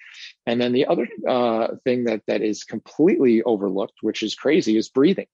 And 0.47 0.61
then 0.61 0.73
the 0.73 0.87
other 0.87 1.09
uh, 1.27 1.69
thing 1.85 2.05
that, 2.05 2.23
that 2.27 2.43
is 2.43 2.65
completely 2.65 3.43
overlooked, 3.43 3.99
which 4.03 4.23
is 4.23 4.35
crazy, 4.35 4.77
is 4.77 4.91
breathing. 4.91 5.27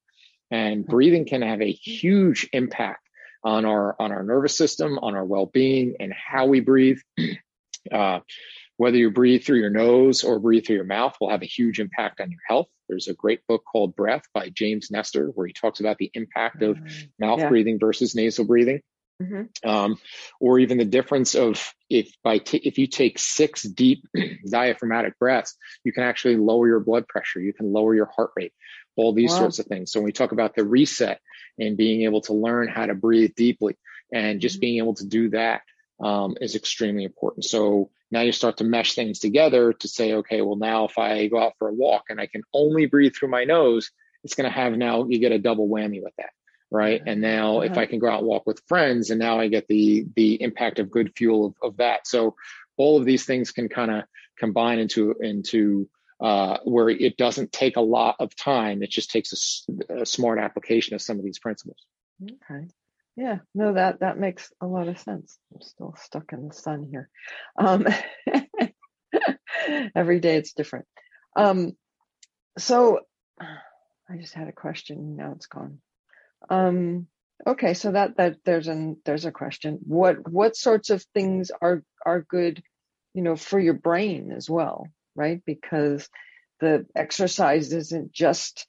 And 0.51 0.87
breathing 0.87 1.25
can 1.25 1.43
have 1.43 1.61
a 1.61 1.73
huge 1.73 2.49
impact 2.53 3.01
on 3.43 3.65
our 3.65 3.95
on 4.01 4.13
our 4.13 4.23
nervous 4.23 4.57
system, 4.57 4.99
on 4.99 5.15
our 5.15 5.25
well-being, 5.25 5.97
and 6.01 6.13
how 6.13 6.47
we 6.47 6.61
breathe. 6.61 6.99
Uh, 7.93 8.21
whether 8.77 8.97
you 8.97 9.11
breathe 9.11 9.45
through 9.45 9.61
your 9.61 9.71
nose 9.71 10.25
or 10.25 10.39
breathe 10.39 10.67
through 10.67 10.77
your 10.77 10.85
mouth 10.85 11.17
will 11.21 11.31
have 11.31 11.43
a 11.43 11.47
huge 11.47 11.79
impact 11.79 12.21
on 12.21 12.31
your 12.31 12.41
health. 12.49 12.67
There's 12.89 13.09
a 13.09 13.15
great 13.15 13.47
book 13.47 13.63
called 13.71 13.95
Breath 13.95 14.25
by 14.35 14.51
James 14.51 14.91
Nestor, 14.91 15.29
where 15.29 15.47
he 15.47 15.53
talks 15.53 15.81
about 15.81 15.99
the 15.99 16.11
impact 16.15 16.63
of 16.63 16.77
mm-hmm. 16.77 17.25
mouth 17.25 17.39
yeah. 17.41 17.49
breathing 17.49 17.79
versus 17.79 18.15
nasal 18.15 18.45
breathing. 18.45 18.81
Mm-hmm. 19.23 19.69
Um, 19.69 19.97
or 20.41 20.59
even 20.59 20.77
the 20.77 20.85
difference 20.85 21.37
of 21.37 21.73
if 21.89 22.13
by 22.25 22.39
t- 22.39 22.59
if 22.65 22.79
you 22.79 22.89
take 22.89 23.21
six 23.21 23.63
deep 23.63 24.05
diaphragmatic 24.51 25.19
breaths, 25.21 25.57
you 25.85 25.93
can 25.93 26.03
actually 26.03 26.37
lower 26.37 26.67
your 26.67 26.81
blood 26.81 27.07
pressure, 27.07 27.41
you 27.41 27.53
can 27.53 27.73
lower 27.73 27.95
your 27.95 28.11
heart 28.15 28.31
rate, 28.37 28.53
all 28.97 29.13
these 29.13 29.31
wow. 29.31 29.39
sorts 29.39 29.61
of 29.61 29.67
things. 29.67 29.93
So 29.93 30.01
when 30.01 30.07
we 30.07 30.13
talk 30.13 30.33
about 30.33 30.57
the 30.57 30.65
reset 30.65 31.21
and 31.61 31.77
being 31.77 32.03
able 32.03 32.23
to 32.23 32.33
learn 32.33 32.67
how 32.67 32.87
to 32.87 32.95
breathe 32.95 33.35
deeply 33.37 33.77
and 34.13 34.41
just 34.41 34.57
mm-hmm. 34.57 34.61
being 34.61 34.79
able 34.79 34.95
to 34.95 35.07
do 35.07 35.31
that 35.31 35.63
um, 36.01 36.37
is 36.41 36.55
extremely 36.55 37.05
important. 37.05 37.45
So 37.45 37.91
now 38.11 38.21
you 38.21 38.33
start 38.33 38.59
to 38.59 38.65
mesh 38.65 38.95
things 38.95 39.19
together 39.19 39.73
to 39.73 39.89
say, 39.89 40.15
okay, 40.15 40.41
well, 40.43 40.57
now 40.57 40.85
if 40.87 40.99
I 40.99 41.27
go 41.29 41.43
out 41.43 41.55
for 41.59 41.69
a 41.69 41.73
walk 41.73 42.05
and 42.09 42.21
I 42.21 42.27
can 42.27 42.43
only 42.53 42.87
breathe 42.87 43.15
through 43.15 43.29
my 43.29 43.45
nose, 43.45 43.91
it's 44.23 44.35
going 44.35 44.49
to 44.49 44.55
have 44.55 44.73
now 44.73 45.07
you 45.09 45.19
get 45.19 45.33
a 45.33 45.39
double 45.39 45.69
whammy 45.69 46.03
with 46.03 46.15
that. 46.19 46.31
Right. 46.71 47.01
And 47.07 47.21
now 47.21 47.61
if 47.61 47.79
I 47.79 47.87
can 47.87 48.01
go 48.01 48.09
out 48.09 48.21
and 48.21 48.27
walk 48.27 48.47
with 48.47 48.61
friends 48.67 49.11
and 49.11 49.21
now 49.21 49.39
I 49.39 49.47
get 49.47 49.69
the, 49.69 50.07
the 50.17 50.43
impact 50.43 50.81
of 50.81 50.91
good 50.91 51.13
fuel 51.17 51.47
of, 51.47 51.55
of 51.63 51.77
that. 51.77 52.07
So 52.07 52.35
all 52.77 52.99
of 52.99 53.05
these 53.05 53.25
things 53.25 53.53
can 53.53 53.69
kind 53.69 53.93
of 53.93 54.05
combine 54.39 54.81
into, 54.81 55.15
into, 55.21 55.89
uh, 56.21 56.59
where 56.65 56.89
it 56.89 57.17
doesn't 57.17 57.53
take 57.53 57.77
a 57.77 57.81
lot 57.81 58.17
of 58.19 58.35
time. 58.35 58.83
It 58.83 58.91
just 58.91 59.11
takes 59.11 59.63
a, 59.89 60.01
a 60.01 60.07
smart 60.07 60.39
application 60.39 60.95
of 60.95 61.03
some 61.03 61.19
of 61.19 61.25
these 61.25 61.39
principles. 61.39 61.79
Okay. 62.23 62.67
Yeah, 63.17 63.39
no, 63.55 63.75
that 63.75 64.01
that 64.01 64.19
makes 64.19 64.53
a 64.61 64.67
lot 64.67 64.89
of 64.89 64.99
sense. 64.99 65.39
I'm 65.53 65.61
still 65.61 65.95
stuck 66.03 66.33
in 66.33 66.49
the 66.49 66.55
sun 66.55 66.83
here. 66.91 67.09
Um, 67.57 67.87
every 69.95 70.21
day 70.21 70.37
it's 70.37 70.53
different. 70.53 70.87
Um, 71.37 71.77
so 72.59 73.01
I 73.41 74.17
just 74.19 74.35
had 74.35 74.49
a 74.49 74.53
question. 74.53 75.17
Now 75.17 75.33
it's 75.37 75.47
gone. 75.47 75.79
Um, 76.51 77.07
okay, 77.47 77.75
so 77.75 77.93
that 77.93 78.17
that 78.17 78.39
there's 78.45 78.69
an 78.69 78.97
there's 79.05 79.25
a 79.25 79.33
question. 79.33 79.79
What 79.85 80.29
what 80.29 80.57
sorts 80.57 80.91
of 80.91 81.05
things 81.15 81.53
are 81.63 81.83
are 82.05 82.23
good, 82.23 82.63
you 83.15 83.23
know, 83.23 83.37
for 83.37 83.61
your 83.61 83.75
brain 83.75 84.33
as 84.33 84.51
well, 84.51 84.89
right? 85.15 85.41
Because 85.47 86.09
the 86.61 86.87
exercise 86.97 87.73
isn't 87.73 88.13
just 88.13 88.67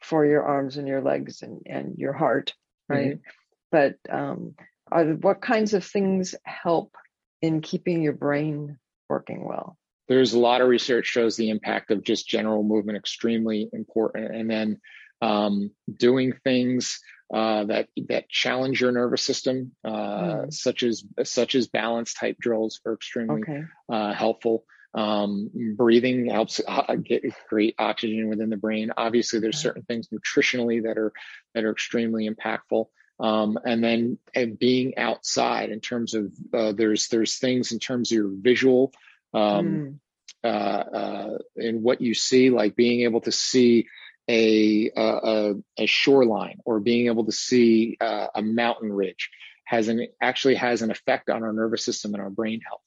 for 0.00 0.24
your 0.24 0.44
arms 0.44 0.76
and 0.76 0.86
your 0.86 1.02
legs 1.02 1.42
and, 1.42 1.62
and 1.66 1.96
your 1.98 2.12
heart, 2.12 2.54
right? 2.88 3.16
Mm-hmm. 3.16 3.28
But 3.70 3.96
um, 4.10 4.54
are, 4.90 5.04
what 5.04 5.40
kinds 5.40 5.74
of 5.74 5.84
things 5.84 6.34
help 6.44 6.94
in 7.42 7.60
keeping 7.60 8.02
your 8.02 8.14
brain 8.14 8.78
working 9.08 9.44
well? 9.46 9.76
There's 10.08 10.32
a 10.32 10.38
lot 10.38 10.62
of 10.62 10.68
research 10.68 11.06
shows 11.06 11.36
the 11.36 11.50
impact 11.50 11.90
of 11.90 12.02
just 12.02 12.26
general 12.26 12.62
movement 12.62 12.96
extremely 12.96 13.68
important, 13.72 14.34
and 14.34 14.50
then 14.50 14.80
um, 15.20 15.70
doing 15.94 16.32
things 16.44 17.00
uh, 17.32 17.64
that 17.64 17.88
that 18.08 18.28
challenge 18.30 18.80
your 18.80 18.92
nervous 18.92 19.22
system, 19.22 19.72
uh, 19.84 19.90
mm. 19.90 20.52
such 20.52 20.82
as 20.82 21.04
such 21.24 21.54
as 21.54 21.66
balance 21.66 22.14
type 22.14 22.38
drills, 22.40 22.80
are 22.86 22.94
extremely 22.94 23.42
okay. 23.42 23.64
uh, 23.92 24.14
helpful. 24.14 24.64
Um, 24.94 25.50
breathing 25.76 26.30
helps 26.30 26.60
uh, 26.66 26.94
get 26.94 27.22
great 27.50 27.74
oxygen 27.78 28.30
within 28.30 28.48
the 28.48 28.56
brain. 28.56 28.90
Obviously, 28.96 29.40
there's 29.40 29.58
certain 29.58 29.82
things 29.82 30.08
nutritionally 30.08 30.82
that 30.84 30.96
are 30.96 31.12
that 31.54 31.64
are 31.64 31.72
extremely 31.72 32.28
impactful. 32.28 32.86
Um, 33.20 33.58
and 33.64 33.82
then 33.82 34.18
and 34.34 34.58
being 34.58 34.96
outside 34.96 35.70
in 35.70 35.80
terms 35.80 36.14
of 36.14 36.32
uh, 36.54 36.72
there's 36.72 37.08
there's 37.08 37.36
things 37.36 37.72
in 37.72 37.80
terms 37.80 38.12
of 38.12 38.16
your 38.16 38.28
visual 38.30 38.92
um, 39.34 39.98
mm. 40.44 40.48
uh, 40.48 41.38
in 41.56 41.82
what 41.82 42.00
you 42.00 42.14
see, 42.14 42.50
like 42.50 42.76
being 42.76 43.02
able 43.02 43.20
to 43.22 43.32
see 43.32 43.88
a, 44.28 44.90
a, 44.94 45.54
a 45.78 45.86
shoreline 45.86 46.58
or 46.64 46.80
being 46.80 47.06
able 47.06 47.24
to 47.24 47.32
see 47.32 47.96
uh, 48.00 48.26
a 48.34 48.42
mountain 48.42 48.92
ridge 48.92 49.30
has 49.64 49.88
an 49.88 50.06
actually 50.20 50.54
has 50.54 50.82
an 50.82 50.90
effect 50.90 51.28
on 51.28 51.42
our 51.42 51.52
nervous 51.52 51.84
system 51.84 52.14
and 52.14 52.22
our 52.22 52.30
brain 52.30 52.60
health. 52.60 52.80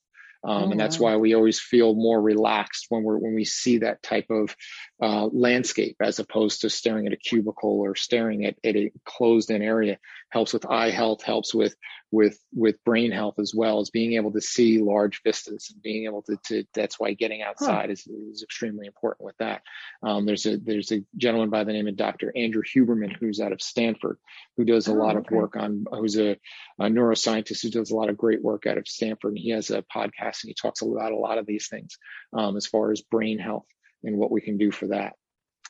Um, 0.44 0.64
oh, 0.64 0.72
and 0.72 0.80
that's 0.80 1.00
why 1.00 1.18
we 1.18 1.36
always 1.36 1.60
feel 1.60 1.94
more 1.94 2.20
relaxed 2.20 2.88
when 2.90 3.04
we're 3.04 3.18
when 3.18 3.36
we 3.36 3.46
see 3.46 3.80
that 3.80 4.02
type 4.02 4.32
of 4.32 4.56
uh, 5.02 5.28
landscape 5.34 5.96
as 6.00 6.20
opposed 6.20 6.62
to 6.62 6.70
staring 6.70 7.08
at 7.08 7.14
a 7.14 7.18
cubicle 7.18 7.80
or 7.80 7.96
staring 7.96 8.46
at, 8.46 8.56
at 8.64 8.76
a 8.76 8.92
closed 9.04 9.50
in 9.50 9.64
area 9.64 9.98
helps 10.30 10.54
with 10.54 10.70
eye 10.70 10.92
health 10.92 11.24
helps 11.24 11.56
with 11.56 11.76
with 12.12 12.38
with 12.54 12.84
brain 12.84 13.12
health 13.12 13.40
as 13.40 13.52
well 13.56 13.80
as 13.80 13.90
being 13.90 14.14
able 14.14 14.32
to 14.32 14.42
see 14.42 14.78
large 14.78 15.24
vistas 15.24 15.72
and 15.74 15.82
being 15.82 16.06
able 16.06 16.22
to, 16.22 16.38
to 16.46 16.64
that's 16.76 17.00
why 17.00 17.14
getting 17.14 17.42
outside 17.42 17.88
huh. 17.88 17.92
is, 17.92 18.06
is 18.06 18.44
extremely 18.44 18.86
important 18.86 19.26
with 19.26 19.38
that 19.38 19.64
um, 20.04 20.28
there's 20.28 20.46
a 20.46 20.58
there's 20.58 20.92
a 20.92 21.04
gentleman 21.18 21.50
by 21.50 21.64
the 21.64 21.74
name 21.74 21.88
of 21.88 21.96
dr 21.96 22.32
andrew 22.36 22.62
huberman 22.62 23.12
who's 23.20 23.40
out 23.40 23.54
of 23.54 23.62
stanford 23.62 24.20
who 24.56 24.66
does 24.66 24.88
a 24.88 24.92
oh, 24.92 24.96
lot 24.96 25.16
okay. 25.16 25.26
of 25.26 25.32
work 25.32 25.56
on 25.56 25.86
who's 25.92 26.18
a, 26.18 26.38
a, 26.80 26.86
neuroscientist 26.86 27.64
who 27.64 27.72
does 27.72 27.90
a 27.90 27.96
lot 27.96 28.10
of 28.10 28.18
great 28.18 28.44
work 28.44 28.68
out 28.68 28.78
of 28.78 28.88
stanford 28.88 29.32
and 29.32 29.40
he 29.40 29.50
has 29.50 29.72
a 29.72 29.82
podcast 29.84 30.44
and 30.44 30.50
he 30.50 30.54
talks 30.54 30.84
about 30.84 31.12
a 31.12 31.18
lot 31.18 31.40
of 31.40 31.48
these 31.48 31.70
things 31.70 31.98
um, 32.34 32.56
as 32.56 32.68
far 32.68 32.92
as 32.92 33.02
brain 33.02 33.40
health 33.40 33.66
and 34.04 34.18
what 34.18 34.32
we 34.32 34.42
can 34.42 34.58
do 34.58 34.72
for 34.72 34.88
that 34.88 35.14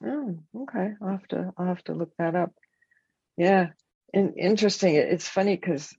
oh 0.05 0.37
okay 0.55 0.93
i'll 1.01 1.09
have 1.09 1.27
to 1.27 1.51
i'll 1.57 1.67
have 1.67 1.83
to 1.83 1.93
look 1.93 2.11
that 2.17 2.35
up 2.35 2.51
yeah 3.37 3.67
and 4.13 4.37
interesting 4.37 4.95
it's 4.95 5.27
funny 5.27 5.55
because 5.55 5.93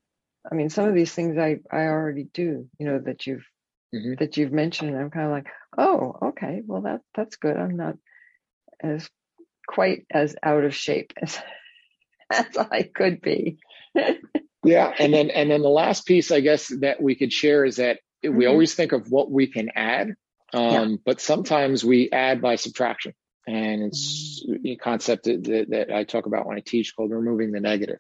I 0.51 0.55
mean, 0.55 0.70
some 0.70 0.89
of 0.89 0.95
these 0.95 1.12
things 1.12 1.39
I, 1.39 1.61
I 1.70 1.87
already 1.87 2.24
do, 2.24 2.68
you 2.78 2.87
know, 2.87 2.99
that 2.99 3.26
you've 3.26 3.47
mm-hmm. 3.95 4.14
that 4.18 4.37
you've 4.37 4.53
mentioned. 4.53 4.97
I'm 4.97 5.11
kind 5.11 5.26
of 5.26 5.33
like, 5.33 5.47
oh, 5.78 6.18
okay, 6.30 6.62
well 6.66 6.83
that 6.83 7.01
that's 7.14 7.37
good. 7.37 7.57
I'm 7.57 7.76
not 7.76 7.97
as 8.83 9.09
quite 9.66 10.07
as 10.11 10.35
out 10.43 10.64
of 10.64 10.74
shape 10.74 11.12
as 11.22 11.39
as 12.30 12.57
I 12.57 12.83
could 12.83 13.20
be. 13.20 13.59
yeah, 14.64 14.93
and 14.99 15.14
then 15.14 15.30
and 15.30 15.51
then 15.51 15.62
the 15.62 15.68
last 15.68 16.07
piece, 16.07 16.30
I 16.30 16.41
guess, 16.41 16.68
that 16.80 17.01
we 17.01 17.14
could 17.14 17.33
share 17.33 17.64
is 17.64 17.76
that 17.76 18.01
mm-hmm. 18.24 18.37
we 18.37 18.47
always 18.47 18.74
think 18.74 18.93
of 18.93 19.11
what 19.11 19.30
we 19.30 19.47
can 19.47 19.70
add, 19.76 20.14
um, 20.53 20.90
yeah. 20.90 20.96
but 21.05 21.20
sometimes 21.20 21.84
we 21.84 22.11
add 22.11 22.40
by 22.40 22.57
subtraction. 22.57 23.14
And 23.46 23.82
it's 23.82 24.44
mm-hmm. 24.48 24.66
a 24.66 24.76
concept 24.76 25.24
that, 25.24 25.66
that 25.70 25.92
I 25.92 26.05
talk 26.05 26.26
about 26.26 26.46
when 26.46 26.57
I 26.57 26.61
teach 26.61 26.94
called 26.94 27.11
removing 27.11 27.50
the 27.50 27.61
negative. 27.61 27.98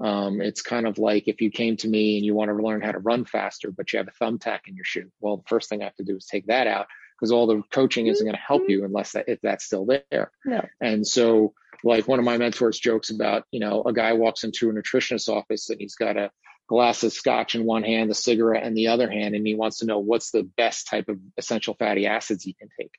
Um, 0.00 0.40
it's 0.40 0.62
kind 0.62 0.86
of 0.86 0.98
like 0.98 1.28
if 1.28 1.40
you 1.40 1.50
came 1.50 1.76
to 1.78 1.88
me 1.88 2.16
and 2.16 2.26
you 2.26 2.34
want 2.34 2.50
to 2.50 2.62
learn 2.62 2.80
how 2.80 2.92
to 2.92 2.98
run 2.98 3.24
faster, 3.24 3.70
but 3.70 3.92
you 3.92 3.98
have 3.98 4.08
a 4.08 4.24
thumbtack 4.24 4.60
in 4.66 4.74
your 4.74 4.84
shoe. 4.84 5.10
Well, 5.20 5.38
the 5.38 5.48
first 5.48 5.68
thing 5.68 5.82
I 5.82 5.86
have 5.86 5.96
to 5.96 6.04
do 6.04 6.16
is 6.16 6.26
take 6.26 6.46
that 6.46 6.66
out 6.66 6.86
because 7.18 7.32
all 7.32 7.46
the 7.46 7.62
coaching 7.70 8.08
isn't 8.08 8.24
going 8.24 8.36
to 8.36 8.40
help 8.40 8.68
you 8.68 8.84
unless 8.84 9.12
that 9.12 9.28
if 9.28 9.40
that's 9.40 9.64
still 9.64 9.86
there. 9.86 10.30
No. 10.44 10.64
And 10.80 11.06
so, 11.06 11.54
like 11.84 12.08
one 12.08 12.18
of 12.18 12.24
my 12.24 12.38
mentors 12.38 12.78
jokes 12.78 13.10
about, 13.10 13.44
you 13.50 13.60
know, 13.60 13.82
a 13.84 13.92
guy 13.92 14.14
walks 14.14 14.42
into 14.42 14.70
a 14.70 14.72
nutritionist's 14.72 15.28
office 15.28 15.70
and 15.70 15.80
he's 15.80 15.96
got 15.96 16.16
a 16.16 16.30
glass 16.68 17.02
of 17.04 17.12
scotch 17.12 17.54
in 17.54 17.64
one 17.64 17.82
hand, 17.82 18.10
a 18.10 18.14
cigarette 18.14 18.64
in 18.64 18.74
the 18.74 18.88
other 18.88 19.10
hand, 19.10 19.34
and 19.34 19.46
he 19.46 19.54
wants 19.54 19.78
to 19.78 19.86
know 19.86 19.98
what's 19.98 20.30
the 20.30 20.42
best 20.42 20.88
type 20.88 21.08
of 21.08 21.18
essential 21.36 21.74
fatty 21.74 22.06
acids 22.06 22.42
he 22.44 22.54
can 22.54 22.68
take. 22.78 22.92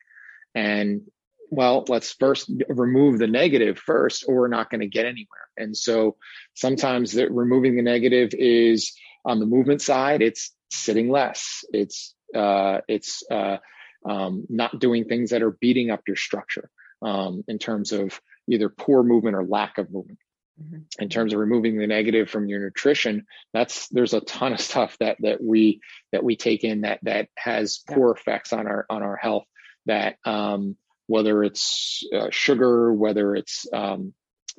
And 0.53 1.01
well, 1.49 1.85
let's 1.87 2.11
first 2.11 2.51
remove 2.69 3.19
the 3.19 3.27
negative 3.27 3.77
first, 3.77 4.25
or 4.27 4.35
we're 4.35 4.47
not 4.47 4.69
going 4.69 4.81
to 4.81 4.87
get 4.87 5.05
anywhere. 5.05 5.47
And 5.57 5.75
so 5.75 6.17
sometimes 6.53 7.13
the, 7.13 7.29
removing 7.29 7.75
the 7.75 7.81
negative 7.81 8.31
is 8.33 8.93
on 9.23 9.39
the 9.39 9.45
movement 9.45 9.81
side, 9.81 10.21
it's 10.21 10.53
sitting 10.71 11.09
less. 11.09 11.63
It's, 11.71 12.15
uh, 12.33 12.81
it's, 12.87 13.23
uh, 13.29 13.57
um, 14.07 14.45
not 14.49 14.79
doing 14.79 15.05
things 15.05 15.31
that 15.31 15.41
are 15.41 15.51
beating 15.51 15.89
up 15.89 16.01
your 16.07 16.15
structure, 16.15 16.69
um, 17.01 17.43
in 17.47 17.57
terms 17.57 17.91
of 17.91 18.19
either 18.49 18.69
poor 18.69 19.03
movement 19.03 19.35
or 19.35 19.45
lack 19.45 19.77
of 19.77 19.91
movement. 19.91 20.19
Mm-hmm. 20.61 21.03
In 21.03 21.09
terms 21.09 21.33
of 21.33 21.39
removing 21.39 21.77
the 21.77 21.87
negative 21.87 22.29
from 22.29 22.47
your 22.47 22.61
nutrition, 22.61 23.25
that's 23.53 23.89
there's 23.89 24.13
a 24.13 24.21
ton 24.21 24.53
of 24.53 24.61
stuff 24.61 24.95
that 24.99 25.17
that 25.19 25.43
we 25.43 25.81
that 26.13 26.23
we 26.23 26.37
take 26.37 26.63
in 26.63 26.81
that 26.81 26.99
that 27.03 27.27
has 27.35 27.83
poor 27.89 28.11
effects 28.11 28.53
on 28.53 28.65
our 28.65 28.85
on 28.89 29.03
our 29.03 29.17
health 29.17 29.45
that 29.85 30.15
um, 30.25 30.77
whether 31.07 31.43
it's 31.43 32.03
uh, 32.13 32.29
sugar, 32.31 32.93
whether 32.93 33.35
it's 33.35 33.65
um, 33.73 34.13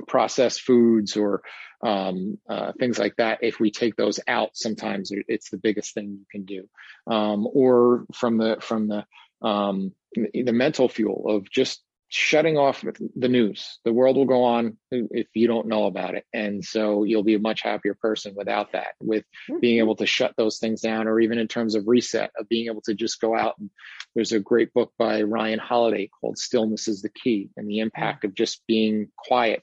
processed 0.07 0.61
foods 0.61 1.17
or 1.17 1.43
um, 1.83 2.39
uh, 2.49 2.73
things 2.79 2.99
like 2.99 3.17
that. 3.17 3.39
If 3.43 3.61
we 3.61 3.71
take 3.71 3.97
those 3.97 4.21
out, 4.27 4.51
sometimes 4.55 5.11
it's 5.13 5.51
the 5.51 5.59
biggest 5.59 5.95
thing 5.95 6.19
you 6.19 6.27
can 6.31 6.45
do. 6.45 6.69
Um, 7.07 7.47
or 7.53 8.07
from 8.15 8.39
the 8.39 8.59
from 8.61 8.89
the 8.89 9.05
um, 9.47 9.93
the 10.15 10.53
mental 10.53 10.89
fuel 10.89 11.25
of 11.29 11.51
just 11.51 11.83
shutting 12.09 12.57
off 12.57 12.85
the 13.17 13.29
news. 13.29 13.81
The 13.85 13.93
world 13.93 14.17
will 14.17 14.27
go 14.27 14.45
on 14.45 14.77
if 14.91 15.27
you 15.35 15.49
don't 15.49 15.67
know 15.67 15.87
about 15.87 16.15
it. 16.15 16.25
And 16.33 16.65
so 16.65 17.03
you'll 17.03 17.25
be 17.25 17.35
a 17.35 17.41
much 17.41 17.63
happier 17.63 17.95
person 17.95 18.35
without 18.37 18.73
that, 18.73 18.95
with 19.01 19.25
being 19.61 19.79
able 19.79 19.97
to 19.97 20.07
shut 20.07 20.35
those 20.37 20.59
things 20.59 20.81
down, 20.81 21.09
or 21.09 21.19
even 21.19 21.39
in 21.39 21.49
terms 21.49 21.75
of 21.75 21.89
reset, 21.89 22.31
of 22.39 22.49
being 22.49 22.67
able 22.67 22.83
to 22.83 22.95
just 22.95 23.21
go 23.21 23.37
out. 23.37 23.57
And 23.59 23.71
there's 24.15 24.33
a 24.33 24.41
great 24.41 24.73
book 24.73 24.93
by 24.99 25.23
Ryan 25.23 25.59
Holiday 25.59 26.09
called 26.21 26.39
Stillness 26.39 26.87
is 26.87 27.03
the 27.03 27.11
Key 27.11 27.51
and 27.57 27.69
the 27.69 27.81
impact 27.81 28.25
of 28.25 28.35
just 28.35 28.65
being 28.69 29.09
quiet 29.17 29.63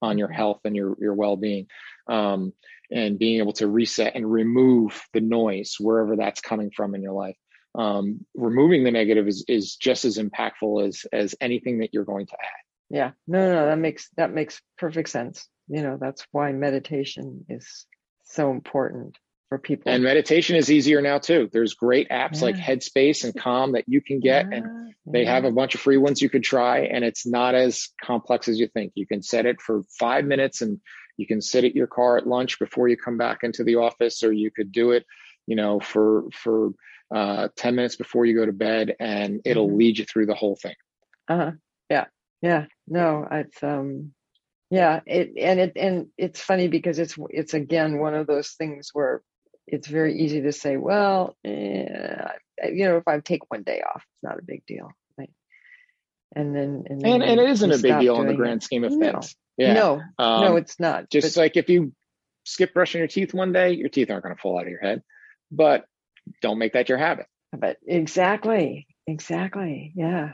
on 0.00 0.16
your 0.16 0.30
health 0.30 0.60
and 0.64 0.76
your, 0.76 0.96
your 1.00 1.14
well 1.14 1.36
being. 1.36 1.66
Um, 2.08 2.52
and 2.92 3.20
being 3.20 3.38
able 3.38 3.52
to 3.52 3.68
reset 3.68 4.16
and 4.16 4.30
remove 4.30 5.00
the 5.12 5.20
noise 5.20 5.76
wherever 5.78 6.16
that's 6.16 6.40
coming 6.40 6.72
from 6.74 6.96
in 6.96 7.02
your 7.02 7.12
life 7.12 7.36
um, 7.74 8.26
removing 8.34 8.84
the 8.84 8.90
negative 8.90 9.28
is 9.28 9.44
is 9.48 9.76
just 9.76 10.04
as 10.04 10.18
impactful 10.18 10.86
as 10.86 11.06
as 11.12 11.34
anything 11.40 11.80
that 11.80 11.90
you're 11.92 12.04
going 12.04 12.26
to 12.26 12.34
add. 12.34 12.64
Yeah, 12.90 13.10
no, 13.26 13.46
no, 13.46 13.54
no 13.54 13.66
that 13.66 13.78
makes 13.78 14.08
that 14.16 14.32
makes 14.32 14.60
perfect 14.78 15.08
sense. 15.08 15.46
You 15.68 15.82
know, 15.82 15.98
that's 16.00 16.26
why 16.32 16.52
meditation 16.52 17.44
is 17.48 17.86
so 18.24 18.50
important 18.50 19.16
for 19.48 19.58
people. 19.58 19.92
And 19.92 20.02
meditation 20.02 20.56
is 20.56 20.70
easier 20.70 21.00
now 21.00 21.18
too. 21.18 21.50
There's 21.52 21.74
great 21.74 22.08
apps 22.08 22.36
yeah. 22.36 22.46
like 22.46 22.56
Headspace 22.56 23.24
and 23.24 23.36
Calm 23.36 23.72
that 23.72 23.84
you 23.86 24.00
can 24.00 24.20
get, 24.20 24.46
yeah, 24.50 24.56
and 24.56 24.94
they 25.06 25.24
yeah. 25.24 25.34
have 25.34 25.44
a 25.44 25.52
bunch 25.52 25.74
of 25.74 25.80
free 25.80 25.96
ones 25.98 26.22
you 26.22 26.30
could 26.30 26.42
try. 26.42 26.80
And 26.80 27.04
it's 27.04 27.26
not 27.26 27.54
as 27.54 27.88
complex 28.02 28.48
as 28.48 28.58
you 28.58 28.68
think. 28.68 28.92
You 28.94 29.06
can 29.06 29.22
set 29.22 29.46
it 29.46 29.60
for 29.60 29.82
five 29.98 30.24
minutes, 30.24 30.62
and 30.62 30.80
you 31.16 31.26
can 31.26 31.40
sit 31.40 31.64
at 31.64 31.74
your 31.76 31.86
car 31.86 32.16
at 32.16 32.26
lunch 32.26 32.58
before 32.58 32.88
you 32.88 32.96
come 32.96 33.18
back 33.18 33.40
into 33.42 33.62
the 33.62 33.76
office, 33.76 34.22
or 34.22 34.32
you 34.32 34.50
could 34.50 34.72
do 34.72 34.92
it, 34.92 35.04
you 35.46 35.56
know, 35.56 35.80
for 35.80 36.24
for 36.32 36.70
uh, 37.14 37.48
10 37.56 37.74
minutes 37.74 37.96
before 37.96 38.24
you 38.24 38.36
go 38.36 38.46
to 38.46 38.52
bed 38.52 38.94
and 39.00 39.40
it'll 39.44 39.66
mm-hmm. 39.66 39.78
lead 39.78 39.98
you 39.98 40.04
through 40.04 40.26
the 40.26 40.34
whole 40.34 40.56
thing. 40.56 40.74
Uh-huh. 41.28 41.52
Yeah. 41.88 42.06
Yeah. 42.42 42.66
No, 42.86 43.26
it's, 43.30 43.62
um, 43.62 44.12
yeah, 44.70 45.00
it, 45.06 45.32
and 45.36 45.60
it, 45.60 45.72
and 45.76 46.06
it's 46.16 46.40
funny 46.40 46.68
because 46.68 46.98
it's, 46.98 47.16
it's 47.30 47.54
again, 47.54 47.98
one 47.98 48.14
of 48.14 48.26
those 48.26 48.50
things 48.50 48.90
where 48.92 49.22
it's 49.66 49.88
very 49.88 50.18
easy 50.20 50.42
to 50.42 50.52
say, 50.52 50.76
well, 50.76 51.36
eh, 51.44 52.28
you 52.72 52.84
know, 52.84 52.96
if 52.96 53.08
I 53.08 53.18
take 53.20 53.50
one 53.50 53.62
day 53.62 53.82
off, 53.82 54.02
it's 54.02 54.22
not 54.22 54.38
a 54.38 54.44
big 54.44 54.64
deal. 54.66 54.90
Right. 55.18 55.30
And 56.34 56.54
then, 56.54 56.84
and, 56.88 57.00
then 57.00 57.14
and, 57.14 57.22
and 57.22 57.40
it 57.40 57.50
isn't 57.50 57.72
a 57.72 57.78
big 57.78 57.98
deal 58.00 58.20
in 58.20 58.28
the 58.28 58.34
grand 58.34 58.62
scheme 58.62 58.84
of 58.84 58.92
no. 58.92 59.12
things. 59.12 59.36
Yeah. 59.56 59.72
No, 59.74 60.02
um, 60.18 60.40
no, 60.42 60.56
it's 60.56 60.78
not. 60.78 61.10
Just 61.10 61.34
but, 61.34 61.40
like 61.40 61.56
if 61.56 61.68
you 61.68 61.92
skip 62.44 62.72
brushing 62.72 63.00
your 63.00 63.08
teeth 63.08 63.34
one 63.34 63.52
day, 63.52 63.72
your 63.72 63.88
teeth 63.88 64.10
aren't 64.10 64.22
going 64.22 64.34
to 64.34 64.40
fall 64.40 64.58
out 64.58 64.64
of 64.64 64.70
your 64.70 64.80
head. 64.80 65.02
But 65.50 65.84
don't 66.42 66.58
make 66.58 66.74
that 66.74 66.88
your 66.88 66.98
habit. 66.98 67.26
But 67.56 67.78
exactly, 67.86 68.86
exactly. 69.06 69.92
Yeah, 69.94 70.32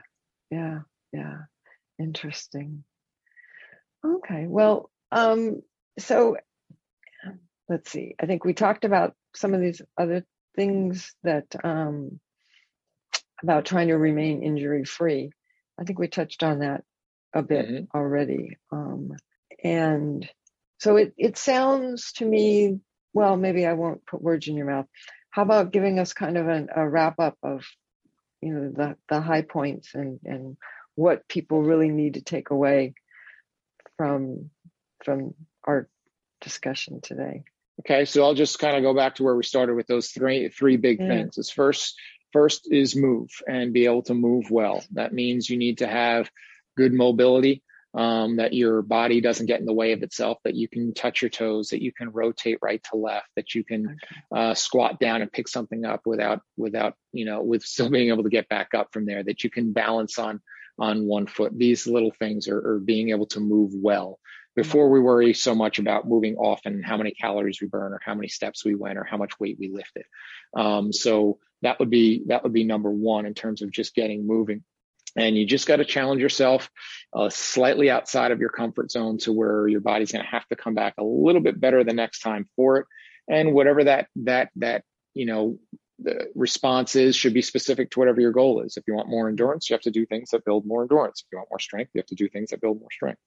yeah, 0.51 0.81
yeah. 1.13 1.39
Interesting. 1.99 2.85
Okay. 4.05 4.47
Well, 4.47 4.91
um, 5.11 5.63
so 5.99 6.37
let's 7.69 7.91
see. 7.91 8.15
I 8.21 8.27
think 8.27 8.45
we 8.45 8.55
talked 8.55 8.85
about 8.85 9.15
some 9.35 9.55
of 9.55 9.61
these 9.61 9.83
other 9.99 10.25
things 10.55 11.15
that 11.23 11.47
um, 11.65 12.21
about 13.43 13.65
trying 13.65 13.89
to 13.89 13.97
remain 13.97 14.43
injury 14.43 14.85
free. 14.85 15.31
I 15.79 15.85
think 15.85 15.99
we 15.99 16.09
touched 16.09 16.43
on 16.43 16.61
that 16.61 16.85
a 17.35 17.43
bit 17.43 17.67
mm-hmm. 17.67 17.97
already. 17.97 18.59
Um, 18.73 19.13
and 19.63 20.29
so 20.79 20.97
it, 20.97 21.15
it 21.17 21.37
sounds 21.37 22.13
to 22.15 22.25
me, 22.25 22.81
well, 23.13 23.37
maybe 23.37 23.67
I 23.67 23.75
won't 23.75 24.07
put 24.07 24.23
words 24.23 24.49
in 24.49 24.57
your 24.57 24.67
mouth. 24.67 24.87
How 25.37 25.43
about 25.43 25.71
giving 25.71 25.99
us 25.99 26.15
kind 26.15 26.39
of 26.39 26.49
an, 26.49 26.71
a 26.75 26.89
wrap 26.89 27.21
up 27.21 27.37
of, 27.43 27.63
you 28.41 28.55
know, 28.55 28.71
the, 28.71 28.97
the 29.11 29.21
high 29.21 29.43
points 29.43 29.95
and, 29.95 30.19
and 30.25 30.57
what 30.95 31.29
people 31.29 31.61
really 31.63 31.91
need 31.91 32.15
to 32.15 32.23
take 32.23 32.49
away 32.49 32.95
from, 33.99 34.49
from 35.05 35.35
our 35.63 35.91
discussion 36.41 37.03
today? 37.03 37.45
Okay, 37.81 38.07
so 38.07 38.25
I'll 38.25 38.33
just 38.33 38.59
kind 38.59 38.79
of 38.79 38.83
go 38.83 38.95
back 38.95 39.17
to 39.17 39.25
where 39.25 39.37
we 39.37 39.43
started 39.43 39.75
with 39.75 39.87
those 39.87 40.09
three 40.09 40.49
three 40.49 40.79
big 40.79 40.99
yeah. 40.99 41.09
things. 41.09 41.37
Is 41.37 41.51
first 41.51 41.95
first 42.33 42.67
is 42.73 42.97
move 42.97 43.29
and 43.47 43.75
be 43.75 43.85
able 43.85 44.05
to 44.05 44.15
move 44.15 44.51
well. 44.51 44.83
That 44.93 45.13
means 45.13 45.51
you 45.51 45.59
need 45.59 45.79
to 45.79 45.87
have 45.87 46.31
good 46.79 46.95
mobility, 46.95 47.63
um, 47.97 48.37
that 48.37 48.53
your 48.53 48.83
body 48.83 49.21
doesn't 49.23 49.47
get 49.47 49.59
in 49.59 49.67
the 49.67 49.73
way 49.73 49.93
of 49.93 50.03
itself, 50.03 50.39
that 50.45 50.55
you 50.55 50.69
can 50.69 50.93
touch 50.93 51.23
your 51.23 51.31
toes, 51.31 51.71
that 51.71 51.83
you 51.83 51.93
can 51.93 52.11
rotate 52.11 52.59
right 52.61 52.83
to 52.91 52.97
left, 52.97 53.29
that 53.37 53.55
you 53.55 53.65
can 53.65 53.97
uh, 54.35 54.55
squat 54.55 55.01
down 55.01 55.23
and 55.23 55.33
pick 55.33 55.49
something 55.49 55.85
up 55.85 56.03
without 56.05 56.43
without 56.57 56.95
you 57.13 57.25
know 57.25 57.43
with 57.43 57.63
still 57.65 57.91
being 57.91 58.09
able 58.09 58.25
to 58.25 58.31
get 58.31 58.49
back 58.49 58.75
up 58.75 58.93
from 58.93 59.07
there, 59.07 59.23
that 59.23 59.43
you 59.43 59.51
can 59.51 59.73
balance 59.73 60.19
on 60.19 60.41
on 60.79 61.07
one 61.07 61.27
foot. 61.27 61.57
These 61.57 61.87
little 61.87 62.13
things 62.13 62.49
are, 62.49 62.75
are 62.75 62.79
being 62.79 63.11
able 63.11 63.27
to 63.29 63.41
move 63.41 63.73
well 63.75 64.19
before 64.55 64.89
we 64.91 65.01
worry 65.01 65.35
so 65.35 65.55
much 65.55 65.79
about 65.79 66.09
moving 66.09 66.37
often, 66.37 66.83
how 66.83 66.97
many 66.97 67.13
calories 67.13 67.61
we 67.61 67.67
burn 67.67 67.93
or 67.93 68.01
how 68.05 68.15
many 68.15 68.29
steps 68.29 68.65
we 68.65 68.75
went 68.75 68.99
or 68.99 69.05
how 69.05 69.19
much 69.19 69.39
weight 69.39 69.57
we 69.59 69.69
lifted. 69.69 70.05
Um, 70.55 70.93
so 70.93 71.39
that 71.63 71.79
would 71.79 71.91
be 71.91 72.25
that 72.27 72.43
would 72.43 72.53
be 72.53 72.65
number 72.65 72.91
one 72.91 73.27
in 73.27 73.35
terms 73.35 73.63
of 73.63 73.71
just 73.71 73.95
getting 73.95 74.27
moving. 74.27 74.65
And 75.17 75.37
you 75.37 75.47
just 75.47 75.67
got 75.67 75.77
to 75.77 75.85
challenge 75.85 76.21
yourself 76.21 76.71
uh, 77.15 77.31
slightly 77.31 77.91
outside 77.91 78.33
of 78.33 78.41
your 78.41 78.51
comfort 78.51 78.91
zone 78.91 79.19
to 79.19 79.33
where 79.33 79.67
your 79.67 79.81
body's 79.81 80.13
going 80.13 80.25
to 80.25 80.31
have 80.31 80.47
to 80.49 80.57
come 80.57 80.75
back 80.75 80.95
a 80.99 81.05
little 81.05 81.41
bit 81.41 81.59
better 81.59 81.83
the 81.85 81.95
next 81.95 82.21
time 82.21 82.47
for 82.57 82.79
it. 82.79 82.87
And 83.29 83.53
whatever 83.53 83.85
that 83.85 84.09
that 84.17 84.51
that 84.57 84.85
you 85.15 85.27
know 85.27 85.59
the 85.99 86.27
response 86.35 86.95
is 86.95 87.17
should 87.17 87.33
be 87.33 87.43
specific 87.43 87.91
to 87.91 87.99
whatever 87.99 88.21
your 88.21 88.33
goal 88.33 88.61
is. 88.61 88.77
If 88.77 88.85
you 88.87 88.95
want 88.95 89.09
more 89.09 89.29
endurance, 89.29 89.69
you 89.69 89.75
have 89.75 89.83
to 89.83 89.91
do 89.91 90.05
things 90.05 90.31
that 90.31 90.45
build 90.45 90.67
more 90.67 90.83
endurance. 90.83 91.23
If 91.25 91.33
you 91.33 91.39
want 91.39 91.51
more 91.51 91.59
strength, 91.59 91.93
you 91.95 92.01
have 92.01 92.07
to 92.07 92.15
do 92.15 92.29
things 92.29 92.51
that 92.51 92.61
build 92.61 92.79
more 92.79 92.91
strength. 92.93 93.21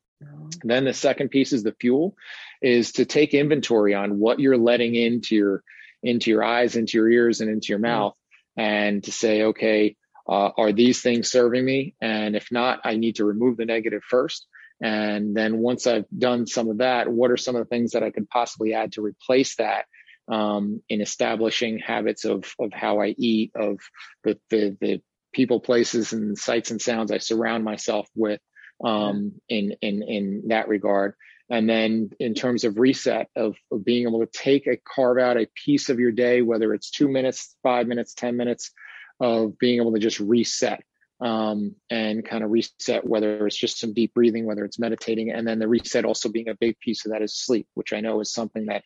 Then 0.63 0.85
the 0.85 0.93
second 0.93 1.29
piece 1.29 1.53
is 1.53 1.63
the 1.63 1.75
fuel, 1.79 2.15
is 2.61 2.93
to 2.93 3.05
take 3.05 3.33
inventory 3.33 3.95
on 3.95 4.19
what 4.19 4.39
you're 4.39 4.57
letting 4.57 4.95
into 4.95 5.35
your 5.35 5.63
into 6.03 6.29
your 6.29 6.43
eyes, 6.43 6.75
into 6.75 6.97
your 6.97 7.09
ears, 7.09 7.41
and 7.41 7.49
into 7.49 7.67
your 7.69 7.79
mouth, 7.79 8.15
and 8.55 9.03
to 9.03 9.11
say, 9.11 9.43
okay, 9.43 9.95
uh, 10.29 10.51
are 10.55 10.71
these 10.71 11.01
things 11.01 11.31
serving 11.31 11.65
me? 11.65 11.95
And 11.99 12.35
if 12.35 12.51
not, 12.51 12.81
I 12.83 12.95
need 12.95 13.15
to 13.15 13.25
remove 13.25 13.57
the 13.57 13.65
negative 13.65 14.03
first. 14.03 14.47
And 14.81 15.35
then 15.35 15.57
once 15.57 15.87
I've 15.87 16.05
done 16.15 16.47
some 16.47 16.69
of 16.69 16.77
that, 16.77 17.11
what 17.11 17.31
are 17.31 17.37
some 17.37 17.55
of 17.55 17.63
the 17.63 17.69
things 17.69 17.91
that 17.91 18.03
I 18.03 18.11
could 18.11 18.29
possibly 18.29 18.73
add 18.73 18.93
to 18.93 19.01
replace 19.01 19.55
that 19.55 19.85
um, 20.31 20.81
in 20.87 21.01
establishing 21.01 21.79
habits 21.79 22.23
of 22.23 22.45
of 22.59 22.71
how 22.71 23.01
I 23.01 23.15
eat, 23.17 23.51
of 23.55 23.79
the, 24.23 24.39
the 24.49 24.77
the 24.79 25.01
people, 25.33 25.59
places, 25.59 26.13
and 26.13 26.37
sights 26.37 26.71
and 26.71 26.81
sounds 26.81 27.11
I 27.11 27.17
surround 27.17 27.63
myself 27.63 28.07
with, 28.15 28.39
um, 28.83 29.33
in 29.49 29.75
in 29.81 30.03
in 30.03 30.43
that 30.47 30.67
regard. 30.67 31.15
And 31.51 31.67
then 31.67 32.11
in 32.19 32.35
terms 32.35 32.63
of 32.63 32.77
reset 32.77 33.27
of, 33.35 33.55
of 33.71 33.83
being 33.83 34.07
able 34.07 34.19
to 34.19 34.31
take 34.31 34.67
a 34.67 34.77
carve 34.77 35.17
out 35.17 35.35
a 35.35 35.47
piece 35.65 35.89
of 35.89 35.99
your 35.99 36.11
day, 36.11 36.43
whether 36.43 36.75
it's 36.75 36.91
two 36.91 37.09
minutes, 37.09 37.55
five 37.63 37.87
minutes, 37.87 38.13
ten 38.13 38.37
minutes, 38.37 38.71
of 39.19 39.57
being 39.57 39.79
able 39.79 39.93
to 39.93 39.99
just 39.99 40.19
reset 40.19 40.83
um, 41.21 41.75
and 41.89 42.25
kind 42.25 42.43
of 42.43 42.51
reset, 42.51 43.05
whether 43.05 43.45
it's 43.45 43.57
just 43.57 43.79
some 43.79 43.93
deep 43.93 44.13
breathing, 44.13 44.45
whether 44.45 44.63
it's 44.63 44.79
meditating, 44.79 45.31
and 45.31 45.47
then 45.47 45.59
the 45.59 45.67
reset 45.67 46.05
also 46.05 46.29
being 46.29 46.49
a 46.49 46.55
big 46.55 46.79
piece 46.79 47.05
of 47.05 47.11
that 47.11 47.21
is 47.21 47.35
sleep, 47.35 47.67
which 47.73 47.93
I 47.93 48.01
know 48.01 48.21
is 48.21 48.31
something 48.31 48.67
that 48.67 48.83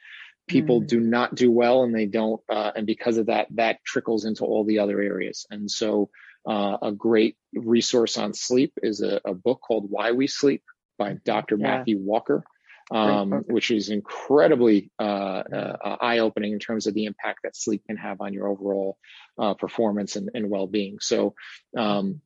people 0.48 0.82
mm. 0.82 0.88
do 0.88 1.00
not 1.00 1.36
do 1.36 1.52
well, 1.52 1.84
and 1.84 1.94
they 1.94 2.06
don't, 2.06 2.42
uh, 2.50 2.72
and 2.76 2.88
because 2.88 3.18
of 3.18 3.28
that, 3.28 3.48
that 3.52 3.84
trickles 3.86 4.26
into 4.26 4.46
all 4.46 4.66
the 4.66 4.80
other 4.80 5.00
areas. 5.02 5.46
And 5.50 5.70
so 5.70 6.10
uh, 6.48 6.78
a 6.82 6.92
great 6.92 7.38
resource 7.54 8.18
on 8.18 8.34
sleep 8.34 8.74
is 8.82 9.02
a, 9.02 9.22
a, 9.26 9.34
book 9.34 9.62
called 9.66 9.86
Why 9.90 10.12
We 10.12 10.28
Sleep 10.28 10.64
by 10.98 11.14
Dr. 11.24 11.58
Yeah. 11.58 11.78
Matthew 11.78 12.00
Walker, 12.00 12.44
um, 12.92 13.44
which 13.48 13.72
is 13.72 13.90
incredibly 13.90 14.92
uh, 15.00 15.04
uh, 15.04 15.98
eye 16.02 16.20
opening 16.20 16.54
in 16.54 16.60
terms 16.60 16.88
of 16.88 16.94
the 16.94 17.06
impact 17.06 17.40
that 17.44 17.56
sleep 17.56 17.84
can 17.88 17.98
have 17.98 18.22
on 18.22 18.34
your 18.34 18.48
overall 18.48 18.98
uh, 19.38 19.54
performance 19.54 20.16
and, 20.16 20.30
and 20.34 20.50
well 20.50 20.68
being. 20.68 20.98
So, 21.00 21.36
um, 21.78 22.22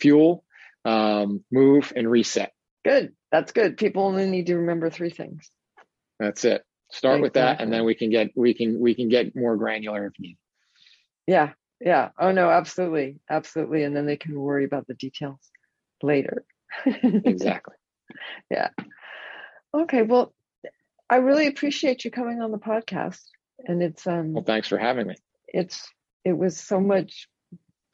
fuel, 0.00 0.44
um, 0.84 1.44
move, 1.50 1.92
and 1.94 2.10
reset. 2.10 2.52
Good. 2.84 3.12
That's 3.30 3.52
good. 3.52 3.76
People 3.76 4.04
only 4.04 4.26
need 4.26 4.46
to 4.46 4.56
remember 4.56 4.90
three 4.90 5.10
things. 5.10 5.50
That's 6.18 6.44
it. 6.44 6.64
Start 6.90 7.18
exactly. 7.18 7.22
with 7.22 7.32
that, 7.34 7.60
and 7.60 7.72
then 7.72 7.84
we 7.84 7.94
can 7.94 8.10
get 8.10 8.30
we 8.34 8.54
can 8.54 8.80
we 8.80 8.94
can 8.94 9.08
get 9.08 9.36
more 9.36 9.56
granular 9.56 10.06
if 10.06 10.14
needed. 10.18 10.38
Yeah, 11.26 11.52
yeah. 11.80 12.08
Oh 12.18 12.32
no, 12.32 12.48
absolutely. 12.48 13.20
Absolutely. 13.28 13.82
And 13.84 13.94
then 13.94 14.06
they 14.06 14.16
can 14.16 14.38
worry 14.38 14.64
about 14.64 14.86
the 14.86 14.94
details 14.94 15.38
later. 16.02 16.44
exactly. 16.86 17.74
Yeah. 18.50 18.70
Okay. 19.74 20.02
Well, 20.02 20.34
I 21.10 21.16
really 21.16 21.46
appreciate 21.46 22.04
you 22.04 22.10
coming 22.10 22.40
on 22.40 22.50
the 22.50 22.58
podcast. 22.58 23.20
And 23.66 23.82
it's 23.82 24.06
um 24.06 24.32
Well, 24.34 24.44
thanks 24.44 24.68
for 24.68 24.78
having 24.78 25.08
me. 25.08 25.16
It's 25.48 25.88
it 26.24 26.36
was 26.36 26.58
so 26.58 26.80
much 26.80 27.28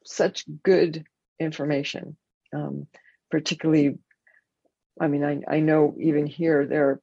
such 0.05 0.45
good 0.63 1.05
information. 1.39 2.17
Um 2.53 2.87
particularly 3.31 3.97
I 4.99 5.07
mean 5.07 5.23
I 5.23 5.41
I 5.47 5.59
know 5.59 5.95
even 5.99 6.27
here 6.27 6.65
there 6.65 7.01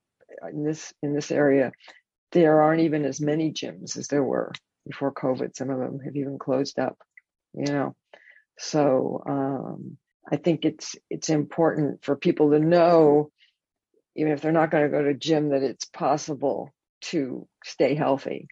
in 0.50 0.64
this 0.64 0.92
in 1.02 1.14
this 1.14 1.30
area 1.30 1.72
there 2.32 2.62
aren't 2.62 2.80
even 2.80 3.04
as 3.04 3.20
many 3.20 3.52
gyms 3.52 3.96
as 3.96 4.08
there 4.08 4.24
were 4.24 4.52
before 4.86 5.12
COVID. 5.12 5.54
Some 5.54 5.70
of 5.70 5.78
them 5.78 6.00
have 6.00 6.16
even 6.16 6.38
closed 6.38 6.78
up, 6.78 6.98
you 7.54 7.72
know. 7.72 7.94
So 8.58 9.22
um, 9.26 9.96
I 10.30 10.36
think 10.36 10.64
it's 10.64 10.96
it's 11.10 11.28
important 11.28 12.04
for 12.04 12.16
people 12.16 12.50
to 12.50 12.58
know, 12.58 13.30
even 14.16 14.32
if 14.32 14.40
they're 14.40 14.52
not 14.52 14.70
going 14.70 14.84
to 14.84 14.90
go 14.90 15.02
to 15.02 15.14
gym, 15.14 15.50
that 15.50 15.62
it's 15.62 15.84
possible 15.84 16.70
to 17.02 17.46
stay 17.64 17.94
healthy. 17.94 18.48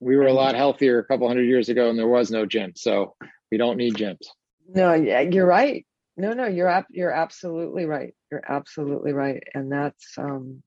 We 0.00 0.16
were 0.16 0.26
a 0.26 0.32
lot 0.32 0.54
healthier 0.54 0.98
a 0.98 1.04
couple 1.04 1.26
hundred 1.28 1.44
years 1.44 1.68
ago, 1.68 1.88
and 1.88 1.98
there 1.98 2.08
was 2.08 2.30
no 2.30 2.46
gym, 2.46 2.72
so 2.76 3.14
we 3.50 3.58
don't 3.58 3.76
need 3.76 3.94
gyms. 3.94 4.26
No, 4.68 4.92
yeah, 4.94 5.20
you're 5.20 5.46
right. 5.46 5.86
No, 6.16 6.32
no, 6.32 6.46
you're 6.46 6.68
ab- 6.68 6.86
you're 6.90 7.12
absolutely 7.12 7.84
right. 7.86 8.14
You're 8.30 8.44
absolutely 8.46 9.12
right, 9.12 9.42
and 9.54 9.70
that's 9.70 10.18
um, 10.18 10.62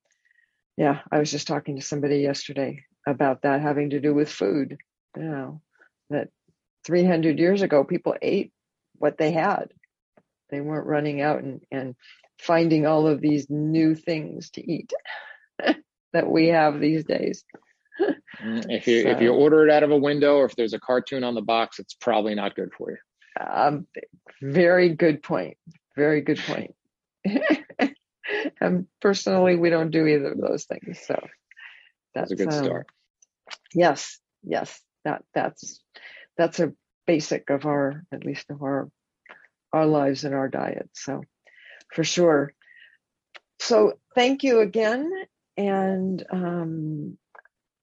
yeah. 0.78 1.00
I 1.12 1.20
was 1.20 1.32
just 1.32 1.48
talking 1.48 1.76
to 1.76 1.82
somebody 1.82 2.18
yesterday 2.18 2.84
about 3.08 3.44
that 3.44 3.62
having 3.62 3.92
to 3.92 4.00
do 4.00 4.14
with 4.14 4.32
food. 4.32 4.78
You 5.16 5.24
know, 5.24 5.62
that 6.10 6.30
300 6.86 7.40
years 7.40 7.62
ago, 7.62 7.84
people 7.84 8.16
ate 8.22 8.52
what 8.98 9.18
they 9.18 9.32
had. 9.32 9.70
They 10.50 10.62
weren't 10.62 10.88
running 10.88 11.22
out 11.22 11.44
and, 11.44 11.62
and 11.72 11.96
finding 12.40 12.88
all 12.88 13.08
of 13.08 13.22
these 13.22 13.50
new 13.50 13.96
things 13.96 14.50
to 14.52 14.72
eat 14.72 14.92
that 16.14 16.28
we 16.28 16.48
have 16.48 16.80
these 16.80 17.04
days. 17.04 17.44
Mm, 18.42 18.66
if 18.70 18.88
you 18.88 19.04
so, 19.04 19.10
if 19.10 19.22
you 19.22 19.34
order 19.34 19.68
it 19.68 19.72
out 19.72 19.84
of 19.84 19.92
a 19.92 19.98
window 19.98 20.38
or 20.38 20.46
if 20.46 20.56
there's 20.56 20.74
a 20.74 20.80
cartoon 20.80 21.24
on 21.24 21.36
the 21.36 21.42
box, 21.42 21.80
it's 21.80 21.94
probably 21.94 22.36
not 22.36 22.56
good 22.56 22.72
for 22.78 22.92
you. 22.92 22.98
Um, 23.40 23.88
very 24.42 24.90
good 24.90 25.22
point. 25.22 25.58
Very 25.96 26.22
good 26.22 26.40
point. 26.40 26.76
and 28.62 28.88
personally, 29.02 29.56
we 29.58 29.70
don't 29.70 29.92
do 29.92 30.06
either 30.06 30.32
of 30.32 30.40
those 30.40 30.66
things. 30.66 31.00
So 31.06 31.20
that's, 32.16 32.30
that's 32.30 32.32
a 32.32 32.36
good 32.36 32.54
um, 32.54 32.64
start. 32.64 32.88
Yes, 33.74 34.20
yes, 34.44 34.80
that 35.04 35.24
that's 35.34 35.82
that's 36.38 36.60
a 36.60 36.74
basic 37.06 37.50
of 37.50 37.66
our 37.66 38.04
at 38.14 38.24
least 38.24 38.50
of 38.50 38.62
our 38.62 38.90
our 39.74 39.86
lives 39.86 40.24
and 40.24 40.34
our 40.34 40.48
diet. 40.48 40.90
So 40.94 41.24
for 41.94 42.04
sure. 42.04 42.54
So 43.60 44.00
thank 44.16 44.44
you 44.44 44.60
again, 44.60 45.12
and 45.58 46.24
um, 46.32 47.18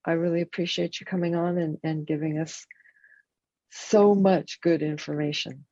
I 0.04 0.12
really 0.12 0.40
appreciate 0.40 1.00
you 1.00 1.06
coming 1.06 1.34
on 1.34 1.58
and, 1.58 1.78
and 1.82 2.06
giving 2.06 2.38
us 2.38 2.66
so 3.70 4.14
much 4.14 4.60
good 4.62 4.82
information. 4.82 5.64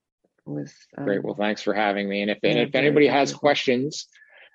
With 0.47 0.75
um, 0.99 1.07
great. 1.07 1.25
Well, 1.25 1.35
thanks 1.35 1.63
for 1.63 1.73
having 1.73 2.07
me. 2.09 2.21
And 2.21 2.31
if 2.31 2.39
and 2.43 2.59
if 2.59 2.75
anybody 2.75 3.07
has 3.07 3.33
questions 3.33 4.09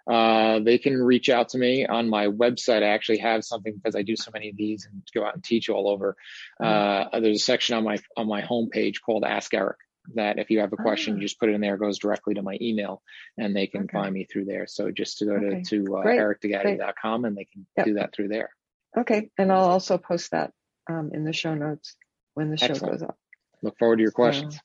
uh, 0.10 0.60
they 0.60 0.80
can 0.80 0.98
reach 0.98 1.30
out 1.30 1.50
to 1.50 1.58
me 1.58 1.86
on 1.86 2.10
my 2.10 2.28
website. 2.28 2.82
I 2.82 2.88
actually 2.88 3.20
have 3.20 3.44
something 3.44 3.76
because 3.76 3.96
I 3.96 4.02
do 4.02 4.16
so 4.16 4.32
many 4.34 4.50
of 4.50 4.58
these 4.58 4.88
and 4.92 5.04
go 5.14 5.24
out 5.24 5.36
and 5.36 5.44
teach 5.44 5.70
all 5.70 5.88
over. 5.88 6.18
Mm-hmm. 6.60 7.16
Uh, 7.16 7.20
there's 7.20 7.38
a 7.38 7.44
section 7.44 7.76
on 7.76 7.84
my 7.84 8.00
on 8.18 8.28
my 8.28 8.42
homepage 8.42 8.96
called 9.06 9.24
Ask 9.24 9.54
Eric. 9.54 9.78
That 10.16 10.40
if 10.40 10.50
you 10.50 10.60
have 10.60 10.74
a 10.74 10.78
question, 10.78 11.14
Ah. 11.14 11.16
you 11.18 11.22
just 11.22 11.40
put 11.40 11.50
it 11.50 11.54
in 11.56 11.62
there, 11.62 11.76
it 11.76 11.80
goes 11.80 12.00
directly 12.00 12.34
to 12.36 12.42
my 12.42 12.58
email, 12.62 13.02
and 13.38 13.56
they 13.56 13.68
can 13.68 13.84
Okay. 13.84 13.94
find 13.98 14.14
me 14.14 14.26
through 14.26 14.46
there. 14.46 14.68
So 14.68 14.92
just 14.92 15.18
to 15.20 15.26
go 15.26 15.34
Okay. 15.36 15.62
to, 15.64 15.84
to 15.86 15.98
uh, 15.98 16.04
ericdegatti.com 16.06 17.26
and 17.26 17.38
they 17.38 17.46
can 17.46 17.66
Yep. 17.78 17.86
do 17.86 17.94
that 17.96 18.14
through 18.14 18.30
there. 18.30 18.50
Okay, 18.98 19.30
and 19.38 19.52
I'll 19.52 19.70
also 19.70 19.98
post 19.98 20.32
that 20.32 20.52
um, 20.90 21.12
in 21.14 21.24
the 21.24 21.34
show 21.34 21.54
notes 21.54 21.96
when 22.34 22.50
the 22.50 22.58
show 22.58 22.66
Excellent. 22.66 22.94
goes 23.00 23.04
up. 23.04 23.18
Look 23.62 23.78
forward 23.78 23.98
to 23.98 24.02
your 24.02 24.12
So, 24.12 24.16
questions. 24.16 24.60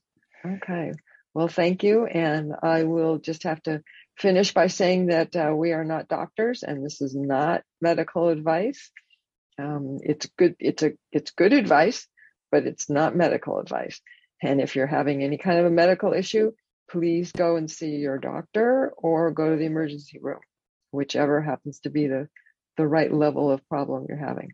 Okay. 0.46 0.92
Well, 1.34 1.48
thank 1.48 1.82
you. 1.82 2.06
And 2.06 2.54
I 2.62 2.84
will 2.84 3.18
just 3.18 3.42
have 3.42 3.60
to 3.64 3.82
finish 4.16 4.54
by 4.54 4.68
saying 4.68 5.06
that 5.06 5.34
uh, 5.34 5.52
we 5.54 5.72
are 5.72 5.84
not 5.84 6.06
doctors 6.08 6.62
and 6.62 6.84
this 6.84 7.00
is 7.02 7.14
not 7.14 7.62
medical 7.80 8.28
advice. 8.28 8.90
Um, 9.58 9.98
it's 10.02 10.26
good. 10.38 10.54
It's 10.58 10.82
a, 10.82 10.92
it's 11.12 11.32
good 11.32 11.52
advice, 11.52 12.06
but 12.52 12.66
it's 12.66 12.88
not 12.88 13.16
medical 13.16 13.58
advice. 13.58 14.00
And 14.42 14.60
if 14.60 14.76
you're 14.76 14.86
having 14.86 15.22
any 15.22 15.38
kind 15.38 15.58
of 15.58 15.66
a 15.66 15.70
medical 15.70 16.12
issue, 16.12 16.52
please 16.90 17.32
go 17.32 17.56
and 17.56 17.70
see 17.70 17.96
your 17.96 18.18
doctor 18.18 18.92
or 18.96 19.30
go 19.30 19.50
to 19.50 19.56
the 19.56 19.64
emergency 19.64 20.18
room, 20.20 20.40
whichever 20.90 21.40
happens 21.40 21.80
to 21.80 21.90
be 21.90 22.06
the, 22.06 22.28
the 22.76 22.86
right 22.86 23.12
level 23.12 23.50
of 23.50 23.66
problem 23.68 24.06
you're 24.08 24.18
having. 24.18 24.52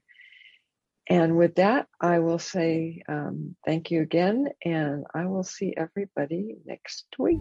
And 1.08 1.36
with 1.36 1.56
that, 1.56 1.88
I 2.00 2.20
will 2.20 2.38
say 2.38 3.02
um, 3.08 3.56
thank 3.66 3.90
you 3.90 4.00
again, 4.00 4.46
and 4.64 5.04
I 5.12 5.26
will 5.26 5.42
see 5.42 5.74
everybody 5.76 6.58
next 6.64 7.06
week. 7.18 7.40